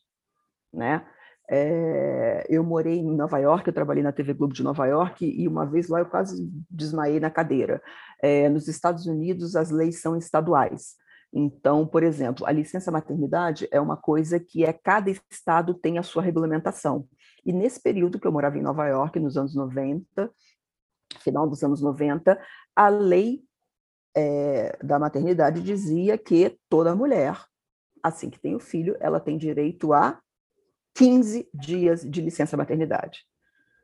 né? 0.73 1.07
É, 1.49 2.47
eu 2.49 2.65
morei 2.65 2.99
em 2.99 3.15
Nova 3.15 3.39
York, 3.39 3.67
eu 3.67 3.75
trabalhei 3.75 4.03
na 4.03 4.13
TV 4.13 4.33
Globo 4.33 4.55
de 4.55 4.63
Nova 4.63 4.87
York 4.87 5.25
e 5.27 5.47
uma 5.47 5.67
vez 5.67 5.89
lá 5.89 6.01
eu 6.01 6.07
quase 6.07 6.51
desmaiei 6.71 7.21
na 7.21 7.31
cadeira. 7.31 7.83
É, 8.23 8.49
nos 8.49 8.67
Estados 8.69 9.07
Unidos 9.07 9.55
as 9.55 9.71
leis 9.71 10.01
são 10.01 10.17
estaduais. 10.17 10.97
Então, 11.33 11.87
por 11.87 12.03
exemplo, 12.03 12.47
a 12.47 12.53
licença 12.53 12.91
maternidade 12.91 13.69
é 13.71 13.81
uma 13.81 13.97
coisa 13.97 14.39
que 14.39 14.65
é 14.65 14.73
cada 14.73 15.11
estado 15.11 15.75
tem 15.75 15.99
a 15.99 16.03
sua 16.03 16.23
regulamentação. 16.23 17.09
E 17.45 17.53
nesse 17.53 17.83
período 17.83 18.21
que 18.21 18.27
eu 18.27 18.33
morava 18.33 18.57
em 18.57 18.63
Nova 18.63 18.87
York, 18.87 19.19
nos 19.19 19.37
anos 19.37 19.55
90, 19.55 20.31
final 21.19 21.49
dos 21.49 21.63
anos 21.63 21.83
90, 21.83 22.41
a 22.75 22.89
lei 22.89 23.43
é, 24.17 24.79
da 24.83 24.99
maternidade 24.99 25.61
dizia 25.61 26.17
que 26.17 26.57
toda 26.69 26.95
mulher, 26.95 27.37
assim 28.03 28.31
que 28.31 28.41
tem 28.41 28.55
o 28.55 28.61
filho, 28.61 28.97
ela 29.01 29.19
tem 29.19 29.37
direito 29.37 29.93
a 29.93 30.21
15 30.95 31.49
dias 31.53 32.03
de 32.03 32.21
licença 32.21 32.57
maternidade. 32.57 33.25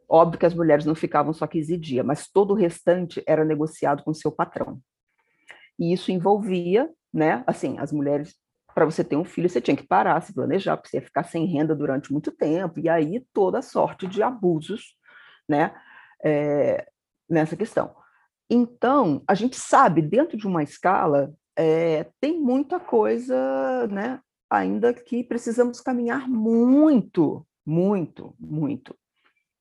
Óbvio 0.08 0.38
que 0.40 0.46
as 0.46 0.54
mulheres 0.54 0.84
não 0.84 0.94
ficavam 0.94 1.32
só 1.32 1.46
15 1.46 1.76
dias, 1.76 2.04
mas 2.04 2.28
todo 2.28 2.52
o 2.52 2.56
restante 2.56 3.22
era 3.26 3.44
negociado 3.44 4.02
com 4.02 4.12
seu 4.12 4.32
patrão. 4.32 4.80
E 5.78 5.92
isso 5.92 6.10
envolvia, 6.10 6.90
né, 7.12 7.44
assim, 7.46 7.78
as 7.78 7.92
mulheres 7.92 8.34
para 8.74 8.84
você 8.84 9.02
ter 9.02 9.16
um 9.16 9.24
filho, 9.24 9.48
você 9.48 9.60
tinha 9.60 9.76
que 9.76 9.86
parar, 9.86 10.20
se 10.20 10.32
planejar, 10.32 10.76
porque 10.76 10.90
você 10.90 10.98
ia 10.98 11.02
ficar 11.02 11.24
sem 11.24 11.44
renda 11.44 11.74
durante 11.74 12.12
muito 12.12 12.30
tempo, 12.30 12.78
e 12.78 12.88
aí 12.88 13.24
toda 13.32 13.62
sorte 13.62 14.06
de 14.06 14.22
abusos, 14.22 14.96
né, 15.48 15.74
é, 16.24 16.86
nessa 17.28 17.56
questão. 17.56 17.94
Então, 18.48 19.22
a 19.28 19.34
gente 19.34 19.56
sabe, 19.56 20.02
dentro 20.02 20.36
de 20.36 20.46
uma 20.46 20.62
escala, 20.62 21.32
é, 21.56 22.06
tem 22.20 22.40
muita 22.40 22.80
coisa, 22.80 23.86
né, 23.88 24.20
ainda 24.50 24.92
que 24.92 25.22
precisamos 25.22 25.80
caminhar 25.80 26.28
muito, 26.28 27.46
muito, 27.64 28.34
muito. 28.38 28.98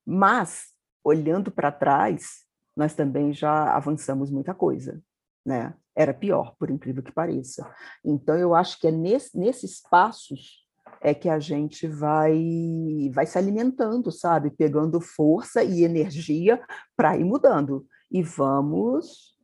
Mas, 0.06 0.74
olhando 1.04 1.52
para 1.52 1.72
trás, 1.72 2.46
nós 2.76 2.96
também 2.96 3.32
já 3.32 3.76
avançamos 3.76 4.32
muita 4.32 4.54
coisa, 4.56 5.02
né? 5.46 5.76
Era 5.96 6.14
pior, 6.14 6.56
por 6.58 6.72
incrível 6.72 7.04
que 7.04 7.12
pareça. 7.12 7.72
Então, 8.04 8.36
eu 8.36 8.56
acho 8.56 8.80
que 8.80 8.88
é 8.88 8.92
nesse, 8.92 9.38
nesses 9.38 9.82
passos 9.82 10.68
é 11.02 11.14
que 11.14 11.30
a 11.30 11.40
gente 11.40 11.88
vai, 11.88 13.12
vai 13.14 13.26
se 13.26 13.38
alimentando, 13.38 14.12
sabe? 14.12 14.50
Pegando 14.50 15.00
força 15.00 15.64
e 15.64 15.84
energia 15.84 16.62
para 16.96 17.16
ir 17.16 17.24
mudando. 17.24 17.86
E 18.12 18.24
vamos 18.24 19.38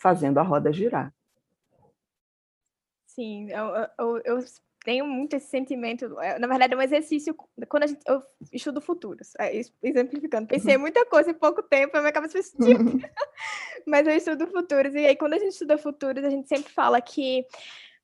fazendo 0.00 0.38
a 0.38 0.42
roda 0.42 0.72
girar. 0.72 1.12
Sim, 3.06 3.50
eu, 3.50 3.88
eu, 3.98 4.22
eu 4.24 4.38
tenho 4.86 5.04
muito 5.04 5.34
esse 5.34 5.48
sentimento. 5.48 6.04
É, 6.20 6.38
na 6.38 6.46
verdade, 6.46 6.72
é 6.72 6.76
um 6.76 6.80
exercício 6.80 7.34
quando 7.68 7.82
a 7.82 7.86
gente, 7.88 8.00
eu 8.06 8.22
estudo 8.52 8.80
futuros, 8.80 9.32
é, 9.36 9.60
exemplificando. 9.82 10.46
Pensei 10.46 10.76
uhum. 10.76 10.82
muita 10.82 11.04
coisa 11.04 11.32
em 11.32 11.34
pouco 11.34 11.60
tempo, 11.60 11.96
a 11.96 12.00
minha 12.00 12.12
cabeça 12.12 12.34
fez 12.34 12.52
tipo. 12.52 12.84
Mas 13.84 14.06
eu 14.06 14.14
estudo 14.14 14.46
futuros, 14.46 14.94
e 14.94 14.98
aí, 14.98 15.16
quando 15.16 15.34
a 15.34 15.38
gente 15.38 15.50
estuda 15.50 15.76
futuros, 15.76 16.24
a 16.24 16.30
gente 16.30 16.48
sempre 16.48 16.72
fala 16.72 17.00
que 17.00 17.44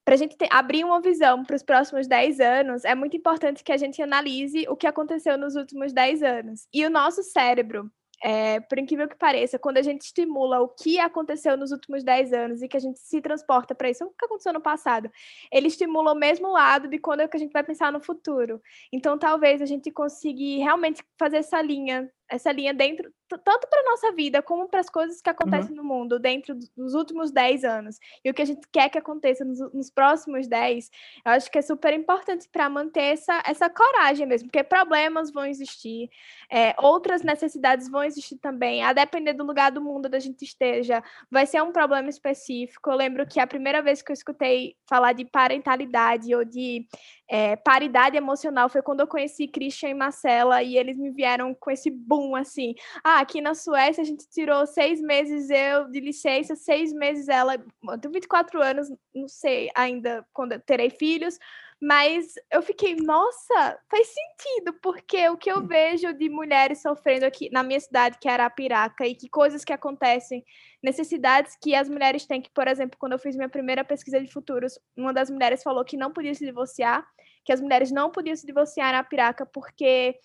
para 0.05 0.15
a 0.15 0.19
gente 0.19 0.37
ter, 0.37 0.49
abrir 0.51 0.85
uma 0.85 1.01
visão 1.01 1.45
para 1.45 1.55
os 1.55 1.63
próximos 1.63 2.09
10 2.09 2.41
anos, 2.41 2.85
é 2.85 2.97
muito 2.97 3.17
importante 3.17 3.63
que 3.63 3.71
a 3.71 3.77
gente 3.77 4.03
analise 4.03 4.67
o 4.69 4.75
que 4.75 4.89
aconteceu 4.89 5.39
nos 5.39 5.55
últimos 5.55 5.93
10 5.93 6.25
anos. 6.25 6.67
E 6.75 6.85
o 6.85 6.91
nosso 6.91 7.23
cérebro, 7.23 7.89
é, 8.23 8.61
por 8.61 8.79
incrível 8.79 9.09
que 9.09 9.17
pareça, 9.17 9.59
quando 9.59 9.79
a 9.79 9.83
gente 9.83 10.03
estimula 10.03 10.61
o 10.61 10.69
que 10.69 10.99
aconteceu 10.99 11.57
nos 11.57 11.73
últimos 11.73 12.05
10 12.05 12.33
anos 12.33 12.63
e 12.63 12.69
que 12.69 12.77
a 12.77 12.81
gente 12.81 13.01
se 13.01 13.21
transporta 13.21 13.75
para 13.75 13.91
isso, 13.91 14.05
o 14.05 14.11
que 14.11 14.25
aconteceu 14.25 14.53
no 14.53 14.61
passado, 14.61 15.11
ele 15.51 15.67
estimula 15.67 16.13
o 16.13 16.17
mesmo 16.17 16.53
lado 16.53 16.87
de 16.87 16.99
quando 16.99 17.21
é 17.21 17.29
que 17.29 17.37
a 17.37 17.41
gente 17.41 17.53
vai 17.53 17.65
pensar 17.65 17.91
no 17.91 18.01
futuro. 18.01 18.63
Então, 18.93 19.19
talvez 19.19 19.61
a 19.61 19.67
gente 19.67 19.91
consiga 19.91 20.63
realmente 20.63 21.03
fazer 21.19 21.39
essa 21.39 21.61
linha 21.61 22.09
essa 22.33 22.51
linha 22.51 22.73
dentro, 22.73 23.13
tanto 23.29 23.69
para 23.69 23.81
a 23.81 23.91
nossa 23.91 24.13
vida 24.13 24.43
como 24.43 24.69
para 24.69 24.81
as 24.81 24.89
coisas 24.89 25.21
que 25.21 25.29
acontecem 25.29 25.71
uhum. 25.71 25.77
no 25.77 25.85
mundo 25.85 26.19
dentro 26.19 26.55
dos 26.77 26.95
últimos 26.95 27.31
10 27.31 27.65
anos 27.65 27.99
e 28.25 28.31
o 28.31 28.35
que 28.35 28.43
a 28.43 28.45
gente 28.45 28.67
quer 28.73 28.89
que 28.89 28.99
aconteça 28.99 29.45
nos, 29.45 29.61
nos 29.73 29.91
próximos 29.91 30.47
10, 30.49 30.91
eu 31.25 31.33
acho 31.33 31.51
que 31.51 31.59
é 31.59 31.63
super 31.63 31.93
importante 31.93 32.49
para 32.51 32.69
manter 32.69 33.13
essa, 33.13 33.43
essa 33.47 33.69
coragem 33.69 34.27
mesmo, 34.27 34.49
porque 34.49 34.65
problemas 34.65 35.31
vão 35.31 35.45
existir, 35.45 36.09
é, 36.51 36.75
outras 36.79 37.23
necessidades 37.23 37.89
vão 37.89 38.03
existir 38.03 38.39
também, 38.39 38.83
a 38.83 38.93
depender 38.93 39.35
do 39.35 39.45
lugar 39.45 39.71
do 39.71 39.81
mundo 39.81 40.07
onde 40.07 40.17
a 40.17 40.21
gente 40.21 40.43
esteja, 40.43 41.03
vai 41.31 41.47
ser 41.47 41.63
um 41.63 41.73
problema 41.73 42.09
específico. 42.09 42.91
Eu 42.91 42.97
lembro 42.97 43.27
que 43.27 43.41
a 43.41 43.47
primeira 43.47 43.83
vez 43.83 44.03
que 44.03 44.11
eu 44.11 44.15
escutei 44.15 44.75
falar 44.89 45.13
de 45.13 45.25
parentalidade 45.25 46.35
ou 46.35 46.45
de 46.45 46.87
é, 47.29 47.57
paridade 47.57 48.17
emocional 48.17 48.69
foi 48.69 48.83
quando 48.83 49.01
eu 49.01 49.07
conheci 49.07 49.49
Christian 49.49 49.89
e 49.89 49.95
Marcela 49.95 50.63
e 50.63 50.77
eles 50.77 50.99
me 50.99 51.11
vieram 51.11 51.55
com 51.55 51.71
esse 51.71 51.91
boom 51.91 52.22
assim. 52.37 52.75
Ah, 53.03 53.21
aqui 53.21 53.41
na 53.41 53.55
Suécia 53.55 54.03
a 54.03 54.07
gente 54.07 54.29
tirou 54.29 54.67
seis 54.67 55.01
meses 55.01 55.51
eu 55.51 55.89
de 55.91 56.01
licença, 56.01 56.55
seis 56.57 56.93
meses 56.93 57.29
ela. 57.29 57.55
Eu 57.55 57.99
tenho 57.99 58.13
24 58.13 58.63
anos, 58.63 58.89
não 59.15 59.29
sei 59.29 59.71
ainda 59.75 60.25
quando 60.33 60.59
terei 60.61 60.91
filhos, 60.91 61.39
mas 61.83 62.35
eu 62.49 62.63
fiquei, 62.63 62.95
nossa, 62.95 63.77
faz 63.91 64.07
sentido, 64.07 64.73
porque 64.81 65.29
o 65.29 65.37
que 65.37 65.51
eu 65.51 65.67
vejo 65.67 66.13
de 66.13 66.29
mulheres 66.29 66.81
sofrendo 66.81 67.27
aqui 67.27 67.51
na 67.51 67.65
minha 67.65 67.81
cidade, 67.81 68.19
que 68.21 68.29
é 68.29 68.33
Arapiraca, 68.33 69.05
e 69.05 69.17
que 69.17 69.29
coisas 69.29 69.65
que 69.65 69.73
acontecem, 69.73 70.45
necessidades 70.81 71.57
que 71.61 71.75
as 71.75 71.89
mulheres 71.89 72.25
têm, 72.25 72.41
que, 72.41 72.51
por 72.51 72.69
exemplo, 72.69 72.97
quando 73.01 73.15
eu 73.15 73.19
fiz 73.19 73.35
minha 73.35 73.49
primeira 73.49 73.83
pesquisa 73.83 74.21
de 74.21 74.31
futuros, 74.31 74.79
uma 74.97 75.13
das 75.13 75.29
mulheres 75.29 75.61
falou 75.61 75.85
que 75.85 75.97
não 75.97 76.13
podia 76.13 76.33
se 76.35 76.45
divorciar, 76.45 77.05
que 77.45 77.53
as 77.53 77.61
mulheres 77.61 77.91
não 77.91 78.11
podiam 78.11 78.37
se 78.37 78.47
divorciar 78.47 78.93
na 78.93 78.99
Arapiraca 78.99 79.45
porque 79.45 80.17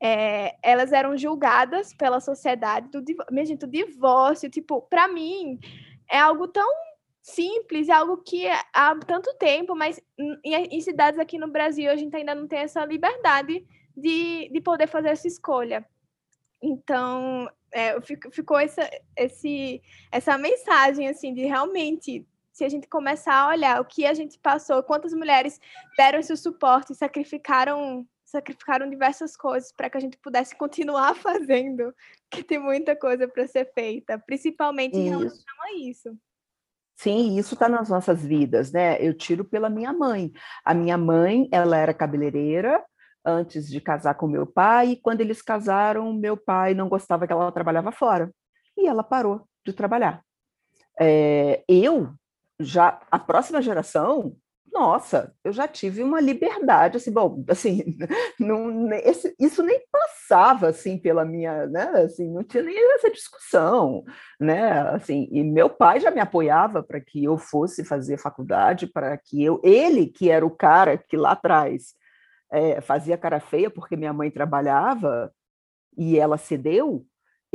é, 0.00 0.56
elas 0.62 0.92
eram 0.92 1.16
julgadas 1.16 1.94
pela 1.94 2.20
sociedade. 2.20 2.88
Do, 2.90 3.02
minha 3.30 3.44
gente, 3.44 3.64
o 3.64 3.70
divórcio, 3.70 4.50
tipo, 4.50 4.82
para 4.82 5.08
mim, 5.08 5.58
é 6.10 6.18
algo 6.18 6.48
tão 6.48 6.68
simples, 7.22 7.88
é 7.88 7.92
algo 7.92 8.18
que 8.18 8.46
há 8.72 8.94
tanto 9.06 9.34
tempo, 9.38 9.74
mas 9.74 10.00
em, 10.44 10.54
em, 10.54 10.80
cidades 10.80 11.18
aqui 11.18 11.38
no 11.38 11.48
Brasil 11.48 11.90
a 11.90 11.96
gente 11.96 12.14
ainda 12.14 12.34
não 12.34 12.46
tem 12.46 12.58
essa 12.58 12.84
liberdade 12.84 13.66
de, 13.96 14.50
de 14.52 14.60
poder 14.60 14.86
fazer 14.86 15.08
essa 15.08 15.26
escolha. 15.26 15.86
Então, 16.62 17.48
é, 17.72 17.98
fico, 18.02 18.30
ficou 18.30 18.58
essa, 18.58 18.88
esse, 19.16 19.82
essa 20.12 20.36
mensagem, 20.36 21.08
assim, 21.08 21.32
de 21.32 21.46
realmente, 21.46 22.26
se 22.54 22.64
a 22.64 22.68
gente 22.68 22.88
começar 22.88 23.34
a 23.34 23.48
olhar 23.48 23.80
o 23.80 23.84
que 23.84 24.06
a 24.06 24.14
gente 24.14 24.38
passou, 24.38 24.80
quantas 24.82 25.12
mulheres 25.12 25.60
deram 25.98 26.20
esse 26.20 26.34
suporte, 26.36 26.94
sacrificaram 26.94 28.06
sacrificaram 28.24 28.90
diversas 28.90 29.36
coisas 29.36 29.70
para 29.70 29.88
que 29.88 29.96
a 29.96 30.00
gente 30.00 30.16
pudesse 30.18 30.56
continuar 30.56 31.14
fazendo, 31.14 31.94
que 32.30 32.42
tem 32.42 32.58
muita 32.58 32.96
coisa 32.96 33.28
para 33.28 33.46
ser 33.46 33.70
feita, 33.74 34.18
principalmente 34.18 34.96
em 34.96 35.08
relação 35.08 35.54
a 35.62 35.72
isso. 35.74 36.16
Sim, 36.96 37.38
isso 37.38 37.54
está 37.54 37.68
nas 37.68 37.88
nossas 37.88 38.24
vidas, 38.24 38.72
né? 38.72 39.00
Eu 39.00 39.14
tiro 39.14 39.44
pela 39.44 39.68
minha 39.68 39.92
mãe. 39.92 40.32
A 40.64 40.72
minha 40.74 40.96
mãe, 40.96 41.48
ela 41.52 41.76
era 41.76 41.92
cabeleireira 41.92 42.84
antes 43.24 43.68
de 43.68 43.80
casar 43.80 44.14
com 44.14 44.26
meu 44.26 44.46
pai, 44.46 44.90
e 44.90 44.96
quando 44.96 45.20
eles 45.20 45.40
casaram, 45.40 46.12
meu 46.12 46.36
pai 46.36 46.74
não 46.74 46.88
gostava 46.88 47.26
que 47.26 47.32
ela 47.32 47.50
trabalhava 47.50 47.90
fora, 47.90 48.30
e 48.76 48.86
ela 48.86 49.02
parou 49.02 49.48
de 49.64 49.72
trabalhar. 49.72 50.22
É, 51.00 51.64
eu, 51.66 52.14
já, 52.60 53.00
a 53.10 53.18
próxima 53.18 53.60
geração, 53.60 54.36
nossa, 54.72 55.32
eu 55.44 55.52
já 55.52 55.68
tive 55.68 56.02
uma 56.02 56.20
liberdade, 56.20 56.96
assim, 56.96 57.12
bom, 57.12 57.44
assim, 57.48 57.96
não, 58.40 58.92
esse, 58.92 59.32
isso 59.38 59.62
nem 59.62 59.80
passava, 59.90 60.68
assim, 60.68 60.98
pela 60.98 61.24
minha, 61.24 61.66
né, 61.68 61.84
assim, 62.04 62.28
não 62.28 62.42
tinha 62.42 62.62
nem 62.64 62.94
essa 62.94 63.08
discussão, 63.10 64.04
né, 64.40 64.80
assim, 64.90 65.28
e 65.30 65.44
meu 65.44 65.70
pai 65.70 66.00
já 66.00 66.10
me 66.10 66.20
apoiava 66.20 66.82
para 66.82 67.00
que 67.00 67.22
eu 67.22 67.38
fosse 67.38 67.84
fazer 67.84 68.18
faculdade, 68.18 68.88
para 68.88 69.16
que 69.16 69.42
eu, 69.44 69.60
ele 69.62 70.08
que 70.08 70.28
era 70.28 70.44
o 70.44 70.50
cara 70.50 70.98
que 70.98 71.16
lá 71.16 71.32
atrás 71.32 71.94
é, 72.50 72.80
fazia 72.80 73.16
cara 73.16 73.38
feia 73.38 73.70
porque 73.70 73.96
minha 73.96 74.12
mãe 74.12 74.30
trabalhava 74.30 75.32
e 75.96 76.18
ela 76.18 76.36
cedeu, 76.36 77.06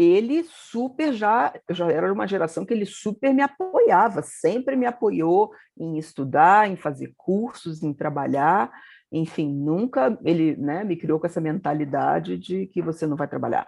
ele 0.01 0.45
super 0.45 1.12
já, 1.12 1.53
já 1.71 1.91
era 1.91 2.12
uma 2.13 2.25
geração 2.25 2.65
que 2.65 2.73
ele 2.73 2.85
super 2.85 3.33
me 3.33 3.41
apoiava, 3.41 4.21
sempre 4.21 4.77
me 4.77 4.85
apoiou 4.85 5.51
em 5.77 5.97
estudar, 5.97 6.69
em 6.69 6.77
fazer 6.77 7.13
cursos, 7.17 7.83
em 7.83 7.93
trabalhar, 7.93 8.71
enfim, 9.12 9.53
nunca 9.53 10.17
ele 10.23 10.55
né, 10.55 10.85
me 10.85 10.95
criou 10.95 11.19
com 11.19 11.25
essa 11.25 11.41
mentalidade 11.41 12.38
de 12.38 12.65
que 12.67 12.81
você 12.81 13.05
não 13.05 13.17
vai 13.17 13.27
trabalhar. 13.27 13.67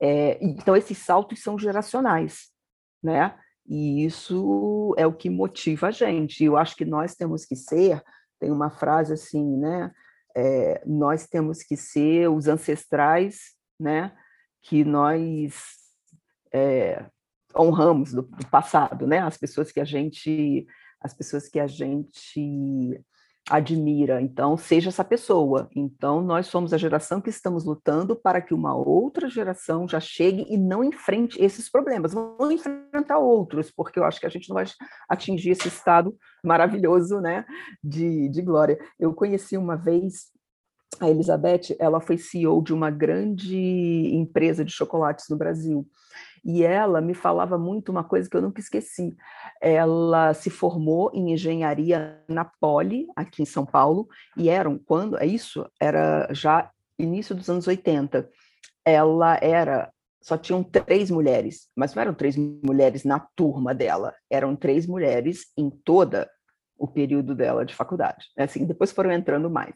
É, 0.00 0.38
então, 0.40 0.76
esses 0.76 0.96
saltos 0.98 1.42
são 1.42 1.58
geracionais, 1.58 2.50
né? 3.02 3.34
E 3.66 4.04
isso 4.04 4.94
é 4.96 5.08
o 5.08 5.12
que 5.12 5.28
motiva 5.28 5.88
a 5.88 5.90
gente. 5.90 6.44
Eu 6.44 6.56
acho 6.56 6.76
que 6.76 6.84
nós 6.84 7.16
temos 7.16 7.44
que 7.44 7.56
ser, 7.56 8.00
tem 8.38 8.52
uma 8.52 8.70
frase 8.70 9.12
assim, 9.12 9.56
né? 9.56 9.90
É, 10.36 10.82
nós 10.86 11.26
temos 11.26 11.64
que 11.64 11.76
ser 11.76 12.30
os 12.30 12.46
ancestrais, 12.46 13.56
né? 13.80 14.12
Que 14.62 14.84
nós 14.84 15.54
é, 16.52 17.06
honramos 17.56 18.12
do, 18.12 18.22
do, 18.22 18.46
passado, 18.48 19.06
né? 19.06 19.20
As 19.20 19.36
pessoas 19.36 19.72
que 19.72 19.80
a 19.80 19.84
gente, 19.84 20.66
as 21.00 21.14
pessoas 21.14 21.48
que 21.48 21.58
a 21.58 21.66
gente 21.66 23.02
admira. 23.48 24.20
Então, 24.20 24.56
seja 24.56 24.90
essa 24.90 25.04
pessoa. 25.04 25.68
Então, 25.74 26.20
nós 26.20 26.46
somos 26.46 26.72
a 26.72 26.78
geração 26.78 27.20
que 27.20 27.30
estamos 27.30 27.64
lutando 27.64 28.14
para 28.14 28.40
que 28.40 28.52
uma 28.52 28.74
outra 28.76 29.28
geração 29.28 29.88
já 29.88 29.98
chegue 29.98 30.44
e 30.48 30.56
não 30.56 30.84
enfrente 30.84 31.42
esses 31.42 31.70
problemas. 31.70 32.12
Vão 32.12 32.52
enfrentar 32.52 33.18
outros, 33.18 33.70
porque 33.70 33.98
eu 33.98 34.04
acho 34.04 34.20
que 34.20 34.26
a 34.26 34.30
gente 34.30 34.48
não 34.48 34.54
vai 34.54 34.66
atingir 35.08 35.50
esse 35.50 35.68
estado 35.68 36.14
maravilhoso, 36.44 37.20
né, 37.20 37.44
de, 37.82 38.28
de 38.28 38.42
glória. 38.42 38.78
Eu 38.98 39.14
conheci 39.14 39.56
uma 39.56 39.76
vez 39.76 40.26
a 41.00 41.08
Elizabeth, 41.08 41.76
ela 41.78 42.00
foi 42.00 42.18
CEO 42.18 42.62
de 42.62 42.72
uma 42.72 42.90
grande 42.90 43.56
empresa 44.14 44.64
de 44.64 44.72
chocolates 44.72 45.26
no 45.28 45.36
Brasil. 45.36 45.86
E 46.44 46.62
ela 46.62 47.00
me 47.00 47.14
falava 47.14 47.58
muito 47.58 47.90
uma 47.90 48.04
coisa 48.04 48.28
que 48.28 48.36
eu 48.36 48.42
nunca 48.42 48.60
esqueci. 48.60 49.16
Ela 49.60 50.32
se 50.34 50.50
formou 50.50 51.10
em 51.12 51.32
engenharia 51.32 52.22
na 52.28 52.44
Poli, 52.44 53.06
aqui 53.16 53.42
em 53.42 53.46
São 53.46 53.66
Paulo, 53.66 54.08
e 54.36 54.48
eram 54.48 54.78
quando, 54.78 55.18
é 55.18 55.26
isso, 55.26 55.68
era 55.80 56.28
já 56.32 56.70
início 56.98 57.34
dos 57.34 57.48
anos 57.50 57.66
80. 57.66 58.28
Ela 58.84 59.38
era 59.42 59.92
só 60.20 60.36
tinham 60.36 60.62
três 60.62 61.10
mulheres, 61.10 61.68
mas 61.76 61.94
não 61.94 62.02
eram 62.02 62.12
três 62.12 62.36
mulheres 62.36 63.04
na 63.04 63.18
turma 63.18 63.74
dela, 63.74 64.14
eram 64.28 64.54
três 64.54 64.86
mulheres 64.86 65.46
em 65.56 65.70
toda 65.70 66.28
o 66.78 66.86
período 66.86 67.34
dela 67.34 67.64
de 67.64 67.74
faculdade. 67.74 68.26
É 68.36 68.44
assim, 68.44 68.64
depois 68.64 68.92
foram 68.92 69.10
entrando 69.10 69.50
mais. 69.50 69.74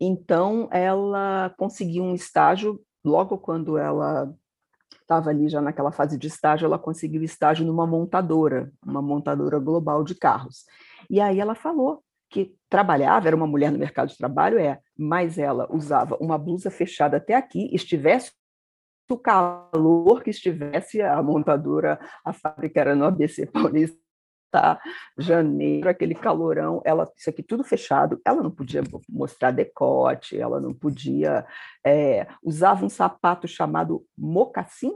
Então, 0.00 0.68
ela 0.70 1.54
conseguiu 1.58 2.04
um 2.04 2.14
estágio 2.14 2.80
logo 3.04 3.38
quando 3.38 3.76
ela 3.78 4.32
estava 5.00 5.30
ali 5.30 5.48
já 5.48 5.60
naquela 5.60 5.92
fase 5.92 6.18
de 6.18 6.26
estágio, 6.26 6.66
ela 6.66 6.78
conseguiu 6.78 7.22
estágio 7.22 7.64
numa 7.64 7.86
montadora, 7.86 8.72
uma 8.84 9.00
montadora 9.00 9.58
global 9.58 10.02
de 10.02 10.14
carros. 10.14 10.64
E 11.08 11.20
aí 11.20 11.38
ela 11.38 11.54
falou 11.54 12.02
que 12.28 12.54
trabalhava, 12.68 13.28
era 13.28 13.36
uma 13.36 13.46
mulher 13.46 13.70
no 13.70 13.78
mercado 13.78 14.08
de 14.08 14.18
trabalho, 14.18 14.58
é, 14.58 14.80
mas 14.98 15.38
ela 15.38 15.68
usava 15.72 16.16
uma 16.20 16.36
blusa 16.36 16.70
fechada 16.70 17.18
até 17.18 17.34
aqui, 17.34 17.72
estivesse 17.72 18.32
o 19.08 19.16
calor 19.16 20.24
que 20.24 20.30
estivesse, 20.30 21.00
a 21.00 21.22
montadora, 21.22 22.00
a 22.24 22.32
fábrica 22.32 22.80
era 22.80 22.96
no 22.96 23.04
ABC 23.04 23.46
Paulista, 23.46 23.96
tá? 24.50 24.80
janeiro, 25.18 25.88
aquele 25.88 26.14
calorão, 26.14 26.80
ela 26.84 27.10
isso 27.16 27.30
aqui 27.30 27.42
tudo 27.42 27.64
fechado, 27.64 28.20
ela 28.24 28.42
não 28.42 28.50
podia 28.50 28.82
mostrar 29.08 29.50
decote, 29.50 30.38
ela 30.38 30.60
não 30.60 30.72
podia 30.72 31.46
é, 31.84 32.26
usava 32.42 32.84
um 32.84 32.88
sapato 32.88 33.46
chamado 33.46 34.04
mocassim 34.16 34.92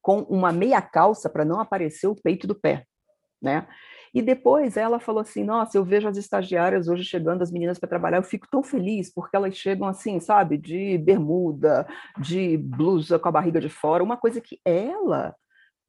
com 0.00 0.20
uma 0.22 0.52
meia 0.52 0.82
calça 0.82 1.30
para 1.30 1.44
não 1.44 1.60
aparecer 1.60 2.08
o 2.08 2.16
peito 2.16 2.46
do 2.46 2.54
pé, 2.54 2.86
né? 3.40 3.66
E 4.14 4.20
depois 4.20 4.76
ela 4.76 5.00
falou 5.00 5.22
assim: 5.22 5.42
Nossa, 5.42 5.78
eu 5.78 5.84
vejo 5.84 6.08
as 6.08 6.16
estagiárias 6.16 6.88
hoje 6.88 7.04
chegando, 7.04 7.42
as 7.42 7.50
meninas 7.50 7.78
para 7.78 7.88
trabalhar, 7.88 8.18
eu 8.18 8.22
fico 8.22 8.46
tão 8.50 8.62
feliz, 8.62 9.12
porque 9.12 9.36
elas 9.36 9.56
chegam 9.56 9.88
assim, 9.88 10.20
sabe, 10.20 10.58
de 10.58 10.98
bermuda, 10.98 11.86
de 12.18 12.58
blusa 12.58 13.18
com 13.18 13.28
a 13.28 13.32
barriga 13.32 13.60
de 13.60 13.68
fora, 13.68 14.04
uma 14.04 14.16
coisa 14.16 14.40
que 14.40 14.60
ela 14.64 15.34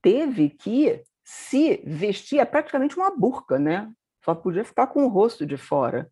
teve 0.01 0.49
que 0.49 1.01
se 1.23 1.81
vestir, 1.85 2.39
é 2.39 2.45
praticamente 2.45 2.97
uma 2.97 3.15
burca, 3.15 3.57
né? 3.57 3.91
Só 4.23 4.35
podia 4.35 4.63
ficar 4.63 4.87
com 4.87 5.05
o 5.05 5.09
rosto 5.09 5.45
de 5.45 5.57
fora, 5.57 6.09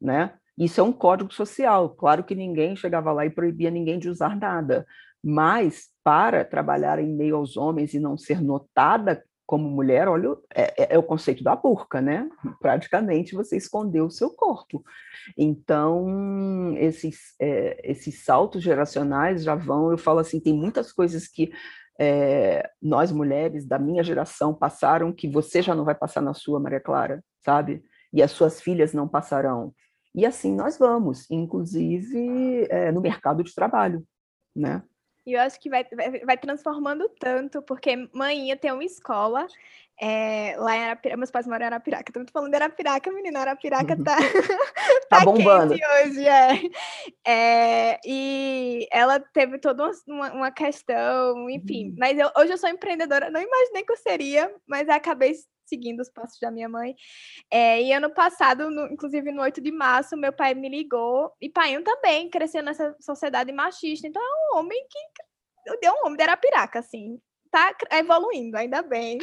né? 0.00 0.34
Isso 0.56 0.80
é 0.80 0.84
um 0.84 0.92
código 0.92 1.32
social. 1.32 1.90
Claro 1.90 2.24
que 2.24 2.34
ninguém 2.34 2.74
chegava 2.76 3.12
lá 3.12 3.24
e 3.24 3.30
proibia 3.30 3.70
ninguém 3.70 3.98
de 3.98 4.08
usar 4.08 4.36
nada, 4.36 4.86
mas 5.22 5.88
para 6.02 6.44
trabalhar 6.44 6.98
em 6.98 7.14
meio 7.14 7.36
aos 7.36 7.56
homens 7.56 7.94
e 7.94 8.00
não 8.00 8.16
ser 8.16 8.40
notada 8.40 9.22
como 9.48 9.66
mulher, 9.70 10.08
olha, 10.08 10.36
é, 10.54 10.62
é, 10.82 10.94
é, 10.94 10.98
o 10.98 11.02
conceito 11.02 11.42
da 11.42 11.56
burca, 11.56 12.02
né? 12.02 12.28
Praticamente 12.60 13.34
você 13.34 13.56
escondeu 13.56 14.04
o 14.04 14.10
seu 14.10 14.28
corpo. 14.28 14.84
Então, 15.38 16.74
esses, 16.76 17.34
é, 17.40 17.80
esses 17.82 18.24
saltos 18.24 18.62
geracionais 18.62 19.42
já 19.42 19.54
vão, 19.54 19.90
eu 19.90 19.96
falo 19.96 20.18
assim, 20.18 20.38
tem 20.38 20.52
muitas 20.52 20.92
coisas 20.92 21.26
que 21.26 21.50
é, 21.98 22.70
nós 22.80 23.10
mulheres 23.10 23.66
da 23.66 23.78
minha 23.78 24.02
geração 24.04 24.54
passaram 24.54 25.12
que 25.12 25.28
você 25.28 25.60
já 25.60 25.74
não 25.74 25.84
vai 25.84 25.94
passar 25.94 26.20
na 26.20 26.32
sua, 26.32 26.60
Maria 26.60 26.80
Clara, 26.80 27.22
sabe? 27.44 27.82
E 28.12 28.22
as 28.22 28.30
suas 28.30 28.60
filhas 28.60 28.92
não 28.92 29.08
passarão. 29.08 29.74
E 30.14 30.24
assim 30.24 30.54
nós 30.54 30.78
vamos, 30.78 31.30
inclusive 31.30 32.66
é, 32.70 32.92
no 32.92 33.00
mercado 33.00 33.42
de 33.42 33.54
trabalho, 33.54 34.04
né? 34.54 34.82
E 35.26 35.34
eu 35.34 35.40
acho 35.42 35.60
que 35.60 35.68
vai, 35.68 35.86
vai, 36.24 36.38
transformando 36.38 37.06
tanto, 37.20 37.60
porque 37.60 38.08
manhã 38.14 38.56
tem 38.56 38.72
uma 38.72 38.84
escola 38.84 39.46
é, 40.00 40.54
lá 40.58 40.76
em 40.76 40.84
Arapiraca, 40.84 41.16
meus 41.16 41.30
pais 41.30 41.46
moram 41.46 41.64
em 41.64 41.66
Arapiraca, 41.66 42.12
tô 42.12 42.24
falando 42.32 42.50
de 42.50 42.56
Arapiraca, 42.56 43.12
menina, 43.12 43.40
Arapiraca 43.40 43.96
tá, 44.04 44.16
tá, 44.16 45.18
tá 45.18 45.24
bombando 45.24 45.74
hoje, 45.74 46.26
é. 46.26 46.60
é. 47.26 48.00
E 48.04 48.86
ela 48.92 49.18
teve 49.18 49.58
toda 49.58 49.90
uma, 50.06 50.32
uma 50.32 50.50
questão, 50.52 51.50
enfim, 51.50 51.88
uhum. 51.88 51.96
mas 51.98 52.16
eu, 52.18 52.30
hoje 52.36 52.52
eu 52.52 52.58
sou 52.58 52.70
empreendedora, 52.70 53.30
não 53.30 53.40
imaginei 53.40 53.82
que 53.82 53.92
eu 53.92 53.96
seria, 53.96 54.54
mas 54.66 54.88
acabei 54.88 55.34
seguindo 55.66 56.00
os 56.00 56.08
passos 56.08 56.38
da 56.40 56.50
minha 56.50 56.68
mãe. 56.68 56.94
É, 57.50 57.82
e 57.82 57.92
ano 57.92 58.10
passado, 58.10 58.70
no, 58.70 58.86
inclusive 58.86 59.30
no 59.32 59.42
8 59.42 59.60
de 59.60 59.70
março, 59.70 60.16
meu 60.16 60.32
pai 60.32 60.54
me 60.54 60.68
ligou, 60.68 61.32
e 61.40 61.48
pai 61.48 61.80
também 61.82 62.30
cresceu 62.30 62.62
nessa 62.62 62.96
sociedade 63.00 63.52
machista, 63.52 64.06
então 64.06 64.22
é 64.22 64.54
um 64.54 64.58
homem 64.58 64.78
que 64.88 65.76
deu 65.80 65.92
um 65.92 66.06
homem 66.06 66.16
de 66.16 66.22
Arapiraca, 66.22 66.78
assim, 66.78 67.20
tá 67.50 67.74
evoluindo, 67.92 68.56
ainda 68.56 68.82
bem. 68.82 69.18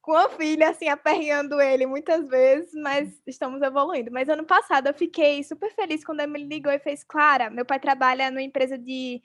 Com 0.00 0.14
a 0.14 0.28
filha, 0.28 0.70
assim, 0.70 0.88
aperreando 0.88 1.60
ele 1.60 1.86
muitas 1.86 2.26
vezes, 2.28 2.70
mas 2.74 3.20
estamos 3.26 3.62
evoluindo. 3.62 4.10
Mas 4.10 4.28
ano 4.28 4.44
passado 4.44 4.86
eu 4.86 4.94
fiquei 4.94 5.42
super 5.42 5.72
feliz 5.74 6.04
quando 6.04 6.20
ele 6.20 6.32
me 6.32 6.44
ligou 6.44 6.72
e 6.72 6.78
fez, 6.78 7.04
Clara, 7.04 7.50
meu 7.50 7.64
pai 7.64 7.80
trabalha 7.80 8.30
numa 8.30 8.42
empresa 8.42 8.78
de 8.78 9.22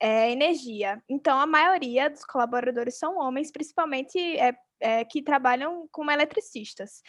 é, 0.00 0.30
energia. 0.30 1.02
Então, 1.08 1.38
a 1.38 1.46
maioria 1.46 2.08
dos 2.08 2.24
colaboradores 2.24 2.98
são 2.98 3.18
homens, 3.18 3.52
principalmente 3.52 4.18
é, 4.18 4.56
é, 4.80 5.04
que 5.04 5.22
trabalham 5.22 5.86
como 5.92 6.10
eletricistas. 6.10 7.02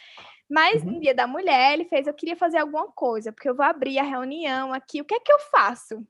Mas 0.50 0.84
uhum. 0.84 0.92
no 0.92 1.00
dia 1.00 1.16
da 1.16 1.26
mulher, 1.26 1.74
ele 1.74 1.86
fez: 1.86 2.06
Eu 2.06 2.14
queria 2.14 2.36
fazer 2.36 2.58
alguma 2.58 2.92
coisa, 2.92 3.32
porque 3.32 3.50
eu 3.50 3.56
vou 3.56 3.66
abrir 3.66 3.98
a 3.98 4.04
reunião 4.04 4.74
aqui, 4.74 5.02
o 5.02 5.06
que 5.06 5.16
é 5.16 5.20
que 5.20 5.32
eu 5.32 5.40
faço? 5.40 6.06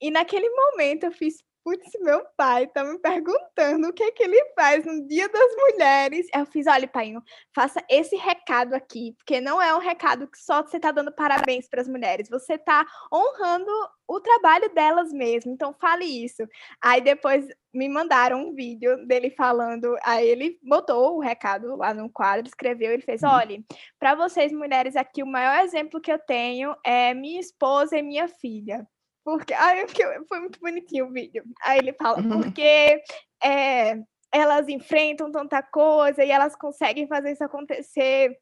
E 0.00 0.10
naquele 0.10 0.48
momento 0.50 1.04
eu 1.04 1.12
fiz: 1.12 1.42
putz, 1.66 1.90
meu 2.00 2.24
pai 2.36 2.68
tá 2.68 2.84
me 2.84 2.96
perguntando 2.96 3.88
o 3.88 3.92
que 3.92 4.04
é 4.04 4.12
que 4.12 4.22
ele 4.22 4.40
faz 4.54 4.86
no 4.86 5.04
Dia 5.08 5.28
das 5.28 5.56
Mulheres. 5.56 6.28
Eu 6.32 6.46
fiz, 6.46 6.64
olha, 6.68 6.86
pai, 6.86 7.12
faça 7.52 7.84
esse 7.90 8.14
recado 8.14 8.72
aqui, 8.72 9.16
porque 9.18 9.40
não 9.40 9.60
é 9.60 9.74
um 9.74 9.80
recado 9.80 10.28
que 10.28 10.38
só 10.38 10.62
você 10.62 10.78
tá 10.78 10.92
dando 10.92 11.10
parabéns 11.10 11.68
para 11.68 11.80
as 11.80 11.88
mulheres, 11.88 12.28
você 12.28 12.56
tá 12.56 12.86
honrando 13.12 13.68
o 14.06 14.20
trabalho 14.20 14.72
delas 14.72 15.12
mesmo, 15.12 15.50
então 15.50 15.74
fale 15.80 16.04
isso. 16.04 16.46
Aí 16.80 17.00
depois 17.00 17.44
me 17.74 17.88
mandaram 17.88 18.46
um 18.46 18.54
vídeo 18.54 19.04
dele 19.04 19.30
falando, 19.30 19.96
aí 20.04 20.24
ele 20.24 20.60
botou 20.62 21.16
o 21.16 21.20
recado 21.20 21.74
lá 21.74 21.92
no 21.92 22.08
quadro, 22.08 22.46
escreveu, 22.46 22.92
ele 22.92 23.02
fez, 23.02 23.24
uhum. 23.24 23.30
olha, 23.30 23.64
para 23.98 24.14
vocês 24.14 24.52
mulheres 24.52 24.94
aqui, 24.94 25.20
o 25.20 25.26
maior 25.26 25.64
exemplo 25.64 26.00
que 26.00 26.12
eu 26.12 26.18
tenho 26.20 26.76
é 26.84 27.12
minha 27.12 27.40
esposa 27.40 27.98
e 27.98 28.02
minha 28.02 28.28
filha. 28.28 28.86
Porque, 29.26 29.52
ai, 29.54 29.84
foi 30.28 30.38
muito 30.38 30.60
bonitinho 30.60 31.06
o 31.06 31.12
vídeo. 31.12 31.42
Aí 31.64 31.80
ele 31.80 31.92
fala, 31.94 32.20
uhum. 32.20 32.42
porque 32.42 33.02
é, 33.42 34.00
elas 34.32 34.68
enfrentam 34.68 35.32
tanta 35.32 35.60
coisa 35.64 36.24
e 36.24 36.30
elas 36.30 36.54
conseguem 36.54 37.08
fazer 37.08 37.32
isso 37.32 37.42
acontecer. 37.42 38.38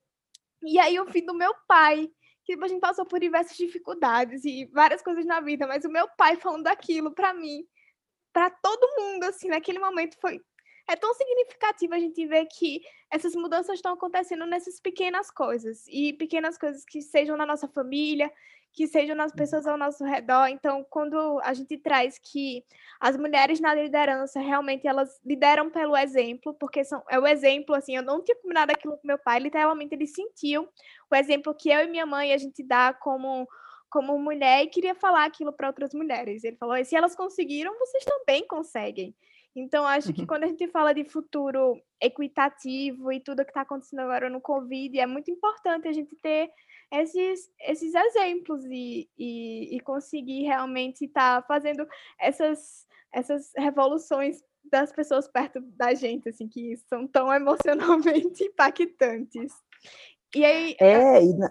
E 0.63 0.79
aí 0.79 1.01
o 1.01 1.11
fim 1.11 1.25
do 1.25 1.33
meu 1.33 1.55
pai, 1.67 2.07
que 2.45 2.53
a 2.63 2.69
gente 2.69 2.83
passou 2.83 3.07
por 3.07 3.19
diversas 3.19 3.57
dificuldades 3.57 4.45
e 4.45 4.67
várias 4.75 5.01
coisas 5.01 5.25
na 5.25 5.41
vida, 5.41 5.67
mas 5.67 5.87
o 5.87 5.91
meu 5.91 6.07
pai 6.19 6.37
falando 6.37 6.65
daquilo 6.65 7.15
para 7.15 7.33
mim, 7.33 7.65
para 8.31 8.51
todo 8.51 9.01
mundo, 9.01 9.25
assim, 9.25 9.49
naquele 9.49 9.79
momento 9.79 10.19
foi 10.21 10.39
é 10.89 10.97
tão 10.97 11.15
significativo 11.15 11.95
a 11.95 11.99
gente 11.99 12.27
ver 12.27 12.47
que 12.47 12.83
essas 13.11 13.35
mudanças 13.35 13.77
estão 13.77 13.95
acontecendo 13.95 14.47
nessas 14.47 14.81
pequenas 14.81 15.31
coisas 15.31 15.85
e 15.89 16.13
pequenas 16.13 16.59
coisas 16.59 16.85
que 16.85 17.01
sejam 17.01 17.37
na 17.37 17.47
nossa 17.47 17.67
família, 17.69 18.31
que 18.75 18.89
sejam 18.89 19.15
nas 19.15 19.33
pessoas 19.33 19.67
ao 19.67 19.79
nosso 19.79 20.05
redor. 20.05 20.49
Então, 20.49 20.85
quando 20.91 21.41
a 21.45 21.55
gente 21.55 21.79
traz 21.79 22.19
que 22.19 22.65
as 23.01 23.17
mulheres 23.17 23.61
na 23.61 23.73
liderança 23.73 24.41
realmente 24.41 24.87
elas 24.87 25.21
lideram 25.25 25.71
pelo 25.71 25.97
exemplo, 25.97 26.53
porque 26.55 26.85
são, 26.85 27.03
é 27.09 27.19
o 27.19 27.27
exemplo, 27.27 27.75
assim, 27.75 27.97
eu 27.97 28.03
não 28.03 28.23
tinha 28.23 28.37
combinado 28.37 28.73
aquilo 28.73 28.99
com 28.99 29.07
meu 29.07 29.19
pai, 29.19 29.39
literalmente 29.39 29.95
ele 29.95 30.07
sentiu 30.07 30.69
o 31.11 31.15
exemplo 31.15 31.55
que 31.55 31.71
eu 31.71 31.81
e 31.81 31.87
minha 31.87 32.05
mãe 32.05 32.33
a 32.33 32.39
gente 32.39 32.63
dá 32.63 32.93
como 32.93 33.49
como 33.89 34.19
mulher 34.19 34.65
e 34.65 34.67
queria 34.67 34.93
falar 34.93 35.25
aquilo 35.25 35.53
para 35.53 35.69
outras 35.69 35.95
mulheres. 35.95 36.43
Ele 36.43 36.57
falou: 36.57 36.85
se 36.85 36.97
elas 36.97 37.15
conseguiram, 37.15 37.79
vocês 37.79 38.05
também 38.05 38.45
conseguem. 38.45 39.15
Então, 39.57 39.87
acho 39.87 40.13
que 40.13 40.23
uhum. 40.23 40.27
quando 40.27 40.45
a 40.45 40.49
gente 40.49 40.67
fala 40.69 40.93
de 40.93 41.05
futuro 41.05 41.81
equitativo 42.01 43.13
e 43.13 43.21
tudo 43.21 43.45
que 43.45 43.51
está 43.51 43.61
acontecendo 43.61 44.01
agora 44.01 44.29
no 44.29 44.41
Covid, 44.41 44.99
é 44.99 45.07
muito 45.07 45.31
importante 45.31 45.87
a 45.87 45.93
gente 45.93 46.17
ter 46.17 46.51
esses, 46.93 47.49
esses 47.61 47.95
exemplos 47.95 48.65
e, 48.65 49.09
e, 49.17 49.77
e 49.77 49.81
conseguir 49.81 50.43
realmente 50.43 51.05
estar 51.05 51.41
tá 51.41 51.47
fazendo 51.47 51.87
essas, 52.19 52.87
essas 53.13 53.53
revoluções 53.57 54.43
das 54.71 54.93
pessoas 54.93 55.29
perto 55.29 55.61
da 55.61 55.95
gente, 55.95 56.29
assim, 56.29 56.49
que 56.49 56.77
são 56.89 57.07
tão 57.07 57.33
emocionalmente 57.35 58.45
impactantes. 58.45 59.53
E 60.35 60.45
aí. 60.45 60.77
É, 60.81 61.23
e 61.23 61.33
na... 61.37 61.51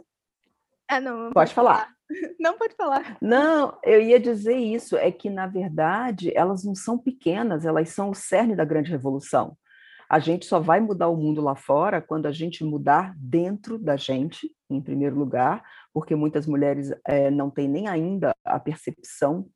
ah, 0.90 1.00
não, 1.00 1.18
pode, 1.18 1.34
pode 1.34 1.54
falar. 1.54 1.86
falar. 1.86 1.96
Não 2.40 2.58
pode 2.58 2.76
falar. 2.76 3.18
Não, 3.22 3.78
eu 3.84 4.02
ia 4.02 4.20
dizer 4.20 4.56
isso, 4.58 4.96
é 4.98 5.12
que, 5.12 5.30
na 5.30 5.48
verdade, 5.48 6.32
elas 6.36 6.64
não 6.64 6.76
são 6.76 6.98
pequenas, 6.98 7.66
elas 7.66 7.90
são 7.90 8.10
o 8.10 8.16
cerne 8.16 8.56
da 8.56 8.66
grande 8.66 8.92
revolução. 8.92 9.58
A 10.10 10.20
gente 10.20 10.46
só 10.46 10.60
vai 10.60 10.80
mudar 10.80 11.08
o 11.08 11.18
mundo 11.18 11.42
lá 11.42 11.56
fora 11.56 12.02
quando 12.02 12.28
a 12.28 12.32
gente 12.32 12.64
mudar 12.64 13.16
dentro 13.18 13.80
da 13.80 13.96
gente, 13.96 14.52
em 14.70 14.82
primeiro 14.82 15.16
lugar, 15.16 15.64
porque 15.94 16.16
muitas 16.16 16.46
mulheres 16.46 16.92
é, 17.08 17.32
não 17.32 17.50
têm 17.50 17.68
nem 17.68 17.88
ainda 17.88 18.36
a 18.44 18.60
percepção 18.60 19.48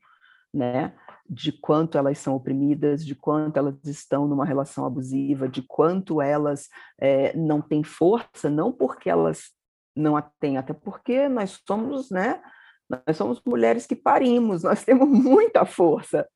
né, 0.54 0.94
de 1.30 1.52
quanto 1.52 1.98
elas 1.98 2.18
são 2.18 2.36
oprimidas, 2.36 3.06
de 3.06 3.14
quanto 3.14 3.58
elas 3.58 3.76
estão 3.86 4.28
numa 4.28 4.46
relação 4.46 4.86
abusiva, 4.86 5.48
de 5.48 5.62
quanto 5.62 6.22
elas 6.22 6.68
é, 6.98 7.36
não 7.36 7.62
têm 7.62 7.84
força, 7.84 8.50
não 8.50 8.72
porque 8.72 9.10
elas 9.10 9.52
não 9.98 10.16
a 10.16 10.22
têm, 10.22 10.58
até 10.58 10.74
porque 10.74 11.28
nós 11.28 11.62
somos 11.66 12.10
né, 12.10 12.42
nós 12.90 13.18
somos 13.18 13.42
mulheres 13.46 13.86
que 13.86 13.96
parimos, 13.96 14.64
nós 14.64 14.84
temos 14.84 15.08
muita 15.08 15.66
força, 15.66 16.28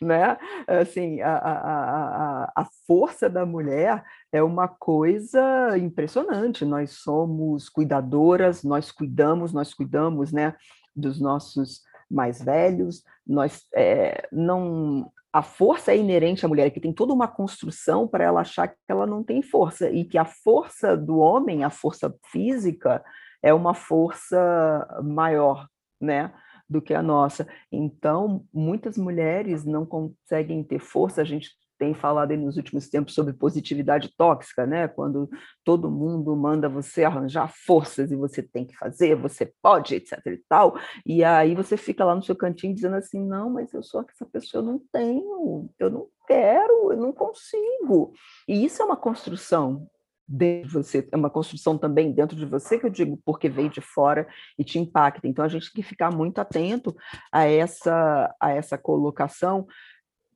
né? 0.00 0.36
Assim, 0.66 1.20
a, 1.20 1.36
a, 1.36 1.52
a, 1.54 2.52
a 2.56 2.66
força 2.86 3.28
da 3.28 3.46
mulher 3.46 4.04
é 4.30 4.42
uma 4.42 4.68
coisa 4.68 5.76
impressionante. 5.78 6.64
Nós 6.64 6.92
somos 6.92 7.68
cuidadoras, 7.68 8.62
nós 8.62 8.92
cuidamos, 8.92 9.52
nós 9.52 9.72
cuidamos, 9.72 10.30
né, 10.30 10.54
dos 10.94 11.20
nossos 11.20 11.82
mais 12.10 12.42
velhos. 12.42 13.02
Nós 13.26 13.62
é, 13.74 14.28
não 14.30 15.10
a 15.34 15.42
força 15.42 15.92
é 15.92 15.98
inerente 15.98 16.46
à 16.46 16.48
mulher, 16.48 16.70
que 16.70 16.78
tem 16.78 16.92
toda 16.92 17.12
uma 17.12 17.26
construção 17.26 18.06
para 18.06 18.22
ela 18.22 18.42
achar 18.42 18.68
que 18.68 18.76
ela 18.86 19.04
não 19.04 19.24
tem 19.24 19.42
força 19.42 19.90
e 19.90 20.04
que 20.04 20.16
a 20.16 20.24
força 20.24 20.96
do 20.96 21.18
homem, 21.18 21.64
a 21.64 21.70
força 21.70 22.14
física, 22.30 23.04
é 23.42 23.52
uma 23.52 23.74
força 23.74 24.86
maior, 25.02 25.66
né, 26.00 26.32
do 26.70 26.80
que 26.80 26.94
a 26.94 27.02
nossa. 27.02 27.48
Então, 27.72 28.44
muitas 28.54 28.96
mulheres 28.96 29.64
não 29.64 29.84
conseguem 29.84 30.62
ter 30.62 30.78
força. 30.78 31.22
A 31.22 31.24
gente 31.24 31.50
tem 31.78 31.94
falado 31.94 32.30
aí 32.30 32.36
nos 32.36 32.56
últimos 32.56 32.88
tempos 32.88 33.14
sobre 33.14 33.32
positividade 33.32 34.12
tóxica, 34.16 34.66
né? 34.66 34.88
Quando 34.88 35.28
todo 35.64 35.90
mundo 35.90 36.34
manda 36.36 36.68
você 36.68 37.04
arranjar 37.04 37.52
forças 37.66 38.10
e 38.10 38.16
você 38.16 38.42
tem 38.42 38.64
que 38.64 38.76
fazer, 38.76 39.14
você 39.14 39.52
pode, 39.62 39.94
etc 39.94 40.18
e 40.26 40.42
tal. 40.48 40.78
E 41.04 41.24
aí 41.24 41.54
você 41.54 41.76
fica 41.76 42.04
lá 42.04 42.14
no 42.14 42.22
seu 42.22 42.36
cantinho 42.36 42.74
dizendo 42.74 42.96
assim: 42.96 43.24
"Não, 43.24 43.50
mas 43.50 43.72
eu 43.72 43.82
sou 43.82 44.04
essa 44.08 44.26
pessoa, 44.26 44.62
eu 44.62 44.66
não 44.66 44.80
tenho, 44.92 45.70
eu 45.78 45.90
não 45.90 46.08
quero, 46.26 46.92
eu 46.92 46.96
não 46.96 47.12
consigo". 47.12 48.12
E 48.48 48.64
isso 48.64 48.82
é 48.82 48.84
uma 48.84 48.96
construção 48.96 49.88
dentro 50.26 50.68
de 50.68 50.74
você, 50.74 51.08
é 51.12 51.16
uma 51.16 51.30
construção 51.30 51.76
também 51.76 52.12
dentro 52.12 52.36
de 52.36 52.46
você, 52.46 52.78
que 52.78 52.86
eu 52.86 52.90
digo 52.90 53.18
porque 53.24 53.48
veio 53.48 53.68
de 53.68 53.80
fora 53.80 54.26
e 54.58 54.64
te 54.64 54.78
impacta. 54.78 55.28
Então 55.28 55.44
a 55.44 55.48
gente 55.48 55.72
tem 55.72 55.82
que 55.82 55.88
ficar 55.88 56.10
muito 56.10 56.38
atento 56.38 56.96
a 57.30 57.44
essa, 57.44 58.34
a 58.40 58.50
essa 58.50 58.78
colocação 58.78 59.66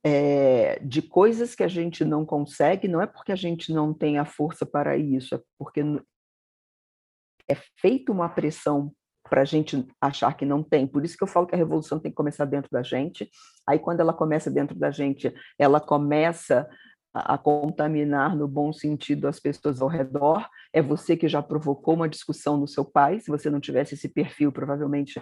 é, 0.03 0.79
de 0.79 1.01
coisas 1.01 1.55
que 1.55 1.63
a 1.63 1.67
gente 1.67 2.05
não 2.05 2.25
consegue, 2.25 2.87
não 2.87 3.01
é 3.01 3.07
porque 3.07 3.31
a 3.31 3.35
gente 3.35 3.73
não 3.73 3.93
tem 3.93 4.17
a 4.17 4.25
força 4.25 4.65
para 4.65 4.97
isso, 4.97 5.35
é 5.35 5.41
porque 5.57 5.81
é 7.49 7.55
feita 7.79 8.11
uma 8.11 8.29
pressão 8.29 8.93
para 9.29 9.41
a 9.41 9.45
gente 9.45 9.85
achar 10.01 10.35
que 10.35 10.45
não 10.45 10.63
tem. 10.63 10.87
Por 10.87 11.05
isso 11.05 11.17
que 11.17 11.23
eu 11.23 11.27
falo 11.27 11.45
que 11.45 11.55
a 11.55 11.57
revolução 11.57 11.99
tem 11.99 12.11
que 12.11 12.15
começar 12.15 12.45
dentro 12.45 12.69
da 12.71 12.81
gente. 12.81 13.29
Aí, 13.67 13.77
quando 13.77 13.99
ela 13.99 14.13
começa 14.13 14.49
dentro 14.49 14.77
da 14.77 14.89
gente, 14.89 15.33
ela 15.57 15.79
começa 15.79 16.67
a, 17.13 17.35
a 17.35 17.37
contaminar 17.37 18.35
no 18.35 18.47
bom 18.47 18.73
sentido 18.73 19.27
as 19.27 19.39
pessoas 19.39 19.81
ao 19.81 19.87
redor. 19.87 20.47
É 20.73 20.81
você 20.81 21.15
que 21.15 21.27
já 21.27 21.43
provocou 21.43 21.93
uma 21.93 22.09
discussão 22.09 22.57
no 22.57 22.67
seu 22.67 22.83
pai. 22.83 23.19
Se 23.19 23.29
você 23.29 23.49
não 23.49 23.59
tivesse 23.59 23.93
esse 23.93 24.09
perfil, 24.09 24.51
provavelmente 24.51 25.21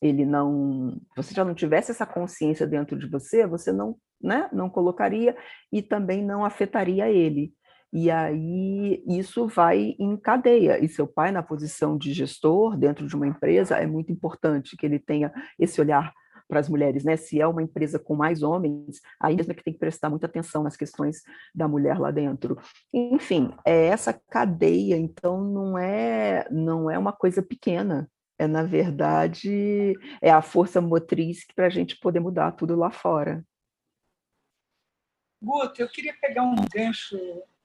ele 0.00 0.24
não, 0.24 1.00
você 1.16 1.34
já 1.34 1.44
não 1.44 1.54
tivesse 1.54 1.90
essa 1.90 2.06
consciência 2.06 2.66
dentro 2.66 2.98
de 2.98 3.08
você, 3.08 3.46
você 3.46 3.72
não, 3.72 3.96
né, 4.22 4.48
não 4.52 4.70
colocaria 4.70 5.36
e 5.72 5.82
também 5.82 6.24
não 6.24 6.44
afetaria 6.44 7.10
ele. 7.10 7.52
E 7.92 8.10
aí 8.10 9.02
isso 9.06 9.48
vai 9.48 9.94
em 9.98 10.16
cadeia. 10.16 10.82
E 10.82 10.88
seu 10.88 11.06
pai, 11.06 11.32
na 11.32 11.42
posição 11.42 11.96
de 11.96 12.12
gestor 12.12 12.76
dentro 12.76 13.06
de 13.06 13.16
uma 13.16 13.26
empresa, 13.26 13.76
é 13.76 13.86
muito 13.86 14.12
importante 14.12 14.76
que 14.76 14.84
ele 14.84 14.98
tenha 14.98 15.32
esse 15.58 15.80
olhar 15.80 16.12
para 16.48 16.60
as 16.60 16.68
mulheres, 16.68 17.04
né? 17.04 17.16
Se 17.16 17.40
é 17.40 17.46
uma 17.46 17.62
empresa 17.62 17.98
com 17.98 18.16
mais 18.16 18.42
homens, 18.42 19.00
aí 19.20 19.36
mesmo 19.36 19.52
é 19.52 19.54
que 19.54 19.62
tem 19.62 19.72
que 19.72 19.78
prestar 19.78 20.08
muita 20.08 20.26
atenção 20.26 20.62
nas 20.62 20.76
questões 20.76 21.22
da 21.54 21.68
mulher 21.68 21.98
lá 21.98 22.10
dentro. 22.10 22.58
Enfim, 22.92 23.52
é 23.66 23.86
essa 23.86 24.18
cadeia, 24.30 24.96
então 24.96 25.42
não 25.44 25.78
é 25.78 26.46
não 26.50 26.90
é 26.90 26.98
uma 26.98 27.12
coisa 27.12 27.42
pequena. 27.42 28.10
É 28.38 28.46
na 28.46 28.62
verdade 28.62 29.94
é 30.22 30.30
a 30.30 30.40
força 30.40 30.80
motriz 30.80 31.44
para 31.54 31.66
a 31.66 31.70
gente 31.70 31.98
poder 31.98 32.20
mudar 32.20 32.52
tudo 32.52 32.76
lá 32.76 32.90
fora. 32.90 33.44
Guto, 35.42 35.80
eu 35.80 35.88
queria 35.88 36.14
pegar 36.20 36.42
um 36.42 36.56
gancho, 36.72 37.16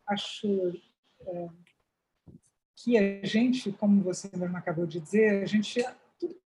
acho 0.07 0.47
é, 1.21 1.49
que 2.75 2.97
a 2.97 3.25
gente, 3.25 3.71
como 3.71 4.01
você 4.03 4.29
mesmo 4.35 4.57
acabou 4.57 4.85
de 4.85 4.99
dizer, 4.99 5.43
a 5.43 5.45
gente 5.45 5.83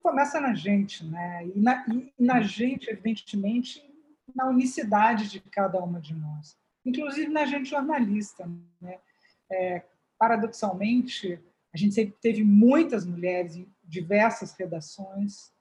começa 0.02 0.40
na 0.40 0.54
gente, 0.54 1.04
né? 1.04 1.46
E 1.46 1.60
na, 1.60 1.84
e 1.88 2.12
na 2.18 2.40
gente, 2.40 2.88
evidentemente, 2.88 3.82
na 4.34 4.48
unicidade 4.48 5.28
de 5.28 5.40
cada 5.40 5.78
uma 5.78 6.00
de 6.00 6.14
nós, 6.14 6.56
inclusive 6.84 7.28
na 7.28 7.44
gente 7.44 7.70
jornalista, 7.70 8.50
né? 8.80 8.98
É, 9.50 9.82
paradoxalmente, 10.18 11.40
a 11.72 11.76
gente 11.76 11.94
sempre 11.94 12.16
teve 12.20 12.44
muitas 12.44 13.04
mulheres 13.06 13.56
diversas 13.90 14.52
redações 14.52 15.52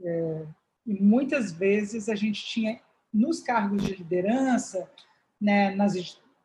é, 0.00 0.46
e 0.86 1.02
muitas 1.02 1.50
vezes 1.50 2.08
a 2.08 2.14
gente 2.14 2.44
tinha 2.44 2.80
nos 3.12 3.40
cargos 3.40 3.82
de 3.82 3.94
liderança, 3.94 4.90
né, 5.40 5.74
nas 5.74 5.94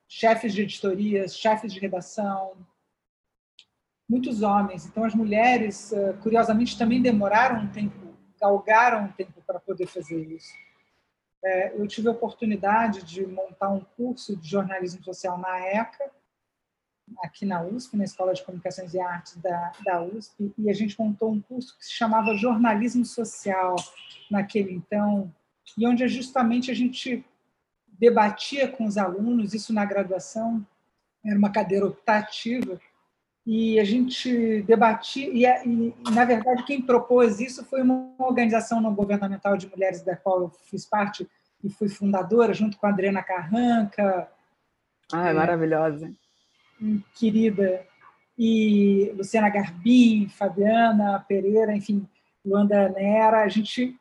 chefes 0.07 0.53
de 0.53 0.61
editorias, 0.61 1.35
chefes 1.35 1.73
de 1.73 1.79
redação, 1.79 2.53
muitos 4.09 4.41
homens. 4.41 4.85
Então, 4.85 5.03
as 5.03 5.13
mulheres, 5.13 5.91
eh, 5.93 6.13
curiosamente, 6.21 6.77
também 6.77 7.01
demoraram 7.01 7.61
um 7.61 7.67
tempo, 7.67 8.17
galgaram 8.39 9.05
um 9.05 9.11
tempo 9.11 9.41
para 9.45 9.59
poder 9.59 9.87
fazer 9.87 10.19
isso. 10.31 10.53
É, 11.43 11.79
eu 11.79 11.87
tive 11.87 12.07
a 12.07 12.11
oportunidade 12.11 13.03
de 13.03 13.25
montar 13.25 13.69
um 13.69 13.81
curso 13.95 14.35
de 14.35 14.49
jornalismo 14.49 15.03
social 15.03 15.37
na 15.37 15.59
ECA, 15.59 16.11
aqui 17.21 17.45
na 17.45 17.61
USP, 17.63 17.97
na 17.97 18.03
Escola 18.03 18.33
de 18.33 18.43
Comunicações 18.43 18.93
e 18.93 18.99
Artes 18.99 19.35
da, 19.37 19.71
da 19.83 20.01
USP, 20.01 20.53
e 20.57 20.69
a 20.69 20.73
gente 20.73 20.99
montou 20.99 21.31
um 21.31 21.41
curso 21.41 21.77
que 21.77 21.85
se 21.85 21.93
chamava 21.93 22.35
Jornalismo 22.35 23.05
Social, 23.05 23.75
naquele 24.29 24.73
então, 24.73 25.33
e 25.77 25.87
onde 25.87 26.07
justamente 26.07 26.71
a 26.71 26.73
gente 26.73 27.25
debatia 27.87 28.67
com 28.67 28.85
os 28.85 28.97
alunos, 28.97 29.53
isso 29.53 29.73
na 29.73 29.85
graduação, 29.85 30.65
era 31.25 31.37
uma 31.37 31.51
cadeira 31.51 31.85
optativa, 31.85 32.79
e 33.45 33.79
a 33.79 33.83
gente 33.83 34.61
debatia, 34.63 35.27
e, 35.33 35.45
e, 35.67 36.11
na 36.11 36.23
verdade 36.23 36.63
quem 36.63 36.81
propôs 36.81 37.39
isso 37.39 37.65
foi 37.65 37.81
uma 37.81 38.13
organização 38.19 38.79
não 38.79 38.93
governamental 38.93 39.57
de 39.57 39.67
mulheres 39.67 40.01
da 40.01 40.15
qual 40.15 40.41
eu 40.41 40.49
fiz 40.49 40.85
parte 40.85 41.27
e 41.63 41.69
fui 41.69 41.89
fundadora, 41.89 42.53
junto 42.53 42.77
com 42.77 42.85
a 42.85 42.89
Adriana 42.89 43.23
Carranca. 43.23 44.29
Ah, 45.11 45.29
é 45.29 45.33
maravilhosa. 45.33 46.13
Querida. 47.15 47.85
E 48.37 49.11
Luciana 49.17 49.49
Garbim, 49.49 50.29
Fabiana 50.29 51.23
Pereira, 51.27 51.75
enfim, 51.75 52.07
Luanda 52.45 52.87
Nera. 52.89 53.43
A 53.43 53.49
gente 53.49 53.97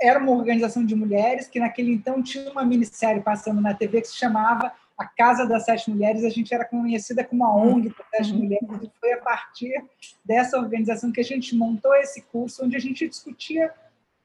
era 0.00 0.18
uma 0.18 0.32
organização 0.32 0.84
de 0.84 0.94
mulheres 0.94 1.48
que 1.48 1.58
naquele 1.58 1.92
então 1.92 2.22
tinha 2.22 2.50
uma 2.52 2.64
minissérie 2.64 3.22
passando 3.22 3.60
na 3.60 3.74
TV 3.74 4.00
que 4.00 4.08
se 4.08 4.16
chamava 4.16 4.72
a 4.96 5.04
Casa 5.04 5.46
das 5.46 5.64
Sete 5.64 5.90
Mulheres, 5.90 6.24
a 6.24 6.30
gente 6.30 6.54
era 6.54 6.64
conhecida 6.64 7.24
como 7.24 7.44
a 7.44 7.54
ONG 7.54 7.88
das 7.88 8.06
Sete 8.14 8.32
uhum. 8.32 8.44
Mulheres, 8.44 8.68
e 8.82 8.92
foi 9.00 9.12
a 9.12 9.20
partir 9.20 9.84
dessa 10.24 10.58
organização 10.58 11.10
que 11.10 11.20
a 11.20 11.24
gente 11.24 11.54
montou 11.56 11.94
esse 11.96 12.22
curso, 12.22 12.64
onde 12.64 12.76
a 12.76 12.80
gente 12.80 13.08
discutia 13.08 13.72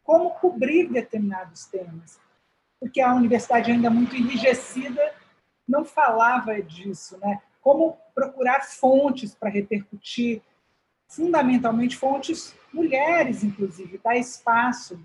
como 0.03 0.29
cobrir 0.31 0.87
determinados 0.87 1.65
temas. 1.65 2.19
Porque 2.79 3.01
a 3.01 3.13
universidade 3.13 3.71
ainda 3.71 3.89
muito 3.89 4.15
enrijecida 4.15 5.01
não 5.67 5.83
falava 5.83 6.61
disso, 6.61 7.17
né? 7.17 7.41
Como 7.61 7.97
procurar 8.13 8.61
fontes 8.61 9.35
para 9.35 9.49
repercutir, 9.49 10.41
fundamentalmente 11.07 11.97
fontes 11.97 12.55
mulheres, 12.73 13.43
inclusive, 13.43 13.99
dar 14.03 14.15
espaço, 14.15 14.99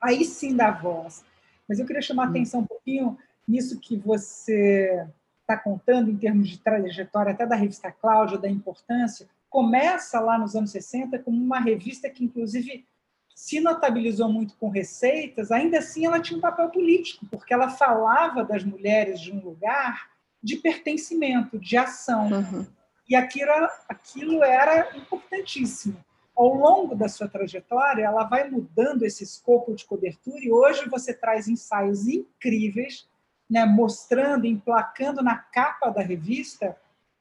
aí 0.00 0.24
sim 0.24 0.54
dar 0.54 0.82
voz. 0.82 1.24
Mas 1.68 1.78
eu 1.78 1.86
queria 1.86 2.02
chamar 2.02 2.26
a 2.26 2.28
atenção 2.30 2.60
um 2.60 2.66
pouquinho 2.66 3.16
nisso 3.46 3.80
que 3.80 3.96
você 3.96 5.06
está 5.40 5.56
contando 5.56 6.10
em 6.10 6.16
termos 6.16 6.48
de 6.48 6.58
trajetória, 6.58 7.32
até 7.32 7.46
da 7.46 7.56
revista 7.56 7.90
Cláudia, 7.90 8.38
da 8.38 8.48
importância, 8.48 9.28
começa 9.50 10.18
lá 10.20 10.38
nos 10.38 10.56
anos 10.56 10.70
60 10.70 11.18
como 11.18 11.36
uma 11.36 11.60
revista 11.60 12.08
que, 12.08 12.24
inclusive, 12.24 12.86
se 13.34 13.60
notabilizou 13.60 14.28
muito 14.32 14.56
com 14.56 14.68
receitas, 14.68 15.50
ainda 15.50 15.78
assim 15.78 16.06
ela 16.06 16.20
tinha 16.20 16.38
um 16.38 16.40
papel 16.40 16.70
político, 16.70 17.26
porque 17.26 17.52
ela 17.52 17.68
falava 17.68 18.44
das 18.44 18.64
mulheres 18.64 19.20
de 19.20 19.32
um 19.32 19.40
lugar 19.40 20.10
de 20.42 20.56
pertencimento, 20.56 21.58
de 21.58 21.76
ação. 21.76 22.30
Uhum. 22.30 22.66
E 23.08 23.14
aquilo, 23.14 23.50
aquilo 23.88 24.42
era 24.42 24.96
importantíssimo. 24.96 25.96
Ao 26.34 26.48
longo 26.54 26.94
da 26.94 27.08
sua 27.08 27.28
trajetória, 27.28 28.04
ela 28.04 28.24
vai 28.24 28.48
mudando 28.48 29.02
esse 29.02 29.22
escopo 29.22 29.74
de 29.74 29.84
cobertura 29.84 30.38
e 30.42 30.50
hoje 30.50 30.88
você 30.88 31.12
traz 31.12 31.46
ensaios 31.46 32.08
incríveis 32.08 33.06
né, 33.52 33.66
mostrando, 33.66 34.46
emplacando 34.46 35.22
na 35.22 35.36
capa 35.36 35.90
da 35.90 36.00
revista, 36.00 36.74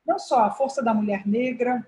não 0.07 0.17
só 0.17 0.45
a 0.45 0.51
força 0.51 0.81
da 0.81 0.93
mulher 0.93 1.27
negra, 1.27 1.85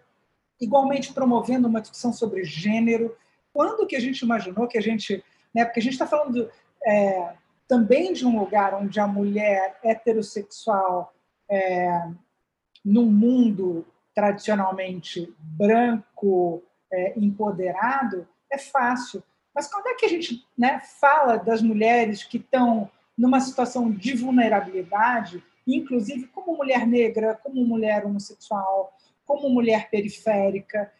igualmente 0.59 1.13
promovendo 1.13 1.65
uma 1.65 1.79
discussão 1.79 2.11
sobre 2.11 2.43
gênero. 2.43 3.15
Quando 3.53 3.87
que 3.87 3.95
a 3.95 4.01
gente 4.01 4.19
imaginou 4.19 4.67
que 4.67 4.77
a 4.77 4.81
gente. 4.81 5.23
Né, 5.55 5.63
porque 5.63 5.79
a 5.79 5.83
gente 5.83 5.93
está 5.93 6.05
falando 6.05 6.49
é, 6.85 7.35
também 7.69 8.11
de 8.11 8.25
um 8.25 8.37
lugar 8.37 8.73
onde 8.73 8.99
a 8.99 9.07
mulher 9.07 9.79
heterossexual, 9.81 11.13
é, 11.53 12.09
num 12.83 13.11
mundo 13.11 13.85
tradicionalmente 14.15 15.33
branco, 15.39 16.63
é, 16.91 17.13
empoderado, 17.17 18.27
é 18.51 18.57
fácil. 18.57 19.23
Mas 19.53 19.71
quando 19.71 19.87
é 19.87 19.93
que 19.95 20.05
a 20.05 20.09
gente 20.09 20.45
né, 20.57 20.81
fala 20.99 21.37
das 21.37 21.61
mulheres 21.61 22.23
que 22.23 22.37
estão 22.37 22.89
numa 23.17 23.39
situação 23.39 23.91
de 23.91 24.15
vulnerabilidade, 24.15 25.43
inclusive 25.65 26.27
como 26.27 26.57
mulher 26.57 26.87
negra, 26.87 27.35
como 27.35 27.65
mulher 27.65 28.05
homossexual, 28.05 28.97
como 29.25 29.49
mulher 29.49 29.89
periférica? 29.89 30.91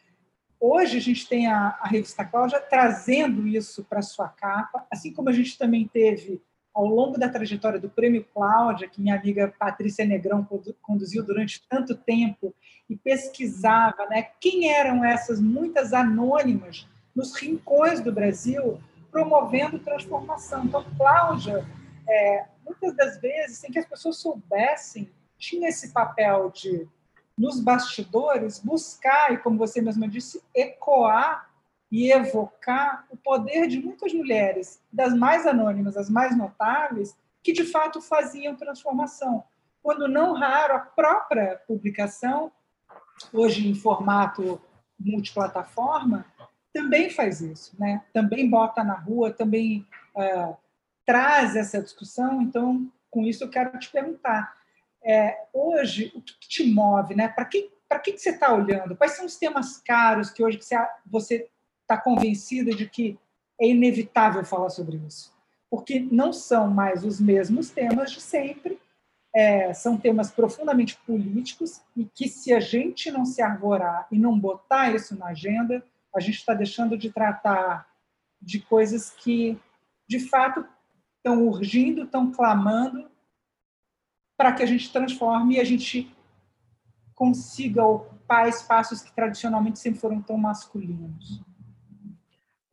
Hoje 0.60 0.98
a 0.98 1.02
gente 1.02 1.28
tem 1.28 1.48
a, 1.48 1.78
a 1.82 1.88
revista 1.88 2.24
Cláudia 2.24 2.60
trazendo 2.60 3.48
isso 3.48 3.84
para 3.84 4.02
sua 4.02 4.30
capa, 4.30 4.86
assim 4.90 5.12
como 5.12 5.30
a 5.30 5.34
gente 5.34 5.58
também 5.58 5.88
teve 5.88 6.42
ao 6.74 6.86
longo 6.86 7.20
da 7.20 7.30
trajetória 7.30 7.80
do 7.80 7.90
Prêmio 7.90 8.26
Cláudia, 8.34 8.90
que 8.90 9.00
minha 9.00 9.16
amiga 9.16 9.54
Patrícia 9.60 10.06
Negrão 10.06 10.48
conduziu 10.82 11.24
durante 11.24 11.64
tanto 11.70 11.96
tempo 11.96 12.54
e 12.90 12.96
pesquisava 12.96 14.08
né, 14.10 14.30
quem 14.40 14.72
eram 14.72 15.06
essas 15.06 15.40
muitas 15.40 15.94
anônimas 15.94 16.88
nos 17.16 17.36
rincões 17.36 18.02
do 18.02 18.12
Brasil 18.12 18.80
promovendo 19.12 19.78
transformação. 19.78 20.66
Então, 20.66 20.84
Cláudia, 20.98 21.64
é, 22.10 22.46
muitas 22.66 22.96
das 22.96 23.22
vezes, 23.22 23.60
sem 23.60 23.72
que 23.72 23.78
as 23.78 23.86
pessoas 23.86 24.18
soubessem, 24.18 25.12
tinha 25.38 25.70
esse 25.70 25.94
papel 25.94 26.50
de, 26.50 26.88
nos 27.38 27.60
bastidores, 27.60 28.60
buscar, 28.60 29.32
e 29.32 29.38
como 29.38 29.58
você 29.58 29.80
mesma 29.80 30.08
disse, 30.08 30.42
ecoar 30.56 31.53
e 31.94 32.12
evocar 32.12 33.06
o 33.12 33.16
poder 33.16 33.68
de 33.68 33.80
muitas 33.80 34.12
mulheres, 34.12 34.82
das 34.92 35.14
mais 35.14 35.46
anônimas, 35.46 35.96
as 35.96 36.10
mais 36.10 36.36
notáveis, 36.36 37.16
que 37.44 37.54
de 37.54 37.64
fato 37.66 38.02
faziam 38.02 38.56
transformação. 38.56 39.44
Quando 39.80 40.08
não 40.08 40.34
raro, 40.34 40.74
a 40.74 40.80
própria 40.80 41.62
publicação, 41.68 42.52
hoje 43.32 43.70
em 43.70 43.76
formato 43.76 44.60
multiplataforma, 45.00 46.26
também 46.74 47.12
faz 47.12 47.42
isso, 47.42 47.76
né? 47.80 48.02
também 48.12 48.50
bota 48.50 48.84
na 48.84 48.96
rua, 48.96 49.32
também 49.32 49.88
uh, 50.16 50.58
traz 51.06 51.56
essa 51.56 51.80
discussão. 51.80 52.42
Então, 52.42 52.92
com 53.12 53.22
isso, 53.22 53.44
eu 53.44 53.52
quero 53.52 53.78
te 53.78 53.92
perguntar: 53.92 54.58
é, 55.04 55.46
hoje, 55.54 56.12
o 56.16 56.22
que, 56.24 56.50
te 56.50 56.74
move? 56.74 57.14
Né? 57.14 57.28
Para 57.28 57.46
que, 57.46 57.72
que, 58.04 58.14
que 58.14 58.18
você 58.18 58.32
está 58.32 58.52
olhando? 58.52 58.96
Quais 58.96 59.12
são 59.12 59.28
os 59.28 59.36
temas 59.36 59.78
caros 59.78 60.32
que 60.32 60.44
hoje 60.44 60.60
você 61.06 61.48
está 61.94 61.98
convencida 61.98 62.72
de 62.72 62.90
que 62.90 63.20
é 63.60 63.68
inevitável 63.68 64.44
falar 64.44 64.70
sobre 64.70 64.98
isso? 64.98 65.32
Porque 65.70 66.00
não 66.00 66.34
são 66.34 66.70
mais 66.70 67.04
os 67.04 67.20
mesmos 67.20 67.70
temas 67.70 68.12
de 68.12 68.22
sempre, 68.22 68.80
é, 69.36 69.74
são 69.74 69.98
temas 69.98 70.32
profundamente 70.32 70.98
políticos 71.06 71.82
e 71.96 72.06
que, 72.06 72.28
se 72.28 72.54
a 72.54 72.60
gente 72.60 73.12
não 73.12 73.26
se 73.26 73.42
arvorar 73.42 74.08
e 74.12 74.20
não 74.20 74.38
botar 74.38 74.94
isso 74.94 75.18
na 75.18 75.28
agenda, 75.28 75.84
a 76.16 76.20
gente 76.20 76.36
está 76.36 76.54
deixando 76.54 76.98
de 76.98 77.12
tratar 77.12 77.88
de 78.40 78.60
coisas 78.60 79.10
que, 79.10 79.58
de 80.08 80.20
fato, 80.20 80.66
estão 81.18 81.48
urgindo, 81.48 82.04
estão 82.04 82.32
clamando 82.32 83.10
para 84.38 84.52
que 84.52 84.62
a 84.62 84.66
gente 84.66 84.92
transforme 84.92 85.56
e 85.56 85.60
a 85.60 85.64
gente 85.64 86.16
consiga 87.16 87.84
ocupar 87.84 88.48
espaços 88.48 89.02
que 89.02 89.12
tradicionalmente 89.14 89.80
sempre 89.80 90.00
foram 90.00 90.22
tão 90.22 90.38
masculinos. 90.38 91.42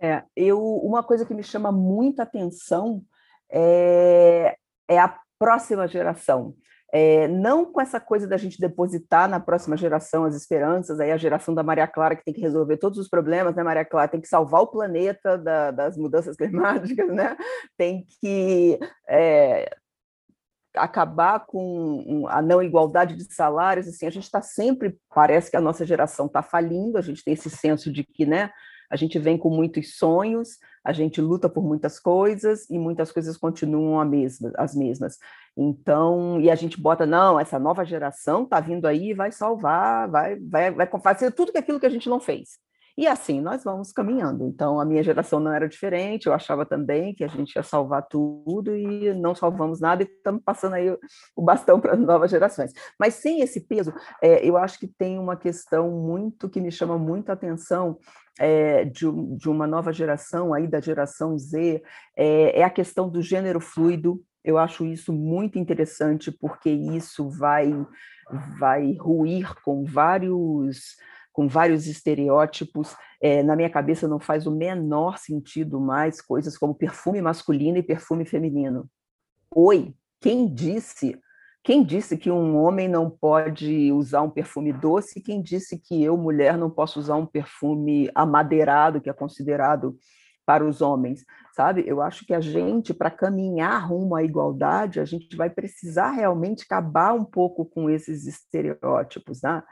É, 0.01 0.23
eu, 0.35 0.59
uma 0.59 1.03
coisa 1.03 1.27
que 1.27 1.35
me 1.35 1.43
chama 1.43 1.71
muita 1.71 2.23
atenção 2.23 3.03
é, 3.51 4.57
é 4.89 4.99
a 4.99 5.19
próxima 5.39 5.87
geração. 5.87 6.55
É, 6.93 7.29
não 7.29 7.65
com 7.65 7.81
essa 7.81 8.01
coisa 8.01 8.27
da 8.27 8.37
gente 8.37 8.61
depositar 8.61 9.29
na 9.29 9.39
próxima 9.39 9.77
geração 9.77 10.25
as 10.25 10.35
esperanças, 10.35 10.99
aí 10.99 11.13
a 11.13 11.17
geração 11.17 11.55
da 11.55 11.63
Maria 11.63 11.87
Clara 11.87 12.17
que 12.17 12.25
tem 12.25 12.35
que 12.35 12.41
resolver 12.41 12.79
todos 12.79 12.99
os 12.99 13.09
problemas, 13.09 13.55
né, 13.55 13.63
Maria 13.63 13.85
Clara? 13.85 14.09
Tem 14.09 14.21
que 14.21 14.27
salvar 14.27 14.63
o 14.63 14.67
planeta 14.67 15.39
da, 15.39 15.71
das 15.71 15.97
mudanças 15.97 16.35
climáticas, 16.37 17.09
né? 17.15 17.37
Tem 17.77 18.05
que 18.21 18.79
é, 19.09 19.71
acabar 20.75 21.47
com 21.47 22.27
a 22.29 22.43
não 22.43 22.63
igualdade 22.63 23.15
de 23.15 23.33
salários, 23.33 23.87
assim, 23.87 24.07
a 24.07 24.11
gente 24.11 24.25
está 24.25 24.43
sempre, 24.43 24.99
parece 25.15 25.51
que 25.51 25.57
a 25.57 25.61
nossa 25.61 25.85
geração 25.85 26.27
está 26.27 26.43
falindo, 26.43 26.99
a 26.99 27.03
gente 27.03 27.23
tem 27.23 27.35
esse 27.35 27.51
senso 27.51 27.93
de 27.93 28.03
que, 28.03 28.27
né, 28.27 28.51
a 28.91 28.97
gente 28.97 29.19
vem 29.19 29.39
com 29.39 29.49
muitos 29.49 29.97
sonhos, 29.97 30.59
a 30.85 30.93
gente 30.93 31.21
luta 31.21 31.49
por 31.49 31.63
muitas 31.63 32.01
coisas 32.01 32.69
e 32.69 32.79
muitas 32.79 33.13
coisas 33.13 33.37
continuam 33.37 34.05
mesma, 34.05 34.51
as 34.57 34.75
mesmas. 34.75 35.19
Então, 35.57 36.41
e 36.41 36.51
a 36.51 36.55
gente 36.55 36.81
bota, 36.81 37.07
não, 37.07 37.39
essa 37.39 37.59
nova 37.59 37.85
geração 37.85 38.43
está 38.43 38.59
vindo 38.61 38.87
aí 38.87 39.15
vai 39.15 39.31
salvar, 39.31 40.09
vai, 40.11 40.37
vai, 40.37 40.71
vai 40.73 40.89
fazer 41.01 41.31
tudo 41.31 41.53
aquilo 41.57 41.79
que 41.79 41.87
a 41.87 41.91
gente 41.91 42.09
não 42.09 42.19
fez. 42.19 42.59
E 43.01 43.07
assim 43.07 43.41
nós 43.41 43.65
vamos 43.65 43.93
caminhando. 43.93 44.47
Então, 44.47 44.79
a 44.79 44.85
minha 44.85 45.03
geração 45.03 45.41
não 45.41 45.51
era 45.51 45.67
diferente, 45.67 46.27
eu 46.27 46.35
achava 46.35 46.67
também 46.67 47.15
que 47.15 47.25
a 47.25 47.29
gente 47.29 47.57
ia 47.57 47.63
salvar 47.63 48.07
tudo 48.07 48.77
e 48.77 49.15
não 49.15 49.35
salvamos 49.35 49.81
nada 49.81 50.03
e 50.03 50.07
estamos 50.07 50.43
passando 50.45 50.75
aí 50.75 50.95
o 51.35 51.41
bastão 51.43 51.81
para 51.81 51.95
as 51.95 51.99
novas 51.99 52.31
gerações. 52.31 52.75
Mas 52.99 53.15
sem 53.15 53.41
esse 53.41 53.63
peso, 53.67 53.91
é, 54.21 54.47
eu 54.47 54.55
acho 54.59 54.79
que 54.79 54.87
tem 54.87 55.19
uma 55.19 55.35
questão 55.35 55.91
muito 55.91 56.47
que 56.47 56.61
me 56.61 56.71
chama 56.71 56.99
muito 56.99 57.31
a 57.31 57.33
atenção 57.33 57.97
é, 58.39 58.85
de, 58.85 59.07
de, 59.39 59.49
uma 59.49 59.67
nova 59.67 59.95
geração, 59.95 60.53
aí 60.53 60.69
da 60.69 60.79
geração 60.79 61.39
Z, 61.39 61.83
é, 62.15 62.61
é 62.61 62.63
a 62.63 62.69
questão 62.69 63.09
do 63.09 63.23
gênero 63.23 63.61
fluido. 63.61 64.21
Eu 64.45 64.59
acho 64.59 64.85
isso 64.85 65.11
muito 65.11 65.59
interessante, 65.59 66.31
porque 66.31 66.69
isso 66.69 67.31
vai, 67.31 67.73
vai 68.59 68.93
ruir 68.93 69.55
com 69.63 69.87
vários 69.87 70.97
com 71.33 71.49
vários 71.49 71.87
estereótipos. 71.87 72.95
É, 73.21 73.43
na 73.43 73.57
minha 73.57 73.71
cabeça 73.71 74.09
não 74.09 74.19
faz 74.19 74.47
o 74.47 74.51
menor 74.51 75.19
sentido 75.19 75.81
mais 75.81 76.21
coisas 76.21 76.57
como 76.57 76.75
perfume 76.75 77.21
masculino 77.21 77.79
e 77.79 77.83
perfume 77.83 78.25
feminino. 78.25 78.89
Oi, 79.55 79.95
quem 80.21 80.53
disse? 80.53 81.19
Quem 81.63 81.85
disse 81.85 82.17
que 82.17 82.31
um 82.31 82.57
homem 82.57 82.89
não 82.89 83.11
pode 83.11 83.93
usar 83.93 84.23
um 84.23 84.31
perfume 84.31 84.73
doce? 84.73 85.21
Quem 85.21 85.43
disse 85.43 85.79
que 85.79 86.03
eu, 86.03 86.17
mulher, 86.17 86.57
não 86.57 86.71
posso 86.71 86.99
usar 86.99 87.17
um 87.17 87.27
perfume 87.27 88.11
amadeirado, 88.15 89.01
que 89.01 89.11
é 89.11 89.13
considerado 89.13 89.97
para 90.47 90.67
os 90.67 90.81
homens, 90.81 91.25
sabe? 91.55 91.85
Eu 91.87 92.01
acho 92.01 92.27
que 92.27 92.35
a 92.35 92.41
gente, 92.41 92.93
para 92.93 93.11
caminhar 93.11 93.87
rumo 93.87 94.17
à 94.17 94.25
igualdade, 94.25 94.99
a 94.99 95.05
gente 95.05 95.37
vai 95.37 95.49
precisar 95.49 96.11
realmente 96.11 96.65
acabar 96.65 97.13
um 97.13 97.25
pouco 97.25 97.65
com 97.65 97.89
esses 97.89 98.27
estereótipos, 98.27 99.43
né? 99.43 99.63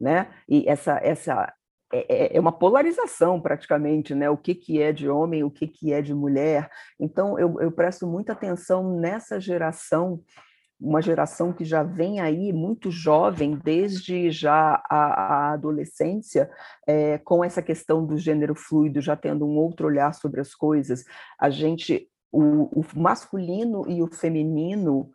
Né? 0.00 0.28
E 0.48 0.68
essa 0.68 0.98
essa 1.02 1.52
é, 1.92 2.34
é, 2.34 2.36
é 2.36 2.40
uma 2.40 2.52
polarização 2.52 3.40
praticamente, 3.40 4.14
né? 4.14 4.28
O 4.28 4.36
que, 4.36 4.54
que 4.54 4.82
é 4.82 4.92
de 4.92 5.08
homem, 5.08 5.44
o 5.44 5.50
que, 5.50 5.66
que 5.66 5.92
é 5.92 6.02
de 6.02 6.12
mulher. 6.14 6.68
Então, 6.98 7.38
eu, 7.38 7.60
eu 7.60 7.70
presto 7.70 8.06
muita 8.06 8.32
atenção 8.32 8.98
nessa 8.98 9.38
geração, 9.40 10.20
uma 10.80 11.00
geração 11.00 11.52
que 11.52 11.64
já 11.64 11.82
vem 11.82 12.20
aí 12.20 12.52
muito 12.52 12.90
jovem, 12.90 13.58
desde 13.62 14.30
já 14.30 14.82
a, 14.90 14.96
a 14.96 15.52
adolescência, 15.52 16.50
é, 16.86 17.18
com 17.18 17.44
essa 17.44 17.62
questão 17.62 18.04
do 18.04 18.18
gênero 18.18 18.54
fluido, 18.54 19.00
já 19.00 19.16
tendo 19.16 19.46
um 19.46 19.56
outro 19.56 19.86
olhar 19.86 20.12
sobre 20.12 20.40
as 20.40 20.54
coisas. 20.54 21.04
A 21.38 21.48
gente, 21.50 22.08
o, 22.32 22.80
o 22.80 22.84
masculino 22.96 23.88
e 23.88 24.02
o 24.02 24.08
feminino 24.08 25.10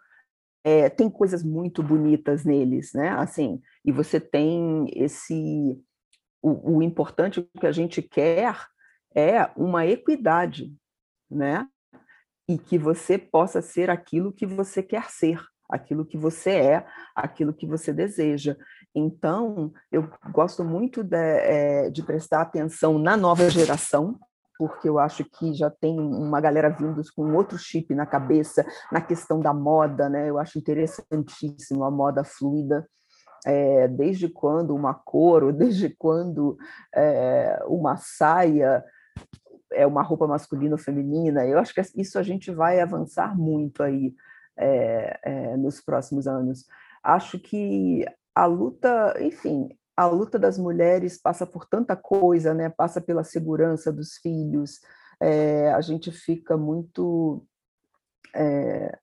é, 0.64 0.90
tem 0.90 1.10
coisas 1.10 1.44
muito 1.44 1.84
bonitas 1.84 2.46
neles, 2.46 2.94
né? 2.94 3.10
Assim, 3.10 3.62
e 3.84 3.92
você 3.92 4.20
tem 4.20 4.86
esse 4.94 5.82
o, 6.42 6.78
o 6.78 6.84
importante 6.84 7.48
que 7.60 7.68
a 7.68 7.72
gente 7.72 8.02
quer 8.02 8.58
é 9.16 9.50
uma 9.56 9.86
equidade, 9.86 10.74
né? 11.30 11.68
E 12.48 12.58
que 12.58 12.78
você 12.78 13.18
possa 13.18 13.62
ser 13.62 13.90
aquilo 13.90 14.34
que 14.34 14.46
você 14.46 14.82
quer 14.82 15.10
ser, 15.10 15.40
aquilo 15.70 16.06
que 16.06 16.18
você 16.18 16.52
é, 16.52 16.86
aquilo 17.16 17.54
que 17.54 17.68
você 17.68 17.94
deseja. 17.94 18.58
Então, 18.94 19.72
eu 19.92 20.10
gosto 20.32 20.64
muito 20.64 21.04
de, 21.04 21.16
é, 21.16 21.90
de 21.90 22.04
prestar 22.04 22.42
atenção 22.42 22.98
na 22.98 23.16
nova 23.16 23.50
geração, 23.50 24.20
porque 24.58 24.88
eu 24.88 25.00
acho 25.00 25.24
que 25.24 25.54
já 25.54 25.70
tem 25.70 26.00
uma 26.00 26.42
galera 26.42 26.70
vindo 26.70 27.02
com 27.16 27.34
outro 27.34 27.58
chip 27.58 27.96
na 27.96 28.06
cabeça, 28.06 28.66
na 28.92 29.02
questão 29.02 29.40
da 29.40 29.54
moda, 29.54 30.10
né? 30.10 30.30
Eu 30.30 30.38
acho 30.38 30.60
interessantíssimo 30.60 31.84
a 31.84 31.92
moda 31.92 32.24
fluida. 32.24 32.88
É, 33.46 33.88
desde 33.88 34.30
quando 34.30 34.76
uma 34.76 34.94
cor, 34.94 35.52
desde 35.54 35.90
quando 35.90 36.58
é, 36.94 37.60
uma 37.68 37.98
saia 37.98 38.84
é 39.74 39.88
uma 39.88 40.04
roupa 40.04 40.28
masculina 40.28 40.76
ou 40.76 40.78
feminina, 40.78 41.46
eu 41.48 41.58
acho 41.58 41.74
que 41.74 41.82
isso 41.96 42.20
a 42.20 42.24
gente 42.24 42.52
vai 42.52 42.82
avançar 42.82 43.38
muito 43.38 43.82
aí 43.82 44.14
é, 44.58 45.20
é 45.24 45.58
nos 45.58 45.80
próximos 45.80 46.28
anos. 46.28 46.66
Acho 47.02 47.40
que 47.40 48.06
a 48.36 48.46
luta, 48.46 49.16
enfim, 49.20 49.70
a 49.96 50.06
luta 50.08 50.38
das 50.38 50.58
mulheres 50.58 51.18
passa 51.18 51.46
por 51.46 51.66
tanta 51.66 51.96
coisa, 51.96 52.54
né? 52.54 52.70
Passa 52.70 53.02
pela 53.02 53.24
segurança 53.24 53.92
dos 53.92 54.18
filhos. 54.18 54.80
É, 55.20 55.72
a 55.72 55.82
gente 55.82 56.12
fica 56.12 56.58
muito 56.58 57.46
é, 58.36 58.98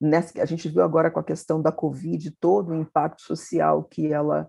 nessa, 0.00 0.42
a 0.42 0.44
gente 0.44 0.68
viu 0.68 0.82
agora 0.82 1.10
com 1.10 1.20
a 1.20 1.24
questão 1.24 1.60
da 1.60 1.72
Covid 1.72 2.30
todo 2.40 2.70
o 2.70 2.74
impacto 2.74 3.22
social 3.22 3.84
que 3.84 4.12
ela 4.12 4.48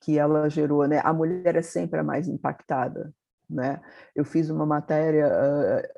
que 0.00 0.18
ela 0.18 0.48
gerou, 0.48 0.86
né? 0.86 1.00
A 1.02 1.12
mulher 1.12 1.56
é 1.56 1.62
sempre 1.62 1.98
a 1.98 2.04
mais 2.04 2.28
impactada, 2.28 3.12
né? 3.48 3.80
Eu 4.14 4.24
fiz 4.24 4.50
uma 4.50 4.66
matéria, 4.66 5.26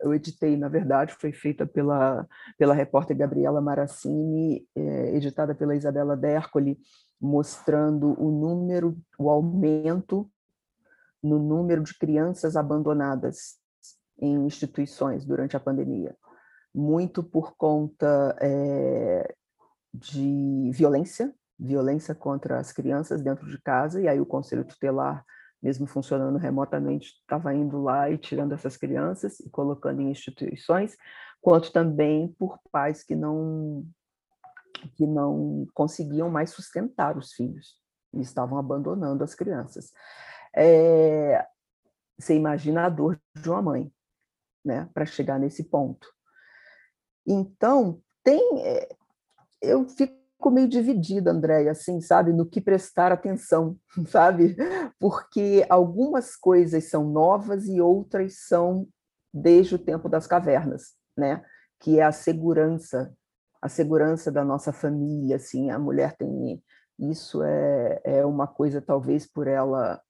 eu 0.00 0.14
editei, 0.14 0.56
na 0.56 0.68
verdade, 0.68 1.14
foi 1.14 1.32
feita 1.32 1.66
pela, 1.66 2.26
pela 2.56 2.74
repórter 2.74 3.16
Gabriela 3.16 3.60
Maracini, 3.60 4.66
editada 5.12 5.54
pela 5.54 5.74
Isabela 5.74 6.16
Dercoli, 6.16 6.78
mostrando 7.20 8.14
o 8.22 8.30
número, 8.30 8.96
o 9.18 9.28
aumento 9.28 10.30
no 11.22 11.38
número 11.38 11.82
de 11.82 11.98
crianças 11.98 12.56
abandonadas 12.56 13.58
em 14.20 14.46
instituições 14.46 15.24
durante 15.24 15.56
a 15.56 15.60
pandemia, 15.60 16.16
muito 16.78 17.24
por 17.24 17.56
conta 17.56 18.36
é, 18.40 19.34
de 19.92 20.70
violência, 20.72 21.34
violência 21.58 22.14
contra 22.14 22.60
as 22.60 22.70
crianças 22.70 23.20
dentro 23.20 23.50
de 23.50 23.60
casa, 23.60 24.00
e 24.00 24.06
aí 24.06 24.20
o 24.20 24.26
Conselho 24.26 24.64
Tutelar, 24.64 25.24
mesmo 25.60 25.88
funcionando 25.88 26.38
remotamente, 26.38 27.14
estava 27.20 27.52
indo 27.52 27.82
lá 27.82 28.08
e 28.08 28.16
tirando 28.16 28.54
essas 28.54 28.76
crianças 28.76 29.40
e 29.40 29.50
colocando 29.50 30.00
em 30.00 30.10
instituições, 30.10 30.96
quanto 31.40 31.72
também 31.72 32.28
por 32.38 32.60
pais 32.70 33.02
que 33.02 33.16
não 33.16 33.84
que 34.94 35.04
não 35.04 35.66
conseguiam 35.74 36.30
mais 36.30 36.50
sustentar 36.50 37.18
os 37.18 37.32
filhos 37.32 37.74
e 38.14 38.20
estavam 38.20 38.56
abandonando 38.56 39.24
as 39.24 39.34
crianças. 39.34 39.90
É, 40.54 41.44
você 42.16 42.36
imagina 42.36 42.86
a 42.86 42.88
dor 42.88 43.20
de 43.34 43.50
uma 43.50 43.60
mãe, 43.60 43.92
né, 44.64 44.88
para 44.94 45.04
chegar 45.04 45.40
nesse 45.40 45.64
ponto. 45.64 46.06
Então, 47.28 48.00
tem, 48.24 48.40
é, 48.62 48.88
eu 49.60 49.86
fico 49.86 50.16
meio 50.50 50.66
dividida, 50.66 51.30
Andréia, 51.30 51.72
assim, 51.72 52.00
sabe, 52.00 52.32
no 52.32 52.46
que 52.46 52.60
prestar 52.60 53.12
atenção, 53.12 53.76
sabe? 54.08 54.56
Porque 54.98 55.66
algumas 55.68 56.34
coisas 56.34 56.88
são 56.88 57.04
novas 57.04 57.68
e 57.68 57.80
outras 57.80 58.46
são 58.46 58.88
desde 59.32 59.74
o 59.74 59.78
tempo 59.78 60.08
das 60.08 60.26
cavernas, 60.26 60.94
né? 61.16 61.44
Que 61.78 61.98
é 62.00 62.02
a 62.02 62.12
segurança 62.12 63.12
a 63.60 63.68
segurança 63.68 64.30
da 64.30 64.44
nossa 64.44 64.72
família, 64.72 65.36
assim, 65.36 65.70
a 65.70 65.78
mulher 65.78 66.16
tem 66.16 66.62
isso 66.98 67.42
é, 67.42 68.00
é 68.04 68.24
uma 68.24 68.46
coisa 68.46 68.82
talvez 68.82 69.26
por 69.26 69.46
ela 69.46 70.00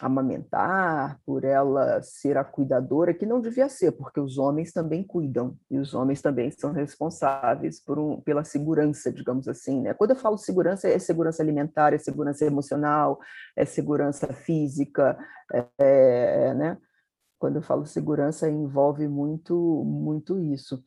amamentar, 0.00 1.18
por 1.24 1.44
ela 1.44 2.02
ser 2.02 2.36
a 2.36 2.44
cuidadora, 2.44 3.14
que 3.14 3.24
não 3.24 3.40
devia 3.40 3.68
ser, 3.68 3.92
porque 3.92 4.20
os 4.20 4.38
homens 4.38 4.72
também 4.72 5.02
cuidam, 5.02 5.56
e 5.70 5.78
os 5.78 5.94
homens 5.94 6.20
também 6.20 6.50
são 6.50 6.72
responsáveis 6.72 7.80
por 7.82 7.98
um, 7.98 8.20
pela 8.20 8.44
segurança, 8.44 9.12
digamos 9.12 9.48
assim. 9.48 9.80
Né? 9.80 9.94
Quando 9.94 10.10
eu 10.10 10.16
falo 10.16 10.36
segurança, 10.36 10.88
é 10.88 10.98
segurança 10.98 11.42
alimentar, 11.42 11.92
é 11.92 11.98
segurança 11.98 12.44
emocional, 12.44 13.18
é 13.56 13.64
segurança 13.64 14.32
física, 14.32 15.18
é, 15.52 15.66
é, 15.78 16.54
né? 16.54 16.78
Quando 17.38 17.56
eu 17.56 17.62
falo 17.62 17.84
segurança, 17.84 18.48
envolve 18.48 19.06
muito, 19.06 19.54
muito 19.84 20.38
isso 20.38 20.82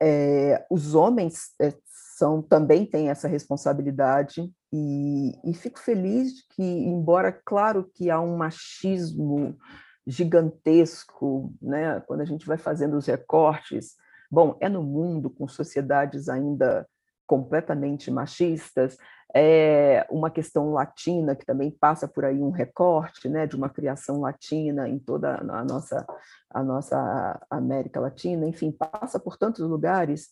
é, 0.00 0.64
os 0.70 0.94
homens 0.94 1.50
é, 1.60 1.74
são 2.16 2.40
também 2.40 2.86
têm 2.86 3.10
essa 3.10 3.28
responsabilidade 3.28 4.50
e, 4.72 5.32
e, 5.44 5.54
fico 5.54 5.78
feliz 5.78 6.46
que, 6.50 6.62
embora 6.62 7.32
claro 7.32 7.90
que 7.92 8.10
há 8.10 8.20
um 8.20 8.36
machismo 8.36 9.56
gigantesco, 10.06 11.52
né, 11.60 12.00
quando 12.06 12.20
a 12.20 12.24
gente 12.24 12.46
vai 12.46 12.56
fazendo 12.56 12.96
os 12.96 13.06
recortes, 13.06 13.96
bom, 14.30 14.56
é 14.60 14.68
no 14.68 14.82
mundo 14.82 15.28
com 15.28 15.48
sociedades 15.48 16.28
ainda 16.28 16.86
completamente 17.26 18.10
machistas, 18.10 18.96
é 19.34 20.04
uma 20.10 20.30
questão 20.30 20.72
latina 20.72 21.36
que 21.36 21.46
também 21.46 21.70
passa 21.70 22.08
por 22.08 22.24
aí 22.24 22.40
um 22.40 22.50
recorte, 22.50 23.28
né, 23.28 23.46
de 23.46 23.54
uma 23.54 23.68
criação 23.68 24.20
latina 24.20 24.88
em 24.88 24.98
toda 24.98 25.36
a 25.36 25.64
nossa 25.64 26.06
a 26.52 26.64
nossa 26.64 27.40
América 27.48 28.00
Latina, 28.00 28.44
enfim, 28.44 28.72
passa 28.72 29.20
por 29.20 29.36
tantos 29.36 29.60
lugares, 29.60 30.30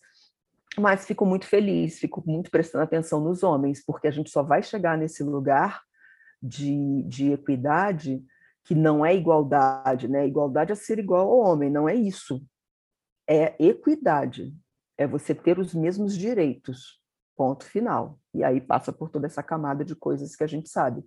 mas 0.79 1.07
fico 1.07 1.24
muito 1.26 1.47
feliz, 1.47 1.99
fico 1.99 2.22
muito 2.26 2.51
prestando 2.51 2.85
atenção 2.85 3.20
nos 3.20 3.43
homens, 3.43 3.85
porque 3.85 4.09
a 4.09 4.11
gente 4.11 4.31
só 4.31 4.43
vai 4.43 4.62
chegar 4.62 4.97
nesse 4.97 5.22
lugar 5.22 5.83
de, 6.43 7.03
de 7.05 7.33
equidade 7.33 8.22
que 8.64 8.74
não 8.74 9.05
é 9.05 9.14
igualdade, 9.14 10.09
né? 10.09 10.26
Igualdade 10.26 10.72
é 10.72 10.74
ser 10.74 10.99
igual 10.99 11.31
ao 11.31 11.39
homem, 11.39 11.70
não 11.70 11.89
é 11.89 11.95
isso. 11.95 12.45
É 13.26 13.55
equidade, 13.59 14.55
é 14.97 15.07
você 15.07 15.35
ter 15.35 15.59
os 15.59 15.74
mesmos 15.74 16.16
direitos, 16.16 17.01
ponto 17.37 17.64
final. 17.64 18.18
E 18.35 18.45
aí 18.45 18.61
passa 18.61 18.93
por 18.93 19.11
toda 19.11 19.26
essa 19.26 19.43
camada 19.43 19.85
de 19.85 19.95
coisas 19.95 20.37
que 20.37 20.45
a 20.45 20.47
gente 20.47 20.68
sabe. 20.68 21.03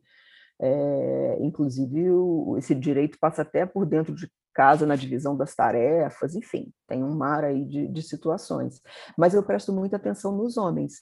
É, 0.60 1.38
inclusive, 1.42 2.10
o, 2.10 2.56
esse 2.58 2.74
direito 2.74 3.18
passa 3.20 3.42
até 3.42 3.66
por 3.66 3.86
dentro 3.86 4.16
de 4.16 4.32
casa, 4.54 4.86
na 4.86 4.96
divisão 4.96 5.36
das 5.36 5.56
tarefas, 5.56 6.36
enfim, 6.36 6.72
tem 6.88 7.04
um 7.04 7.16
mar 7.16 7.44
aí 7.44 7.66
de, 7.66 7.88
de 7.88 8.02
situações. 8.02 8.82
Mas 9.18 9.34
eu 9.34 9.44
presto 9.44 9.72
muita 9.74 9.96
atenção 9.96 10.36
nos 10.36 10.58
homens, 10.58 11.02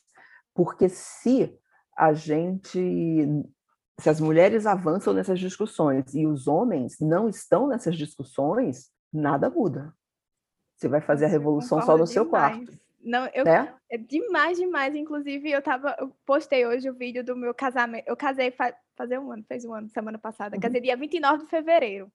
porque 0.54 0.90
se 0.90 1.58
a 1.98 2.14
gente 2.14 3.28
se 4.00 4.10
as 4.10 4.20
mulheres 4.20 4.66
avançam 4.66 5.14
nessas 5.14 5.40
discussões 5.40 6.14
e 6.14 6.26
os 6.26 6.48
homens 6.48 6.98
não 7.02 7.28
estão 7.28 7.68
nessas 7.68 7.98
discussões, 7.98 8.90
nada 9.12 9.50
muda. 9.50 9.94
Você 10.76 10.88
vai 10.88 11.02
fazer 11.02 11.26
a 11.26 11.28
revolução 11.28 11.82
só 11.82 11.92
no 11.92 12.06
demais. 12.06 12.10
seu 12.12 12.26
quarto. 12.26 12.80
Não, 13.02 13.28
eu 13.34 13.46
é? 13.46 13.74
é 13.90 13.98
demais, 13.98 14.58
demais. 14.58 14.96
Inclusive, 14.96 15.52
eu 15.52 15.62
tava, 15.62 15.96
eu 16.00 16.14
postei 16.26 16.66
hoje 16.66 16.90
o 16.90 16.94
vídeo 16.94 17.24
do 17.24 17.36
meu 17.36 17.54
casamento. 17.54 18.08
Eu 18.08 18.16
casei 18.16 18.52
faz 18.52 18.74
fazer 18.96 19.18
um 19.18 19.32
ano, 19.32 19.44
fez 19.48 19.64
um 19.64 19.74
ano, 19.74 19.90
semana 19.90 20.18
passada. 20.18 20.56
Uhum. 20.56 20.62
Casei 20.62 20.82
dia 20.82 20.96
29 20.96 21.44
de 21.44 21.50
fevereiro. 21.50 22.12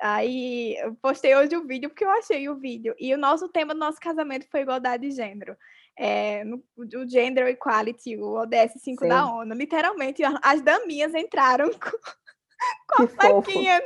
Aí 0.00 0.76
eu 0.78 0.94
postei 0.96 1.34
hoje 1.36 1.56
o 1.56 1.66
vídeo 1.66 1.88
porque 1.88 2.04
eu 2.04 2.10
achei 2.10 2.48
o 2.48 2.56
vídeo. 2.56 2.94
E 2.98 3.14
o 3.14 3.18
nosso 3.18 3.48
tema 3.48 3.74
do 3.74 3.80
nosso 3.80 4.00
casamento 4.00 4.48
foi 4.50 4.60
igualdade 4.60 5.08
de 5.08 5.14
gênero. 5.14 5.56
É, 5.96 6.44
no, 6.44 6.62
o 6.76 7.08
Gender 7.08 7.46
Equality, 7.46 8.16
o 8.16 8.40
ODS 8.40 8.80
5 8.82 9.02
Sim. 9.02 9.08
da 9.08 9.26
ONU. 9.26 9.54
Literalmente, 9.54 10.22
as 10.42 10.60
daminhas 10.62 11.14
entraram 11.14 11.70
com, 11.78 11.98
com 12.88 13.02
a 13.02 13.06
plaquinha. 13.06 13.80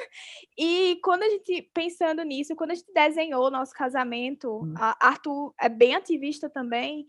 E 0.56 0.98
quando 1.02 1.24
a 1.24 1.28
gente, 1.28 1.62
pensando 1.74 2.22
nisso, 2.22 2.56
quando 2.56 2.70
a 2.70 2.74
gente 2.74 2.92
desenhou 2.92 3.46
o 3.46 3.50
nosso 3.50 3.72
casamento, 3.72 4.62
hum. 4.62 4.74
Arthur 5.00 5.54
é 5.60 5.68
bem 5.68 5.94
ativista 5.94 6.48
também, 6.48 7.06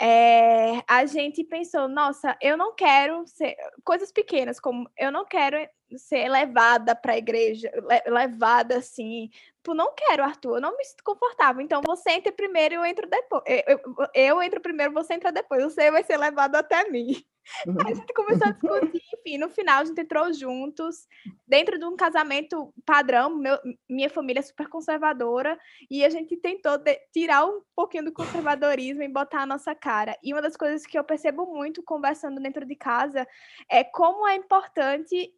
é, 0.00 0.82
a 0.86 1.06
gente 1.06 1.42
pensou, 1.42 1.88
nossa, 1.88 2.36
eu 2.40 2.56
não 2.56 2.74
quero 2.74 3.26
ser 3.26 3.56
coisas 3.82 4.12
pequenas, 4.12 4.60
como 4.60 4.88
eu 4.96 5.10
não 5.10 5.24
quero 5.24 5.56
ser 5.96 6.28
levada 6.28 6.94
para 6.94 7.12
a 7.12 7.18
igreja, 7.18 7.70
levada 8.06 8.78
assim. 8.78 9.30
Tipo, 9.56 9.74
não 9.74 9.92
quero, 9.94 10.22
Arthur, 10.22 10.56
eu 10.56 10.60
não 10.60 10.76
me 10.76 10.84
sinto 10.84 11.02
confortável. 11.02 11.60
Então 11.60 11.82
você 11.84 12.10
entra 12.10 12.32
primeiro 12.32 12.74
e 12.74 12.76
eu 12.76 12.84
entro 12.84 13.08
depois. 13.08 13.42
Eu, 13.46 13.62
eu, 13.66 14.06
eu 14.14 14.42
entro 14.42 14.60
primeiro, 14.60 14.92
você 14.92 15.14
entra 15.14 15.32
depois. 15.32 15.62
Você 15.62 15.90
vai 15.90 16.04
ser 16.04 16.16
levado 16.16 16.54
até 16.54 16.88
mim. 16.88 17.24
Uhum. 17.66 17.76
A 17.86 17.94
gente 17.94 18.12
começou 18.12 18.48
a 18.48 18.50
discutir, 18.50 19.02
enfim, 19.14 19.38
no 19.38 19.48
final 19.48 19.80
a 19.80 19.84
gente 19.84 20.00
entrou 20.00 20.32
juntos, 20.32 21.06
dentro 21.46 21.78
de 21.78 21.84
um 21.84 21.96
casamento 21.96 22.72
padrão, 22.84 23.30
meu, 23.30 23.56
minha 23.88 24.10
família 24.10 24.40
é 24.40 24.42
super 24.42 24.68
conservadora, 24.68 25.58
e 25.90 26.04
a 26.04 26.10
gente 26.10 26.36
tentou 26.36 26.76
de, 26.78 26.96
tirar 27.12 27.46
um 27.46 27.60
pouquinho 27.74 28.04
do 28.04 28.12
conservadorismo 28.12 29.02
e 29.02 29.08
botar 29.08 29.42
a 29.42 29.46
nossa 29.46 29.74
cara. 29.74 30.16
E 30.22 30.32
uma 30.32 30.42
das 30.42 30.56
coisas 30.56 30.84
que 30.84 30.98
eu 30.98 31.04
percebo 31.04 31.46
muito 31.46 31.82
conversando 31.82 32.40
dentro 32.40 32.66
de 32.66 32.74
casa 32.74 33.26
é 33.70 33.84
como 33.84 34.26
é 34.26 34.34
importante 34.34 35.32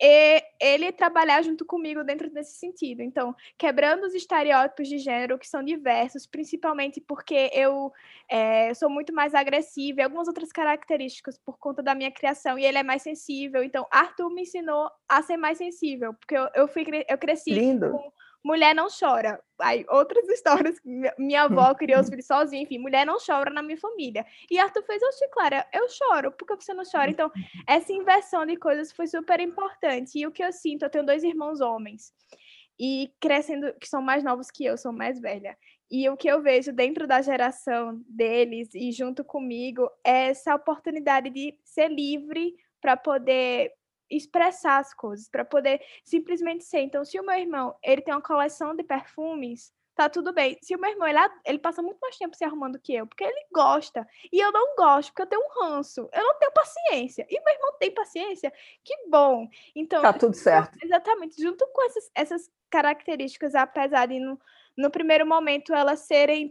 e 0.00 0.42
ele 0.58 0.90
trabalhar 0.92 1.42
junto 1.42 1.64
comigo 1.64 2.02
dentro 2.02 2.30
desse 2.30 2.56
sentido. 2.56 3.02
Então, 3.02 3.34
quebrando 3.58 4.04
os 4.04 4.14
estereótipos 4.14 4.88
de 4.88 4.98
gênero 4.98 5.38
que 5.38 5.46
são 5.46 5.62
diversos, 5.62 6.26
principalmente 6.26 7.00
porque 7.00 7.50
eu 7.52 7.92
é, 8.28 8.72
sou 8.72 8.88
muito 8.88 9.12
mais 9.12 9.34
agressiva 9.34 10.00
e 10.00 10.02
algumas 10.02 10.26
outras 10.26 10.50
características 10.50 11.38
por 11.38 11.58
conta 11.58 11.82
da 11.82 11.94
minha 11.94 12.10
criação, 12.10 12.58
e 12.58 12.64
ele 12.64 12.78
é 12.78 12.82
mais 12.82 13.02
sensível. 13.02 13.62
Então, 13.62 13.86
Arthur 13.90 14.30
me 14.30 14.42
ensinou 14.42 14.90
a 15.08 15.20
ser 15.22 15.36
mais 15.36 15.58
sensível, 15.58 16.14
porque 16.14 16.36
eu, 16.36 16.48
eu, 16.54 16.68
fui, 16.68 16.84
eu 17.08 17.18
cresci 17.18 17.52
Lindo. 17.52 17.90
com 17.90 18.12
mulher 18.44 18.74
não 18.74 18.88
chora. 18.88 19.42
Aí, 19.60 19.84
outras 19.88 20.26
histórias, 20.30 20.76
minha 21.18 21.42
avó 21.42 21.74
criou 21.74 22.00
os 22.00 22.08
filhos 22.08 22.26
sozinha, 22.26 22.62
enfim, 22.62 22.78
mulher 22.78 23.06
não 23.06 23.18
chora 23.24 23.50
na 23.50 23.62
minha 23.62 23.78
família. 23.78 24.24
E 24.50 24.58
Arthur 24.58 24.82
fez, 24.82 25.02
oxe, 25.02 25.28
Clara, 25.28 25.66
eu 25.72 25.88
choro, 25.88 26.32
por 26.32 26.46
que 26.46 26.56
você 26.56 26.74
não 26.74 26.84
chora? 26.84 27.10
Então, 27.10 27.30
essa 27.66 27.92
inversão 27.92 28.46
de 28.46 28.56
coisas 28.56 28.92
foi 28.92 29.06
super 29.06 29.40
importante. 29.40 30.18
E 30.18 30.26
o 30.26 30.32
que 30.32 30.42
eu 30.42 30.52
sinto, 30.52 30.84
eu 30.84 30.90
tenho 30.90 31.06
dois 31.06 31.22
irmãos 31.22 31.60
homens, 31.60 32.12
e 32.78 33.12
crescendo, 33.20 33.74
que 33.78 33.86
são 33.86 34.00
mais 34.00 34.24
novos 34.24 34.50
que 34.50 34.64
eu, 34.64 34.76
sou 34.78 34.92
mais 34.92 35.20
velha. 35.20 35.56
E 35.90 36.08
o 36.08 36.16
que 36.16 36.28
eu 36.28 36.40
vejo 36.40 36.72
dentro 36.72 37.06
da 37.06 37.20
geração 37.20 38.00
deles 38.08 38.70
e 38.74 38.92
junto 38.92 39.24
comigo 39.24 39.90
é 40.04 40.28
essa 40.28 40.54
oportunidade 40.54 41.28
de 41.30 41.58
ser 41.64 41.88
livre 41.88 42.54
para 42.80 42.96
poder 42.96 43.72
expressar 44.10 44.78
as 44.78 44.92
coisas, 44.92 45.28
para 45.28 45.44
poder 45.44 45.80
simplesmente 46.04 46.64
ser. 46.64 46.80
Então, 46.80 47.04
se 47.04 47.18
o 47.18 47.24
meu 47.24 47.38
irmão 47.38 47.74
ele 47.82 48.02
tem 48.02 48.12
uma 48.12 48.22
coleção 48.22 48.74
de 48.74 48.82
perfumes, 48.82 49.72
tá 49.94 50.08
tudo 50.08 50.32
bem. 50.32 50.56
Se 50.62 50.74
o 50.74 50.80
meu 50.80 50.90
irmão, 50.90 51.06
ele, 51.06 51.18
ele 51.44 51.58
passa 51.58 51.82
muito 51.82 51.98
mais 52.00 52.16
tempo 52.16 52.34
se 52.34 52.42
arrumando 52.42 52.78
que 52.78 52.94
eu, 52.94 53.06
porque 53.06 53.22
ele 53.22 53.46
gosta. 53.52 54.08
E 54.32 54.40
eu 54.40 54.50
não 54.50 54.74
gosto, 54.74 55.10
porque 55.10 55.22
eu 55.22 55.26
tenho 55.26 55.42
um 55.42 55.62
ranço. 55.62 56.08
Eu 56.12 56.22
não 56.22 56.38
tenho 56.38 56.52
paciência. 56.52 57.26
E 57.28 57.38
meu 57.38 57.54
irmão 57.54 57.74
tem 57.78 57.92
paciência. 57.92 58.52
Que 58.82 58.94
bom. 59.08 59.46
Então. 59.74 60.00
Tá 60.00 60.12
tudo 60.12 60.34
certo. 60.34 60.78
Exatamente. 60.82 61.40
Junto 61.40 61.66
com 61.68 61.84
essas, 61.84 62.10
essas 62.14 62.50
características, 62.70 63.54
apesar 63.54 64.06
de 64.06 64.18
no, 64.18 64.40
no 64.76 64.90
primeiro 64.90 65.26
momento 65.26 65.74
elas 65.74 66.00
serem 66.00 66.48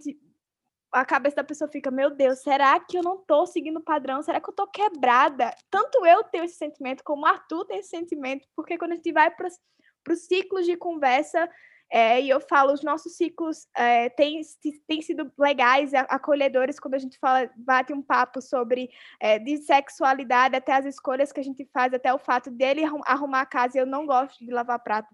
a 0.91 1.05
cabeça 1.05 1.37
da 1.37 1.43
pessoa 1.43 1.69
fica, 1.69 1.91
meu 1.91 2.09
Deus, 2.09 2.39
será 2.39 2.79
que 2.79 2.97
eu 2.97 3.03
não 3.03 3.17
tô 3.17 3.45
seguindo 3.45 3.77
o 3.77 3.83
padrão? 3.83 4.21
Será 4.21 4.41
que 4.41 4.49
eu 4.49 4.53
tô 4.53 4.67
quebrada? 4.67 5.53
Tanto 5.69 6.05
eu 6.05 6.23
tenho 6.23 6.45
esse 6.45 6.55
sentimento, 6.55 7.03
como 7.03 7.23
o 7.23 7.25
Arthur 7.25 7.65
tem 7.65 7.79
esse 7.79 7.89
sentimento, 7.89 8.47
porque 8.55 8.77
quando 8.77 8.93
a 8.93 8.95
gente 8.95 9.11
vai 9.11 9.29
para 9.29 9.47
os 9.47 10.19
ciclos 10.25 10.65
de 10.65 10.75
conversa, 10.75 11.49
é, 11.91 12.21
e 12.21 12.29
eu 12.29 12.39
falo, 12.39 12.71
os 12.71 12.83
nossos 12.83 13.15
ciclos 13.15 13.67
é, 13.75 14.09
têm, 14.09 14.41
têm 14.87 15.01
sido 15.01 15.31
legais, 15.37 15.91
acolhedores, 15.93 16.79
quando 16.79 16.93
a 16.93 16.99
gente 16.99 17.17
fala, 17.17 17.49
bate 17.55 17.91
um 17.93 18.01
papo 18.01 18.41
sobre 18.41 18.89
é, 19.19 19.39
de 19.39 19.57
sexualidade, 19.57 20.55
até 20.55 20.73
as 20.73 20.85
escolhas 20.85 21.31
que 21.31 21.39
a 21.39 21.43
gente 21.43 21.67
faz, 21.73 21.93
até 21.93 22.13
o 22.13 22.19
fato 22.19 22.51
dele 22.51 22.83
arrumar 23.05 23.41
a 23.41 23.45
casa, 23.45 23.77
e 23.77 23.81
eu 23.81 23.87
não 23.87 24.05
gosto 24.05 24.37
de 24.43 24.51
lavar 24.51 24.79
prato, 24.83 25.09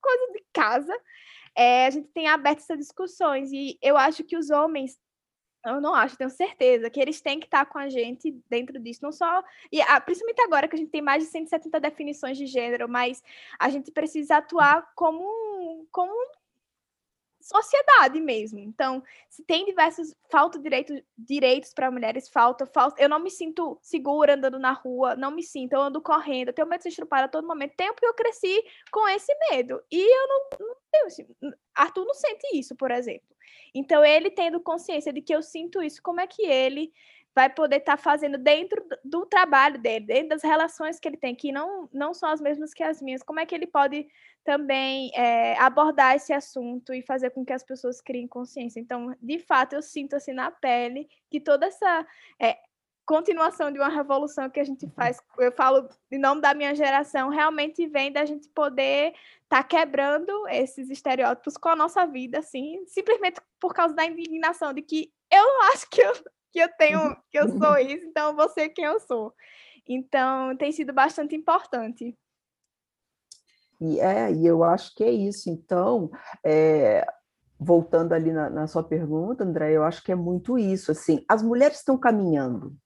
coisa 0.00 0.32
de 0.32 0.44
casa. 0.52 0.96
É, 1.56 1.86
a 1.86 1.90
gente 1.90 2.08
tem 2.08 2.28
aberto 2.28 2.58
essas 2.58 2.78
discussões, 2.78 3.50
e 3.52 3.76
eu 3.82 3.96
acho 3.96 4.22
que 4.22 4.36
os 4.36 4.48
homens 4.48 4.96
eu 5.64 5.80
não 5.80 5.94
acho, 5.94 6.16
tenho 6.16 6.30
certeza 6.30 6.90
que 6.90 7.00
eles 7.00 7.20
têm 7.20 7.38
que 7.38 7.46
estar 7.46 7.64
com 7.66 7.78
a 7.78 7.88
gente 7.88 8.36
dentro 8.48 8.78
disso, 8.80 9.00
não 9.02 9.12
só. 9.12 9.42
E 9.70 9.80
ah, 9.82 10.00
principalmente 10.00 10.40
agora 10.42 10.66
que 10.66 10.74
a 10.74 10.78
gente 10.78 10.90
tem 10.90 11.02
mais 11.02 11.22
de 11.22 11.30
170 11.30 11.78
definições 11.80 12.36
de 12.36 12.46
gênero, 12.46 12.88
mas 12.88 13.22
a 13.58 13.68
gente 13.68 13.90
precisa 13.90 14.38
atuar 14.38 14.92
como, 14.94 15.86
como 15.90 16.12
sociedade 17.42 18.20
mesmo. 18.20 18.58
Então, 18.58 19.02
se 19.28 19.42
tem 19.44 19.64
diversos. 19.64 20.14
Falta 20.30 20.58
direito, 20.58 20.94
direitos 21.16 21.74
para 21.74 21.90
mulheres, 21.90 22.28
falta, 22.28 22.64
falta. 22.64 23.02
Eu 23.02 23.08
não 23.08 23.18
me 23.18 23.30
sinto 23.30 23.78
segura 23.82 24.34
andando 24.34 24.58
na 24.58 24.72
rua, 24.72 25.14
não 25.14 25.30
me 25.30 25.42
sinto, 25.42 25.74
eu 25.74 25.82
ando 25.82 26.00
correndo, 26.00 26.48
eu 26.48 26.54
tenho 26.54 26.68
medo 26.68 26.78
de 26.78 26.84
ser 26.84 26.88
estrupada 26.90 27.26
a 27.26 27.28
todo 27.28 27.46
momento. 27.46 27.76
Tempo 27.76 28.00
que 28.00 28.06
eu 28.06 28.14
cresci 28.14 28.64
com 28.90 29.06
esse 29.08 29.32
medo. 29.50 29.82
E 29.90 30.00
eu 30.00 30.28
não, 30.28 30.68
não 30.68 30.76
tenho. 30.90 31.06
Assim, 31.06 31.26
Arthur 31.74 32.04
não 32.04 32.14
sente 32.14 32.56
isso, 32.56 32.74
por 32.76 32.90
exemplo. 32.90 33.28
Então, 33.74 34.04
ele 34.04 34.30
tendo 34.30 34.60
consciência 34.60 35.12
de 35.12 35.20
que 35.20 35.34
eu 35.34 35.42
sinto 35.42 35.82
isso, 35.82 36.02
como 36.02 36.20
é 36.20 36.26
que 36.26 36.42
ele 36.42 36.92
vai 37.34 37.48
poder 37.48 37.76
estar 37.76 37.96
tá 37.96 38.02
fazendo 38.02 38.36
dentro 38.36 38.84
do 39.04 39.24
trabalho 39.26 39.78
dele, 39.78 40.06
dentro 40.06 40.28
das 40.30 40.42
relações 40.42 41.00
que 41.00 41.08
ele 41.08 41.16
tem, 41.16 41.34
que 41.34 41.50
não, 41.50 41.88
não 41.92 42.12
são 42.12 42.28
as 42.28 42.40
mesmas 42.40 42.74
que 42.74 42.82
as 42.82 43.00
minhas, 43.00 43.22
como 43.22 43.40
é 43.40 43.46
que 43.46 43.54
ele 43.54 43.66
pode 43.66 44.06
também 44.44 45.10
é, 45.14 45.56
abordar 45.58 46.16
esse 46.16 46.32
assunto 46.32 46.92
e 46.92 47.02
fazer 47.02 47.30
com 47.30 47.44
que 47.44 47.52
as 47.52 47.62
pessoas 47.62 48.00
criem 48.00 48.26
consciência. 48.26 48.80
Então, 48.80 49.16
de 49.20 49.38
fato, 49.38 49.74
eu 49.74 49.82
sinto 49.82 50.16
assim 50.16 50.32
na 50.32 50.50
pele 50.50 51.08
que 51.30 51.40
toda 51.40 51.66
essa 51.66 52.06
é, 52.40 52.58
continuação 53.04 53.70
de 53.70 53.78
uma 53.78 53.88
revolução 53.88 54.48
que 54.50 54.60
a 54.60 54.64
gente 54.64 54.84
uhum. 54.84 54.92
faz, 54.92 55.20
eu 55.38 55.52
falo 55.52 55.88
em 56.10 56.18
nome 56.18 56.40
da 56.40 56.54
minha 56.54 56.74
geração, 56.74 57.28
realmente 57.28 57.86
vem 57.86 58.12
da 58.12 58.24
gente 58.24 58.48
poder 58.48 59.14
estar 59.42 59.62
tá 59.62 59.62
quebrando 59.62 60.48
esses 60.48 60.90
estereótipos 60.90 61.56
com 61.56 61.68
a 61.68 61.76
nossa 61.76 62.06
vida, 62.06 62.38
assim, 62.38 62.84
simplesmente 62.86 63.40
por 63.60 63.74
causa 63.74 63.94
da 63.94 64.04
indignação 64.04 64.72
de 64.72 64.82
que 64.82 65.12
eu 65.30 65.46
acho 65.72 65.88
que 65.88 66.00
eu, 66.00 66.12
que 66.52 66.58
eu 66.58 66.68
tenho, 66.76 67.16
que 67.30 67.38
eu 67.38 67.48
sou 67.58 67.78
isso, 67.78 68.06
então 68.06 68.30
eu 68.30 68.36
vou 68.36 68.48
ser 68.50 68.68
quem 68.68 68.84
eu 68.84 69.00
sou. 69.00 69.34
Então, 69.88 70.56
tem 70.56 70.70
sido 70.70 70.92
bastante 70.92 71.34
importante. 71.34 72.16
E, 73.80 73.98
é, 73.98 74.32
e 74.32 74.46
eu 74.46 74.62
acho 74.62 74.94
que 74.94 75.02
é 75.02 75.10
isso. 75.10 75.50
Então, 75.50 76.10
é, 76.44 77.04
voltando 77.58 78.12
ali 78.12 78.32
na, 78.32 78.48
na, 78.48 78.66
sua 78.66 78.84
pergunta, 78.84 79.42
André, 79.42 79.72
eu 79.72 79.82
acho 79.82 80.04
que 80.04 80.12
é 80.12 80.14
muito 80.14 80.56
isso. 80.56 80.92
Assim, 80.92 81.24
as 81.28 81.42
mulheres 81.42 81.78
estão 81.78 81.98
caminhando, 81.98 82.76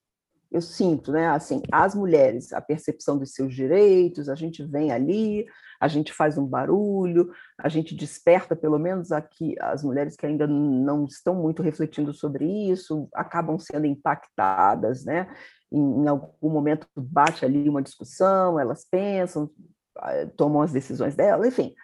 eu 0.51 0.61
sinto, 0.61 1.13
né? 1.13 1.29
Assim, 1.29 1.63
as 1.73 1.95
mulheres, 1.95 2.53
a 2.53 2.61
percepção 2.61 3.19
dos 3.19 3.33
seus 3.33 3.55
direitos, 3.55 4.29
a 4.29 4.35
gente 4.35 4.63
vem 4.65 4.93
ali, 4.93 5.47
a 5.81 5.89
gente 5.89 6.13
faz 6.13 6.39
um 6.39 6.47
barulho, 6.47 7.31
a 7.59 7.69
gente 7.69 7.95
desperta, 7.95 8.55
pelo 8.55 8.79
menos 8.79 9.13
aqui, 9.13 9.55
as 9.61 9.83
mulheres 9.83 10.17
que 10.17 10.27
ainda 10.27 10.47
não 10.47 11.05
estão 11.05 11.35
muito 11.35 11.63
refletindo 11.63 12.15
sobre 12.15 12.47
isso, 12.71 13.09
acabam 13.15 13.59
sendo 13.59 13.87
impactadas, 13.87 15.05
né? 15.05 15.29
Em, 15.71 16.05
em 16.05 16.09
algum 16.09 16.51
momento 16.51 16.87
bate 16.97 17.45
ali 17.45 17.69
uma 17.69 17.83
discussão, 17.83 18.59
elas 18.59 18.87
pensam, 18.89 19.51
ah, 19.99 20.27
tomam 20.37 20.63
as 20.63 20.73
decisões 20.73 21.17
delas, 21.17 21.47
enfim. 21.49 21.75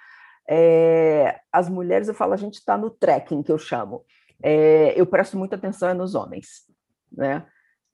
É, 0.49 1.41
as 1.53 1.69
mulheres, 1.69 2.09
eu 2.09 2.15
falo, 2.15 2.33
a 2.33 2.37
gente 2.37 2.55
está 2.55 2.77
no 2.77 2.91
trekking, 2.91 3.43
que 3.43 3.53
eu 3.53 3.59
chamo. 3.59 4.05
É, 4.43 4.99
eu 5.01 5.07
presto 5.07 5.37
muita 5.37 5.57
atenção 5.57 5.93
nos 5.95 6.15
homens, 6.15 6.67
né? 7.11 7.47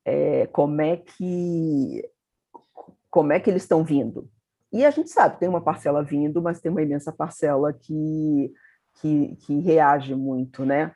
É, 0.09 0.47
como 0.47 0.81
é 0.81 0.97
que 0.97 2.03
como 3.11 3.33
é 3.33 3.41
que 3.41 3.49
eles 3.49 3.63
estão 3.63 3.83
vindo. 3.83 4.29
E 4.71 4.85
a 4.85 4.91
gente 4.91 5.11
sabe, 5.11 5.39
tem 5.39 5.49
uma 5.49 5.63
parcela 5.63 6.03
vindo, 6.03 6.43
mas 6.43 6.61
tem 6.61 6.71
uma 6.71 6.83
imensa 6.83 7.11
parcela 7.11 7.73
que, 7.73 8.53
que, 9.01 9.37
que 9.37 9.61
reage 9.61 10.15
muito, 10.15 10.65
né? 10.65 10.93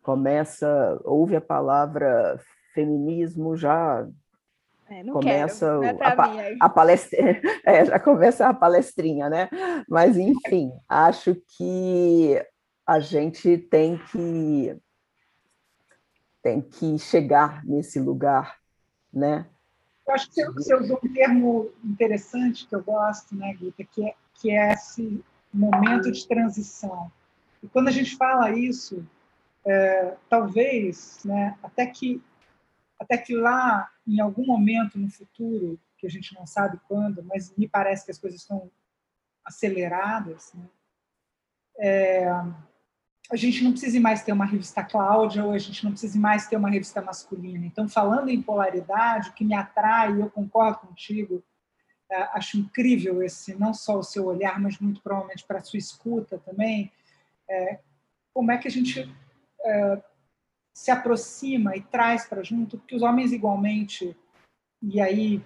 Começa, 0.00 1.00
ouve 1.04 1.34
a 1.34 1.40
palavra 1.40 2.38
feminismo, 2.72 3.56
já 3.56 4.06
é, 4.88 5.02
começa 5.04 5.80
quero, 5.80 6.02
é 6.02 6.06
a, 6.06 6.66
a 6.66 6.68
palestra, 6.68 7.18
é, 7.66 7.84
já 7.84 7.98
começa 7.98 8.46
a 8.46 8.54
palestrinha, 8.54 9.28
né? 9.28 9.48
Mas 9.88 10.16
enfim, 10.16 10.70
acho 10.88 11.34
que 11.56 12.40
a 12.86 13.00
gente 13.00 13.58
tem 13.58 13.98
que 14.12 14.76
tem 16.46 16.60
que 16.60 16.96
chegar 16.96 17.66
nesse 17.66 17.98
lugar, 17.98 18.60
né? 19.12 19.50
Eu 20.06 20.14
acho 20.14 20.30
que 20.30 20.44
você, 20.44 20.76
usou 20.76 21.00
um 21.02 21.12
termo 21.12 21.72
interessante 21.84 22.68
que 22.68 22.76
eu 22.76 22.84
gosto, 22.84 23.34
né, 23.34 23.52
Guita, 23.54 23.82
que 23.82 24.06
é, 24.06 24.14
que 24.34 24.50
é 24.52 24.72
esse 24.72 25.24
momento 25.52 26.12
de 26.12 26.24
transição. 26.28 27.10
E 27.60 27.66
quando 27.66 27.88
a 27.88 27.90
gente 27.90 28.16
fala 28.16 28.52
isso, 28.52 29.04
é, 29.66 30.14
talvez, 30.30 31.18
né, 31.24 31.58
até 31.64 31.84
que 31.84 32.22
até 32.98 33.18
que 33.18 33.34
lá, 33.34 33.90
em 34.06 34.20
algum 34.20 34.46
momento 34.46 34.98
no 34.98 35.10
futuro, 35.10 35.78
que 35.98 36.06
a 36.06 36.10
gente 36.10 36.32
não 36.32 36.46
sabe 36.46 36.80
quando, 36.88 37.24
mas 37.24 37.52
me 37.56 37.68
parece 37.68 38.04
que 38.04 38.12
as 38.12 38.18
coisas 38.18 38.40
estão 38.40 38.70
aceleradas, 39.44 40.52
né, 40.54 40.64
é, 41.78 42.24
a 43.30 43.36
gente 43.36 43.64
não 43.64 43.72
precisa 43.72 43.98
mais 44.00 44.22
ter 44.22 44.32
uma 44.32 44.44
revista 44.44 44.84
Cláudia 44.84 45.44
ou 45.44 45.52
a 45.52 45.58
gente 45.58 45.84
não 45.84 45.90
precisa 45.90 46.18
mais 46.18 46.46
ter 46.46 46.56
uma 46.56 46.70
revista 46.70 47.02
masculina. 47.02 47.66
Então, 47.66 47.88
falando 47.88 48.28
em 48.28 48.40
polaridade, 48.40 49.30
o 49.30 49.32
que 49.32 49.44
me 49.44 49.54
atrai, 49.54 50.20
eu 50.20 50.30
concordo 50.30 50.78
contigo, 50.78 51.42
é, 52.10 52.22
acho 52.34 52.56
incrível 52.56 53.22
esse, 53.22 53.58
não 53.58 53.74
só 53.74 53.98
o 53.98 54.04
seu 54.04 54.26
olhar, 54.26 54.60
mas 54.60 54.78
muito 54.78 55.02
provavelmente 55.02 55.44
para 55.44 55.58
a 55.58 55.62
sua 55.62 55.78
escuta 55.78 56.38
também, 56.38 56.92
é, 57.48 57.80
como 58.32 58.52
é 58.52 58.58
que 58.58 58.68
a 58.68 58.70
gente 58.70 59.12
é, 59.64 60.02
se 60.72 60.90
aproxima 60.90 61.76
e 61.76 61.82
traz 61.82 62.26
para 62.26 62.44
junto, 62.44 62.78
porque 62.78 62.94
os 62.94 63.02
homens 63.02 63.32
igualmente, 63.32 64.16
e 64.80 65.00
aí 65.00 65.42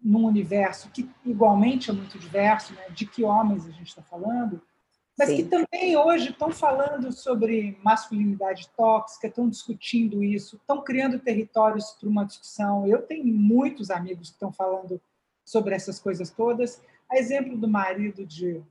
num 0.00 0.24
universo 0.24 0.90
que 0.90 1.08
igualmente 1.24 1.90
é 1.90 1.92
muito 1.92 2.18
diverso, 2.18 2.74
né, 2.74 2.88
de 2.90 3.06
que 3.06 3.22
homens 3.22 3.66
a 3.66 3.70
gente 3.70 3.88
está 3.88 4.02
falando, 4.02 4.60
mas 5.18 5.30
Sim. 5.30 5.36
que 5.36 5.44
também 5.44 5.96
hoje 5.96 6.30
estão 6.30 6.50
falando 6.50 7.10
sobre 7.10 7.78
masculinidade 7.82 8.68
tóxica, 8.76 9.26
estão 9.26 9.48
discutindo 9.48 10.22
isso, 10.22 10.56
estão 10.56 10.82
criando 10.82 11.18
territórios 11.18 11.92
para 11.92 12.08
uma 12.08 12.26
discussão. 12.26 12.86
Eu 12.86 13.00
tenho 13.00 13.24
muitos 13.24 13.90
amigos 13.90 14.28
que 14.28 14.34
estão 14.34 14.52
falando 14.52 15.00
sobre 15.42 15.74
essas 15.74 15.98
coisas 15.98 16.28
todas. 16.30 16.82
A 17.10 17.16
exemplo 17.16 17.56
do 17.56 17.66
marido 17.66 18.26
de, 18.26 18.62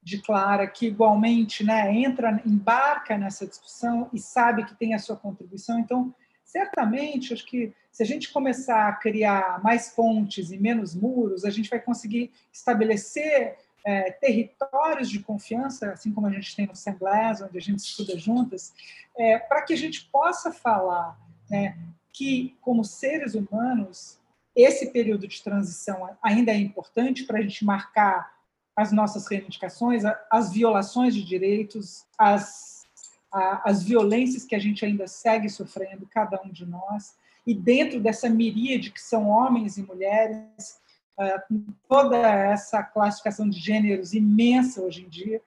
de 0.00 0.22
Clara, 0.22 0.64
que 0.68 0.86
igualmente 0.86 1.64
né, 1.64 1.92
entra, 1.92 2.40
embarca 2.46 3.18
nessa 3.18 3.48
discussão 3.48 4.08
e 4.12 4.20
sabe 4.20 4.64
que 4.64 4.76
tem 4.76 4.94
a 4.94 4.98
sua 5.00 5.16
contribuição. 5.16 5.80
Então, 5.80 6.14
certamente, 6.44 7.34
acho 7.34 7.44
que 7.44 7.74
se 7.90 8.02
a 8.02 8.06
gente 8.06 8.32
começar 8.32 8.88
a 8.88 8.92
criar 8.92 9.60
mais 9.64 9.88
pontes 9.88 10.52
e 10.52 10.58
menos 10.58 10.94
muros, 10.94 11.44
a 11.44 11.50
gente 11.50 11.68
vai 11.68 11.80
conseguir 11.80 12.30
estabelecer 12.52 13.56
é, 13.86 14.10
territórios 14.10 15.08
de 15.08 15.20
confiança, 15.20 15.92
assim 15.92 16.12
como 16.12 16.26
a 16.26 16.30
gente 16.32 16.56
tem 16.56 16.66
no 16.66 16.74
Semblés, 16.74 17.40
onde 17.40 17.56
a 17.56 17.60
gente 17.60 17.78
estuda 17.78 18.18
juntas, 18.18 18.74
é, 19.16 19.38
para 19.38 19.62
que 19.62 19.72
a 19.72 19.76
gente 19.76 20.08
possa 20.10 20.50
falar 20.50 21.16
né, 21.48 21.78
que, 22.12 22.56
como 22.60 22.84
seres 22.84 23.36
humanos, 23.36 24.18
esse 24.56 24.90
período 24.90 25.28
de 25.28 25.40
transição 25.40 26.10
ainda 26.20 26.50
é 26.50 26.56
importante 26.56 27.22
para 27.22 27.38
a 27.38 27.42
gente 27.42 27.64
marcar 27.64 28.34
as 28.74 28.90
nossas 28.90 29.28
reivindicações, 29.28 30.02
as 30.30 30.52
violações 30.52 31.14
de 31.14 31.22
direitos, 31.24 32.04
as, 32.18 32.82
as 33.30 33.84
violências 33.84 34.44
que 34.44 34.56
a 34.56 34.58
gente 34.58 34.84
ainda 34.84 35.06
segue 35.06 35.48
sofrendo, 35.48 36.08
cada 36.10 36.42
um 36.42 36.50
de 36.50 36.66
nós, 36.66 37.14
e 37.46 37.54
dentro 37.54 38.00
dessa 38.00 38.28
miríade 38.28 38.90
que 38.90 39.00
são 39.00 39.28
homens 39.28 39.78
e 39.78 39.82
mulheres, 39.82 40.80
com 41.48 41.64
toda 41.88 42.16
essa 42.16 42.82
classificação 42.82 43.48
de 43.48 43.58
gêneros 43.58 44.12
imensa 44.12 44.82
hoje 44.82 45.04
em 45.04 45.08
dia, 45.08 45.40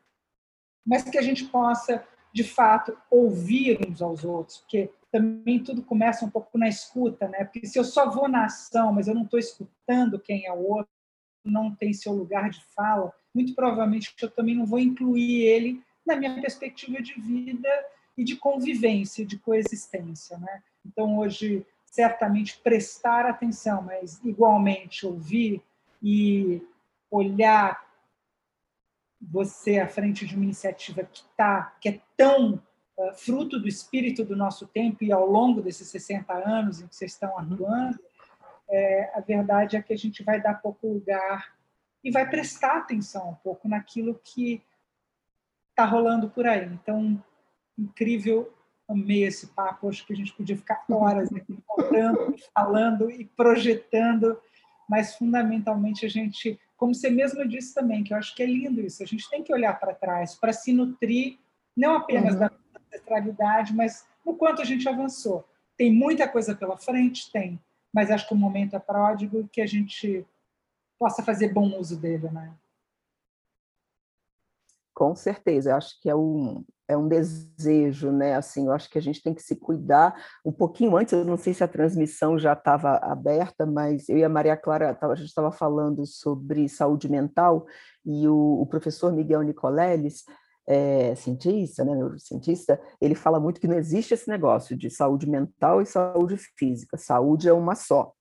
mas 0.86 1.03
que 1.03 1.17
a 1.17 1.22
gente 1.22 1.45
possa, 1.45 2.03
de 2.34 2.43
fato, 2.43 2.97
ouvir 3.09 3.80
uns 3.88 4.01
aos 4.01 4.24
outros, 4.24 4.57
porque 4.59 4.91
também 5.11 5.63
tudo 5.63 5.84
começa 5.84 6.26
um 6.26 6.30
pouco 6.30 6.57
na 6.57 6.67
escuta, 6.67 7.28
né? 7.28 7.43
Porque 7.43 7.67
se 7.67 7.78
eu 7.78 7.84
só 7.84 8.09
vou 8.09 8.28
na 8.28 8.45
ação, 8.45 8.93
mas 8.93 9.07
eu 9.07 9.15
não 9.15 9.24
estou 9.24 9.39
escutando 9.39 10.20
quem 10.20 10.45
é 10.45 10.53
o 10.53 10.67
outro, 10.67 10.91
não 11.43 11.74
tem 11.74 11.93
seu 11.93 12.13
lugar 12.13 12.49
de 12.49 12.63
fala, 12.76 13.13
muito 13.34 13.55
provavelmente 13.55 14.13
eu 14.22 14.30
também 14.30 14.55
não 14.55 14.65
vou 14.65 14.80
incluir 14.80 15.43
ele 15.43 15.84
na 16.05 16.15
minha 16.15 16.39
perspectiva 16.41 17.01
de 17.01 17.13
vida 17.20 17.70
e 18.17 18.24
de 18.24 18.36
convivência, 18.36 19.26
de 19.26 19.38
coexistência, 19.38 20.38
né? 20.38 20.61
Então 20.86 21.17
hoje 21.17 21.65
certamente 21.91 22.59
prestar 22.59 23.25
atenção, 23.25 23.81
mas 23.81 24.23
igualmente 24.23 25.05
ouvir 25.05 25.61
e 26.01 26.61
olhar 27.09 27.83
você 29.19 29.79
à 29.79 29.87
frente 29.87 30.25
de 30.25 30.35
uma 30.35 30.45
iniciativa 30.45 31.03
que 31.03 31.23
tá, 31.35 31.75
que 31.81 31.89
é 31.89 32.01
tão 32.15 32.61
uh, 32.97 33.13
fruto 33.13 33.59
do 33.59 33.67
espírito 33.67 34.23
do 34.23 34.35
nosso 34.35 34.67
tempo 34.67 35.03
e 35.03 35.11
ao 35.11 35.25
longo 35.25 35.61
desses 35.61 35.89
60 35.89 36.31
anos 36.33 36.81
em 36.81 36.87
que 36.87 36.95
vocês 36.95 37.11
estão 37.11 37.37
atuando, 37.37 37.99
é, 38.69 39.11
a 39.15 39.19
verdade 39.19 39.75
é 39.75 39.81
que 39.81 39.91
a 39.91 39.97
gente 39.97 40.23
vai 40.23 40.39
dar 40.39 40.61
pouco 40.61 40.87
lugar 40.87 41.57
e 42.03 42.11
vai 42.11 42.29
prestar 42.29 42.77
atenção 42.77 43.31
um 43.31 43.35
pouco 43.35 43.67
naquilo 43.67 44.19
que 44.23 44.63
está 45.71 45.85
rolando 45.85 46.29
por 46.29 46.45
aí. 46.45 46.65
Então, 46.65 47.21
incrível, 47.77 48.53
amei 48.89 49.23
esse 49.23 49.47
papo. 49.47 49.89
Acho 49.89 50.05
que 50.05 50.13
a 50.13 50.15
gente 50.15 50.33
podia 50.33 50.57
ficar 50.57 50.83
horas 50.89 51.31
aqui 51.33 51.57
contando, 51.65 52.35
falando 52.53 53.11
e 53.11 53.25
projetando, 53.25 54.37
mas 54.89 55.15
fundamentalmente 55.15 56.05
a 56.05 56.09
gente, 56.09 56.59
como 56.75 56.93
você 56.93 57.09
mesmo 57.09 57.47
disse 57.47 57.73
também, 57.73 58.03
que 58.03 58.13
eu 58.13 58.17
acho 58.17 58.35
que 58.35 58.43
é 58.43 58.45
lindo 58.45 58.81
isso, 58.81 59.03
a 59.03 59.05
gente 59.05 59.29
tem 59.29 59.43
que 59.43 59.53
olhar 59.53 59.79
para 59.79 59.93
trás 59.93 60.35
para 60.35 60.51
se 60.53 60.73
nutrir 60.73 61.37
não 61.77 61.95
apenas 61.95 62.33
uhum. 62.33 62.39
da 62.39 62.51
ancestralidade, 62.75 63.73
mas 63.73 64.05
no 64.25 64.35
quanto 64.35 64.61
a 64.61 64.65
gente 64.65 64.87
avançou. 64.89 65.47
Tem 65.77 65.93
muita 65.93 66.27
coisa 66.27 66.53
pela 66.53 66.77
frente? 66.77 67.31
Tem 67.31 67.59
mas 67.93 68.11
acho 68.11 68.27
que 68.27 68.33
o 68.33 68.37
momento 68.37 68.75
é 68.75 68.79
pródigo 68.79 69.49
que 69.51 69.61
a 69.61 69.65
gente 69.65 70.25
possa 70.97 71.23
fazer 71.23 71.53
bom 71.53 71.77
uso 71.77 71.99
dele, 71.99 72.29
né? 72.29 72.53
Com 74.99 75.15
certeza, 75.15 75.69
eu 75.69 75.75
acho 75.77 75.97
que 76.01 76.09
é 76.09 76.15
um, 76.15 76.61
é 76.85 76.97
um 76.97 77.07
desejo, 77.07 78.11
né? 78.11 78.35
Assim, 78.35 78.65
eu 78.65 78.73
acho 78.73 78.89
que 78.89 78.97
a 78.97 79.01
gente 79.01 79.23
tem 79.23 79.33
que 79.33 79.41
se 79.41 79.55
cuidar 79.55 80.13
um 80.43 80.51
pouquinho 80.51 80.97
antes. 80.97 81.13
Eu 81.13 81.23
não 81.23 81.37
sei 81.37 81.53
se 81.53 81.63
a 81.63 81.69
transmissão 81.69 82.37
já 82.37 82.51
estava 82.51 82.97
aberta, 82.97 83.65
mas 83.65 84.09
eu 84.09 84.17
e 84.17 84.25
a 84.25 84.27
Maria 84.27 84.57
Clara 84.57 84.99
a 85.01 85.15
gente 85.15 85.29
estava 85.29 85.53
falando 85.53 86.05
sobre 86.05 86.67
saúde 86.67 87.09
mental 87.09 87.65
e 88.05 88.27
o, 88.27 88.59
o 88.61 88.65
professor 88.65 89.13
Miguel 89.13 89.41
Nicoleles 89.41 90.25
é, 90.67 91.15
cientista, 91.15 91.85
né, 91.85 91.95
neurocientista, 91.95 92.77
ele 92.99 93.15
fala 93.15 93.39
muito 93.39 93.61
que 93.61 93.69
não 93.69 93.77
existe 93.77 94.13
esse 94.13 94.27
negócio 94.27 94.75
de 94.75 94.89
saúde 94.89 95.29
mental 95.29 95.81
e 95.81 95.85
saúde 95.85 96.35
física, 96.57 96.97
saúde 96.97 97.47
é 97.47 97.53
uma 97.53 97.73
só. 97.73 98.11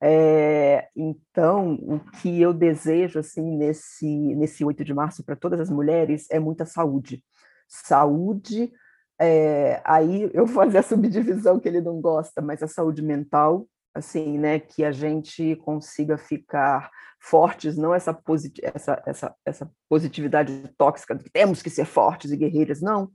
É, 0.00 0.88
então, 0.94 1.74
o 1.74 1.98
que 1.98 2.40
eu 2.40 2.52
desejo 2.52 3.18
assim 3.18 3.56
nesse, 3.56 4.06
nesse 4.06 4.64
8 4.64 4.84
de 4.84 4.94
março 4.94 5.24
para 5.24 5.34
todas 5.34 5.60
as 5.60 5.70
mulheres 5.70 6.26
é 6.30 6.38
muita 6.38 6.64
saúde. 6.64 7.24
Saúde, 7.66 8.72
é, 9.20 9.80
aí 9.84 10.30
eu 10.32 10.46
vou 10.46 10.54
fazer 10.54 10.78
a 10.78 10.82
subdivisão 10.82 11.58
que 11.58 11.68
ele 11.68 11.80
não 11.80 12.00
gosta, 12.00 12.40
mas 12.40 12.62
a 12.62 12.68
saúde 12.68 13.02
mental, 13.02 13.66
assim, 13.92 14.38
né, 14.38 14.60
que 14.60 14.84
a 14.84 14.92
gente 14.92 15.56
consiga 15.56 16.16
ficar 16.16 16.90
fortes, 17.20 17.76
não 17.76 17.92
essa, 17.92 18.14
posit 18.14 18.60
essa, 18.64 19.02
essa, 19.04 19.34
essa 19.44 19.70
positividade 19.88 20.72
tóxica 20.78 21.16
de 21.16 21.24
que 21.24 21.30
temos 21.30 21.60
que 21.60 21.70
ser 21.70 21.84
fortes 21.84 22.30
e 22.30 22.36
guerreiras, 22.36 22.80
não, 22.80 23.10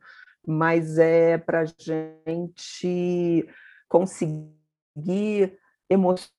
mas 0.46 0.98
é 0.98 1.38
para 1.38 1.62
a 1.62 1.66
gente 1.66 3.48
conseguir 3.88 5.58
emocionar, 5.90 6.33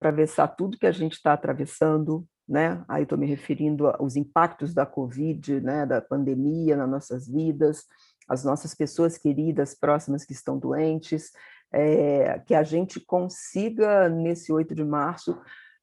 atravessar 0.00 0.48
tudo 0.48 0.78
que 0.78 0.86
a 0.86 0.92
gente 0.92 1.12
está 1.12 1.34
atravessando, 1.34 2.26
né? 2.48 2.82
Aí 2.88 3.02
estou 3.02 3.18
me 3.18 3.26
referindo 3.26 3.86
aos 3.86 4.16
impactos 4.16 4.72
da 4.72 4.86
Covid, 4.86 5.60
né, 5.60 5.84
da 5.84 6.00
pandemia 6.00 6.74
nas 6.74 6.88
nossas 6.88 7.28
vidas, 7.28 7.84
as 8.26 8.42
nossas 8.42 8.74
pessoas 8.74 9.18
queridas, 9.18 9.74
próximas 9.74 10.24
que 10.24 10.32
estão 10.32 10.58
doentes, 10.58 11.30
é, 11.72 12.40
que 12.46 12.54
a 12.54 12.62
gente 12.62 12.98
consiga, 12.98 14.08
nesse 14.08 14.50
8 14.52 14.74
de 14.74 14.84
março, 14.84 15.38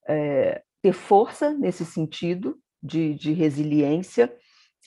é, 0.08 0.64
ter 0.82 0.94
força 0.94 1.52
nesse 1.52 1.86
sentido 1.86 2.58
de, 2.82 3.14
de 3.14 3.34
resiliência, 3.34 4.34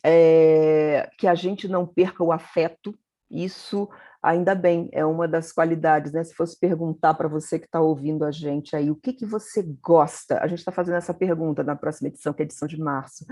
é, 0.02 1.08
que 1.18 1.26
a 1.26 1.34
gente 1.34 1.68
não 1.68 1.86
perca 1.86 2.24
o 2.24 2.32
afeto, 2.32 2.98
isso 3.30 3.88
ainda 4.22 4.54
bem, 4.54 4.88
é 4.92 5.04
uma 5.04 5.26
das 5.26 5.52
qualidades, 5.52 6.12
né? 6.12 6.22
Se 6.24 6.34
fosse 6.34 6.58
perguntar 6.58 7.14
para 7.14 7.28
você 7.28 7.58
que 7.58 7.66
está 7.66 7.80
ouvindo 7.80 8.24
a 8.24 8.30
gente 8.30 8.76
aí, 8.76 8.90
o 8.90 8.96
que, 8.96 9.12
que 9.12 9.26
você 9.26 9.62
gosta? 9.82 10.38
A 10.42 10.46
gente 10.46 10.58
está 10.58 10.72
fazendo 10.72 10.96
essa 10.96 11.14
pergunta 11.14 11.62
na 11.62 11.76
próxima 11.76 12.08
edição, 12.08 12.32
que 12.32 12.42
é 12.42 12.44
a 12.44 12.46
edição 12.46 12.68
de 12.68 12.78
março. 12.78 13.24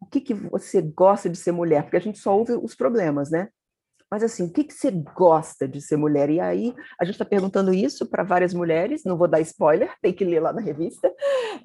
O 0.00 0.06
que, 0.06 0.20
que 0.20 0.34
você 0.34 0.82
gosta 0.82 1.30
de 1.30 1.38
ser 1.38 1.52
mulher? 1.52 1.82
Porque 1.82 1.96
a 1.96 2.00
gente 2.00 2.18
só 2.18 2.36
ouve 2.36 2.52
os 2.52 2.74
problemas, 2.74 3.30
né? 3.30 3.48
Mas 4.10 4.22
assim, 4.22 4.44
o 4.44 4.52
que, 4.52 4.64
que 4.64 4.74
você 4.74 4.90
gosta 4.90 5.66
de 5.66 5.80
ser 5.80 5.96
mulher? 5.96 6.30
E 6.30 6.38
aí, 6.38 6.74
a 7.00 7.04
gente 7.04 7.14
está 7.14 7.24
perguntando 7.24 7.72
isso 7.72 8.06
para 8.06 8.22
várias 8.22 8.54
mulheres, 8.54 9.02
não 9.04 9.16
vou 9.16 9.26
dar 9.26 9.40
spoiler, 9.40 9.92
tem 10.00 10.12
que 10.12 10.24
ler 10.24 10.40
lá 10.40 10.52
na 10.52 10.60
revista, 10.60 11.12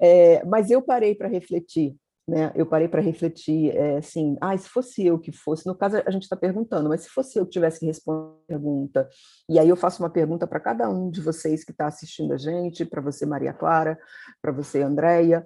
é, 0.00 0.44
mas 0.44 0.70
eu 0.70 0.82
parei 0.82 1.14
para 1.14 1.28
refletir, 1.28 1.94
né? 2.30 2.52
Eu 2.54 2.64
parei 2.64 2.86
para 2.86 3.02
refletir, 3.02 3.76
é, 3.76 3.96
assim, 3.96 4.36
ah, 4.40 4.56
se 4.56 4.68
fosse 4.68 5.04
eu 5.04 5.18
que 5.18 5.32
fosse, 5.32 5.66
no 5.66 5.74
caso 5.74 5.96
a 5.96 6.10
gente 6.12 6.22
está 6.22 6.36
perguntando, 6.36 6.88
mas 6.88 7.00
se 7.00 7.08
fosse 7.08 7.36
eu 7.36 7.44
que 7.44 7.50
tivesse 7.50 7.80
que 7.80 7.86
responder 7.86 8.36
a 8.44 8.46
pergunta, 8.46 9.08
e 9.48 9.58
aí 9.58 9.68
eu 9.68 9.74
faço 9.74 10.00
uma 10.00 10.08
pergunta 10.08 10.46
para 10.46 10.60
cada 10.60 10.88
um 10.88 11.10
de 11.10 11.20
vocês 11.20 11.64
que 11.64 11.72
está 11.72 11.88
assistindo 11.88 12.32
a 12.32 12.36
gente, 12.36 12.84
para 12.84 13.00
você, 13.00 13.26
Maria 13.26 13.52
Clara, 13.52 13.98
para 14.40 14.52
você, 14.52 14.80
Andréia, 14.80 15.44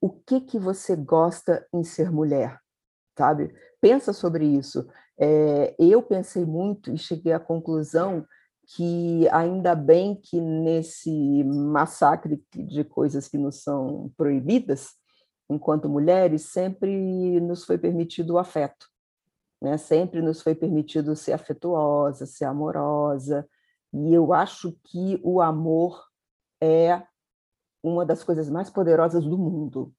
o 0.00 0.10
que 0.10 0.40
que 0.40 0.58
você 0.58 0.96
gosta 0.96 1.64
em 1.72 1.84
ser 1.84 2.10
mulher? 2.10 2.58
Sabe? 3.16 3.54
Pensa 3.80 4.12
sobre 4.12 4.44
isso. 4.44 4.84
É, 5.16 5.72
eu 5.78 6.02
pensei 6.02 6.44
muito 6.44 6.92
e 6.92 6.98
cheguei 6.98 7.32
à 7.32 7.38
conclusão 7.38 8.26
que 8.74 9.28
ainda 9.28 9.76
bem 9.76 10.16
que 10.20 10.40
nesse 10.40 11.44
massacre 11.44 12.42
de 12.52 12.82
coisas 12.82 13.28
que 13.28 13.38
nos 13.38 13.62
são 13.62 14.10
proibidas, 14.16 14.94
enquanto 15.48 15.88
mulheres, 15.88 16.42
sempre 16.46 17.40
nos 17.40 17.64
foi 17.64 17.78
permitido 17.78 18.34
o 18.34 18.38
afeto, 18.38 18.86
né? 19.60 19.76
sempre 19.76 20.22
nos 20.22 20.40
foi 20.42 20.54
permitido 20.54 21.14
ser 21.14 21.32
afetuosa, 21.32 22.26
ser 22.26 22.44
amorosa, 22.44 23.46
e 23.92 24.12
eu 24.12 24.32
acho 24.32 24.76
que 24.84 25.20
o 25.22 25.40
amor 25.40 26.02
é 26.60 27.02
uma 27.82 28.04
das 28.04 28.24
coisas 28.24 28.50
mais 28.50 28.68
poderosas 28.68 29.24
do 29.24 29.38
mundo. 29.38 29.92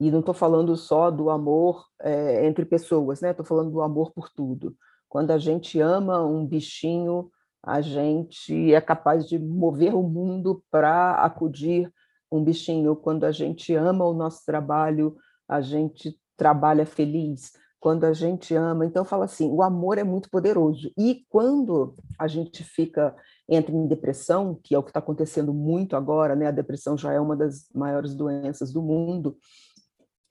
E 0.00 0.10
não 0.10 0.20
estou 0.20 0.34
falando 0.34 0.76
só 0.76 1.10
do 1.10 1.28
amor 1.30 1.86
é, 2.00 2.46
entre 2.46 2.64
pessoas, 2.64 3.20
né? 3.20 3.30
Estou 3.30 3.44
falando 3.44 3.70
do 3.70 3.82
amor 3.82 4.12
por 4.12 4.30
tudo. 4.30 4.76
Quando 5.08 5.30
a 5.30 5.38
gente 5.38 5.78
ama 5.80 6.24
um 6.24 6.46
bichinho, 6.46 7.30
a 7.62 7.80
gente 7.80 8.74
é 8.74 8.80
capaz 8.80 9.26
de 9.26 9.38
mover 9.38 9.94
o 9.94 10.02
mundo 10.02 10.62
para 10.70 11.12
acudir 11.16 11.92
um 12.30 12.42
bichinho. 12.42 12.96
Quando 12.96 13.24
a 13.24 13.32
gente 13.32 13.74
ama 13.74 14.04
o 14.04 14.14
nosso 14.14 14.44
trabalho, 14.44 15.16
a 15.48 15.60
gente 15.60 16.18
trabalha 16.36 16.86
feliz. 16.86 17.52
Quando 17.80 18.04
a 18.04 18.14
gente 18.14 18.54
ama, 18.54 18.86
então 18.86 19.04
fala 19.04 19.26
assim, 19.26 19.50
o 19.50 19.62
amor 19.62 19.98
é 19.98 20.04
muito 20.04 20.30
poderoso. 20.30 20.90
E 20.98 21.24
quando 21.28 21.94
a 22.18 22.26
gente 22.26 22.64
fica 22.64 23.14
entra 23.46 23.74
em 23.74 23.86
depressão, 23.86 24.58
que 24.62 24.74
é 24.74 24.78
o 24.78 24.82
que 24.82 24.88
está 24.88 25.00
acontecendo 25.00 25.52
muito 25.52 25.94
agora, 25.94 26.34
né? 26.34 26.46
A 26.46 26.50
depressão 26.50 26.96
já 26.96 27.12
é 27.12 27.20
uma 27.20 27.36
das 27.36 27.68
maiores 27.74 28.14
doenças 28.14 28.72
do 28.72 28.80
mundo 28.80 29.36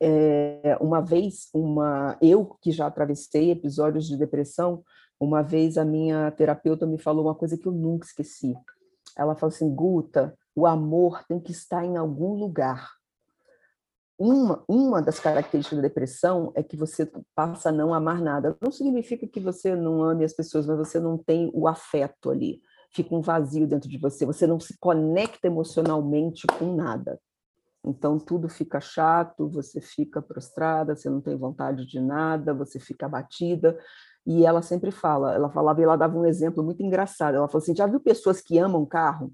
é, 0.06 0.78
uma 0.82 1.00
vez, 1.00 1.48
uma, 1.54 2.18
eu 2.22 2.58
que 2.62 2.74
já 2.74 2.88
atravessei 2.88 3.52
episódios 3.52 4.06
de 4.06 4.18
depressão, 4.18 4.84
uma 5.18 5.41
vez 5.41 5.78
a 5.78 5.86
minha 5.86 6.30
terapeuta 6.32 6.86
me 6.86 6.98
falou 6.98 7.26
uma 7.26 7.36
coisa 7.36 7.58
que 7.58 7.66
eu 7.66 7.72
nunca 7.72 8.06
esqueci. 8.06 8.54
Ela 9.18 9.34
falou 9.34 9.56
assim, 9.56 9.74
Guta, 9.74 10.38
o 10.56 10.66
amor 10.68 11.24
tem 11.28 11.39
que 11.39 11.51
estar 11.51 11.84
em 11.84 11.97
algum 11.97 12.34
lugar. 12.34 12.91
Uma, 14.18 14.64
uma 14.68 15.01
das 15.01 15.20
características 15.20 15.78
da 15.78 15.88
depressão 15.88 16.51
é 16.56 16.62
que 16.62 16.78
você 16.78 17.12
passa 17.36 17.70
a 17.70 17.72
não 17.72 17.93
amar 17.93 18.22
nada. 18.22 18.56
Não 18.62 18.72
significa 18.72 19.28
que 19.28 19.39
você 19.39 19.76
não 19.76 20.04
ame 20.04 20.24
as 20.24 20.34
pessoas, 20.34 20.66
mas 20.68 20.78
você 20.78 20.99
não 20.99 21.18
tem 21.18 21.51
o 21.54 21.68
afeto 21.68 22.30
ali. 22.30 22.62
Fica 22.91 23.16
um 23.16 23.22
vazio 23.22 23.68
dentro 23.68 23.89
de 23.89 23.97
você, 23.97 24.26
você 24.26 24.45
não 24.45 24.60
se 24.60 24.78
conecta 24.80 25.47
emocionalmente 25.47 26.45
com 26.60 26.76
nada. 26.76 27.20
Então 27.84 28.18
tudo 28.18 28.47
fica 28.47 28.80
chato, 28.80 29.49
você 29.49 29.82
fica 29.82 30.22
prostrada, 30.22 30.95
você 30.95 31.10
não 31.10 31.20
tem 31.20 31.36
vontade 31.36 31.86
de 31.86 31.99
nada, 31.99 32.54
você 32.54 32.80
fica 32.80 33.08
abatida. 33.08 33.78
E 34.26 34.45
ela 34.45 34.62
sempre 34.62 34.89
fala, 34.91 35.34
ela 35.34 35.49
falava 35.49 35.82
e 35.82 35.84
ela 35.84 35.97
dava 35.97 36.18
um 36.18 36.26
exemplo 36.26 36.64
muito 36.64 36.82
engraçado. 36.82 37.36
Ela 37.36 37.47
falou 37.47 37.62
assim: 37.62 37.76
já 37.76 37.88
viu 37.88 37.99
pessoas 37.99 38.39
que 38.39 38.58
amam 38.58 38.86
carro? 38.86 39.34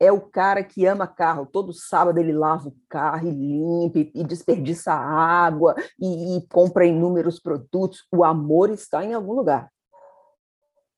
É 0.00 0.12
o 0.12 0.20
cara 0.20 0.62
que 0.62 0.86
ama 0.86 1.06
carro. 1.06 1.46
Todo 1.46 1.72
sábado 1.72 2.18
ele 2.18 2.32
lava 2.32 2.68
o 2.68 2.76
carro 2.88 3.28
e 3.28 3.30
limpa 3.30 3.98
e, 3.98 4.24
desperdiça 4.24 4.92
água 4.92 5.74
e, 5.98 6.36
e 6.36 6.46
compra 6.48 6.86
inúmeros 6.86 7.40
produtos. 7.40 8.06
O 8.12 8.24
amor 8.24 8.70
está 8.70 9.04
em 9.04 9.14
algum 9.14 9.32
lugar. 9.32 9.70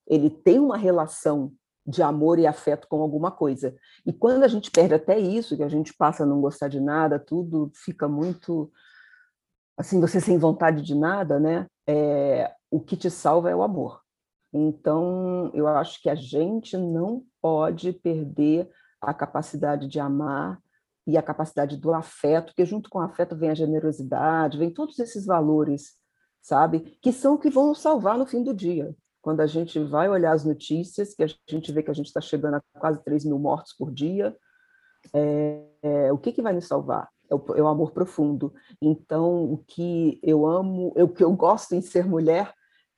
Ele 0.07 0.29
tem 0.29 0.59
uma 0.59 0.77
relação 0.77 1.53
de 1.87 2.03
amor 2.03 2.39
e 2.39 2.47
afeto 2.47 2.87
com 2.89 3.01
alguma 3.01 3.31
coisa. 3.31 3.75
E 4.05 4.13
quando 4.13 4.43
a 4.45 4.49
gente 4.49 4.71
perde 4.71 4.95
até 4.95 5.19
isso, 5.19 5.57
que 5.57 5.63
a 5.63 5.69
gente 5.69 5.95
passa 5.95 6.25
a 6.25 6.27
não 6.27 6.41
gostar 6.41 6.69
de 6.69 6.81
nada, 6.81 7.19
tudo 7.19 7.71
fica 7.75 8.07
muito 8.07 8.71
assim, 9.77 9.99
você 9.99 10.21
sem 10.21 10.37
vontade 10.37 10.83
de 10.83 10.95
nada, 10.95 11.41
né? 11.41 11.67
É, 11.87 12.53
o 12.71 12.79
que 12.79 12.97
te 12.97 13.11
salva 13.11 13.51
é 13.51 13.57
o 13.57 13.63
amor. 13.63 14.03
Então, 14.53 15.51
eu 15.55 15.67
acho 15.67 16.03
que 16.03 16.11
a 16.11 16.15
gente 16.15 16.77
não 16.77 17.25
pode 17.41 17.93
perder 17.93 18.69
a 19.01 19.15
capacidade 19.15 19.89
de 19.89 19.99
amar 19.99 20.59
e 21.07 21.17
a 21.17 21.23
capacidade 21.23 21.77
do 21.77 21.93
afeto, 21.93 22.47
porque 22.47 22.65
junto 22.65 22.91
com 22.91 22.99
o 22.99 23.03
afeto 23.03 23.37
vem 23.37 23.51
a 23.51 23.55
generosidade, 23.55 24.59
vem 24.59 24.71
todos 24.71 24.99
esses 24.99 25.25
valores, 25.25 25.95
sabe? 26.43 26.99
Que 27.03 27.13
são 27.13 27.37
que 27.37 27.51
vão 27.51 27.75
salvar 27.75 28.19
no 28.19 28.27
fim 28.27 28.43
do 28.43 28.55
dia. 28.55 28.95
Quando 29.23 29.41
a 29.41 29.47
gente 29.47 29.79
vai 29.79 30.09
olhar 30.09 30.33
as 30.33 30.45
notícias, 30.45 31.15
que 31.15 31.23
a 31.23 31.27
gente 31.49 31.73
vê 31.73 31.83
que 31.83 31.91
a 31.91 31.95
gente 31.95 32.07
está 32.07 32.21
chegando 32.21 32.55
a 32.55 32.63
quase 32.79 33.03
3 33.05 33.25
mil 33.25 33.39
mortos 33.39 33.75
por 33.75 33.93
dia, 33.93 34.37
é, 35.13 35.63
é, 35.83 36.13
o 36.13 36.19
que, 36.19 36.33
que 36.33 36.43
vai 36.43 36.53
nos 36.53 36.67
salvar? 36.67 37.09
É 37.31 37.35
o, 37.35 37.45
é 37.55 37.63
o, 37.63 37.67
amor 37.67 37.93
profundo. 37.93 38.53
Então, 38.81 39.53
o 39.53 39.59
que 39.59 40.19
eu 40.23 40.47
amo, 40.47 40.93
o 40.97 41.09
que 41.09 41.23
eu 41.23 41.33
gosto 41.33 41.75
em 41.75 41.81
ser 41.81 42.07
mulher 42.07 42.53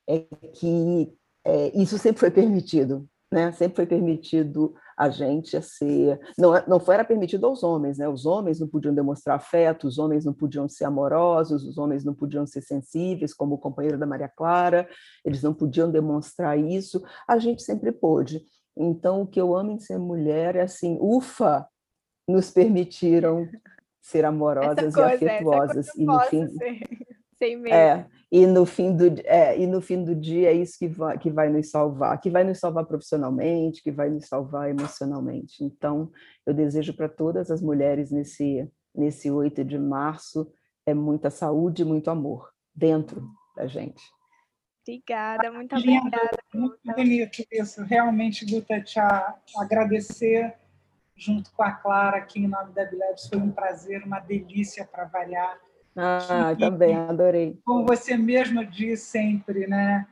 é 0.09 0.21
que 0.55 1.13
é, 1.45 1.77
isso 1.77 1.99
sempre 1.99 2.21
foi 2.21 2.31
permitido, 2.31 3.07
né? 3.33 3.53
Sempre 3.53 3.77
foi 3.77 3.87
permitido 3.87 4.75
a 5.03 5.11
gente 5.11 5.57
a 5.57 5.63
ser. 5.63 6.21
Não, 6.39 6.53
não 6.69 6.79
foi 6.79 6.95
era 6.95 7.05
permitido 7.05 7.45
aos 7.47 7.65
homens, 7.65 7.99
né? 7.99 8.09
Os 8.09 8.25
homens 8.25 8.61
não 8.61 8.69
podiam 8.69 8.95
demonstrar 8.95 9.37
afeto, 9.37 9.89
os 9.89 9.99
homens 9.99 10.25
não 10.25 10.33
podiam 10.33 10.69
ser 10.69 10.85
amorosos, 10.85 11.65
os 11.65 11.77
homens 11.77 12.05
não 12.05 12.15
podiam 12.15 12.47
ser 12.47 12.63
sensíveis, 12.63 13.35
como 13.35 13.57
o 13.57 13.59
companheiro 13.59 13.99
da 13.99 14.07
Maria 14.07 14.29
Clara, 14.29 14.89
eles 15.25 15.43
não 15.43 15.53
podiam 15.53 15.91
demonstrar 15.91 16.57
isso. 16.57 17.03
A 17.27 17.37
gente 17.39 17.63
sempre 17.63 17.91
pôde. 17.91 18.43
Então, 18.77 19.23
o 19.23 19.27
que 19.27 19.41
eu 19.41 19.57
amo 19.57 19.73
em 19.73 19.81
ser 19.81 19.99
mulher 19.99 20.55
é 20.55 20.63
assim, 20.63 20.97
ufa, 21.01 21.67
nos 22.29 22.51
permitiram 22.51 23.49
ser 24.01 24.25
amorosas 24.25 24.95
coisa, 24.95 25.25
e 25.25 25.29
afetuosas. 25.29 25.89
e 25.97 26.05
no 26.05 26.21
fim, 26.21 26.47
ser, 26.47 26.81
sem 27.43 27.57
medo. 27.57 27.75
É, 27.75 28.07
e 28.31 28.47
no 28.47 28.65
fim 28.65 28.95
do 28.95 29.21
é, 29.25 29.59
e 29.59 29.67
no 29.67 29.81
fim 29.81 30.05
do 30.05 30.15
dia 30.15 30.51
é 30.51 30.55
isso 30.55 30.79
que 30.79 30.87
vai, 30.87 31.19
que 31.19 31.29
vai 31.29 31.49
nos 31.51 31.71
salvar, 31.71 32.21
que 32.21 32.31
vai 32.31 32.45
nos 32.45 32.61
salvar 32.61 32.87
profissionalmente, 32.87 33.83
que 33.83 33.91
vai 33.91 34.09
nos 34.09 34.29
salvar 34.29 34.71
emocionalmente. 34.71 35.65
Então, 35.65 36.11
eu 36.47 36.55
desejo 36.55 36.95
para 36.95 37.09
todas 37.09 37.51
as 37.51 37.61
mulheres 37.61 38.13
nesse 38.13 38.71
nesse 38.95 39.31
8 39.31 39.65
de 39.65 39.79
março 39.79 40.53
é 40.87 40.95
muita 40.95 41.31
saúde, 41.31 41.85
muito 41.85 42.11
amor 42.11 42.51
dentro 42.75 43.27
da 43.57 43.67
gente. 43.67 44.03
Obrigada, 44.83 45.51
muito 45.51 45.75
obrigada. 45.77 46.31
Muito 46.53 46.79
bonito 46.95 47.43
isso. 47.51 47.83
Realmente, 47.85 48.45
Guta, 48.45 48.81
te 48.83 48.99
agradecer 49.57 50.55
junto 51.17 51.53
com 51.53 51.63
a 51.63 51.73
Clara 51.73 52.19
aqui 52.19 52.41
em 52.41 52.49
nome 52.49 52.73
da 52.73 52.85
Bilebs. 52.85 53.29
Foi 53.29 53.39
um 53.39 53.51
prazer, 53.51 54.03
uma 54.05 54.19
delícia 54.19 54.85
para 54.85 55.05
variar 55.05 55.59
ah, 55.97 56.55
também, 56.59 56.97
adorei. 56.97 57.59
Como 57.65 57.87
você 57.87 58.17
mesma 58.17 58.65
diz 58.65 59.01
sempre, 59.01 59.67
né? 59.67 60.07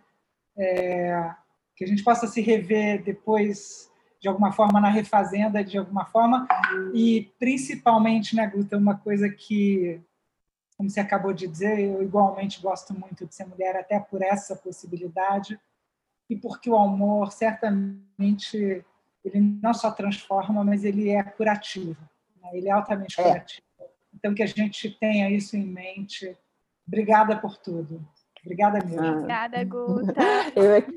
É, 0.57 1.35
que 1.75 1.85
a 1.85 1.87
gente 1.87 2.05
possa 2.05 2.27
se 2.27 2.41
rever 2.43 3.03
depois, 3.03 3.91
de 4.21 4.29
alguma 4.29 4.53
forma, 4.53 4.81
na 4.81 4.91
refazenda, 4.91 5.65
de 5.65 5.79
alguma 5.79 6.05
forma. 6.05 6.47
E, 6.93 7.33
principalmente, 7.39 8.37
né, 8.37 8.47
Guta, 8.47 8.77
uma 8.77 8.99
coisa 8.99 9.31
que, 9.31 10.01
como 10.77 10.91
você 10.91 11.01
acabou 11.01 11.33
de 11.33 11.47
dizer, 11.47 11.81
eu 11.81 12.03
igualmente 12.03 12.61
gosto 12.61 12.93
muito 12.93 13.27
de 13.27 13.35
ser 13.35 13.47
mulher, 13.47 13.77
até 13.77 13.99
por 13.99 14.23
essa 14.23 14.55
possibilidade, 14.55 15.59
e 16.29 16.37
porque 16.37 16.69
o 16.69 16.77
amor, 16.77 17.33
certamente, 17.33 18.85
ele 19.25 19.41
não 19.63 19.73
só 19.73 19.91
transforma, 19.91 20.63
mas 20.63 20.85
ele 20.85 21.09
é 21.09 21.23
curativo. 21.23 21.97
Né? 22.43 22.51
Ele 22.53 22.69
é 22.69 22.73
altamente 22.73 23.19
é. 23.19 23.25
Então, 24.15 24.35
que 24.35 24.43
a 24.43 24.47
gente 24.47 24.91
tenha 24.99 25.31
isso 25.31 25.57
em 25.57 25.65
mente. 25.65 26.37
Obrigada 26.87 27.37
por 27.37 27.57
tudo. 27.57 28.07
Obrigada 28.45 28.85
mesmo. 28.85 29.03
Ah. 29.03 29.13
Obrigada, 29.13 29.65
Guta. 29.65 30.15
Eu 30.57 30.73
é, 30.73 30.83
que, 30.83 30.93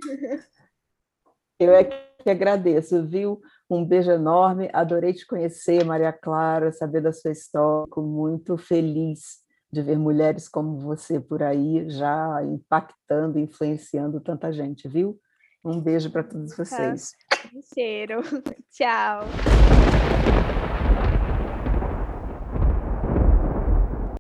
eu 1.59 1.75
é 1.75 1.83
que 1.83 2.29
agradeço, 2.29 3.05
viu? 3.05 3.41
Um 3.69 3.85
beijo 3.85 4.11
enorme. 4.11 4.69
Adorei 4.73 5.13
te 5.13 5.25
conhecer, 5.25 5.85
Maria 5.85 6.11
Clara, 6.11 6.71
saber 6.71 7.01
da 7.01 7.13
sua 7.13 7.31
história. 7.31 7.85
Fico 7.85 8.01
muito 8.01 8.57
feliz 8.57 9.43
de 9.71 9.81
ver 9.81 9.97
mulheres 9.97 10.49
como 10.49 10.79
você 10.79 11.19
por 11.19 11.41
aí, 11.41 11.89
já 11.89 12.43
impactando, 12.43 13.39
influenciando 13.39 14.19
tanta 14.19 14.51
gente, 14.51 14.87
viu? 14.87 15.19
Um 15.63 15.79
beijo 15.79 16.11
para 16.11 16.23
todos 16.23 16.55
vocês. 16.55 17.13
Um 17.53 17.61
cheiro. 17.73 18.21
Tchau. 18.69 19.21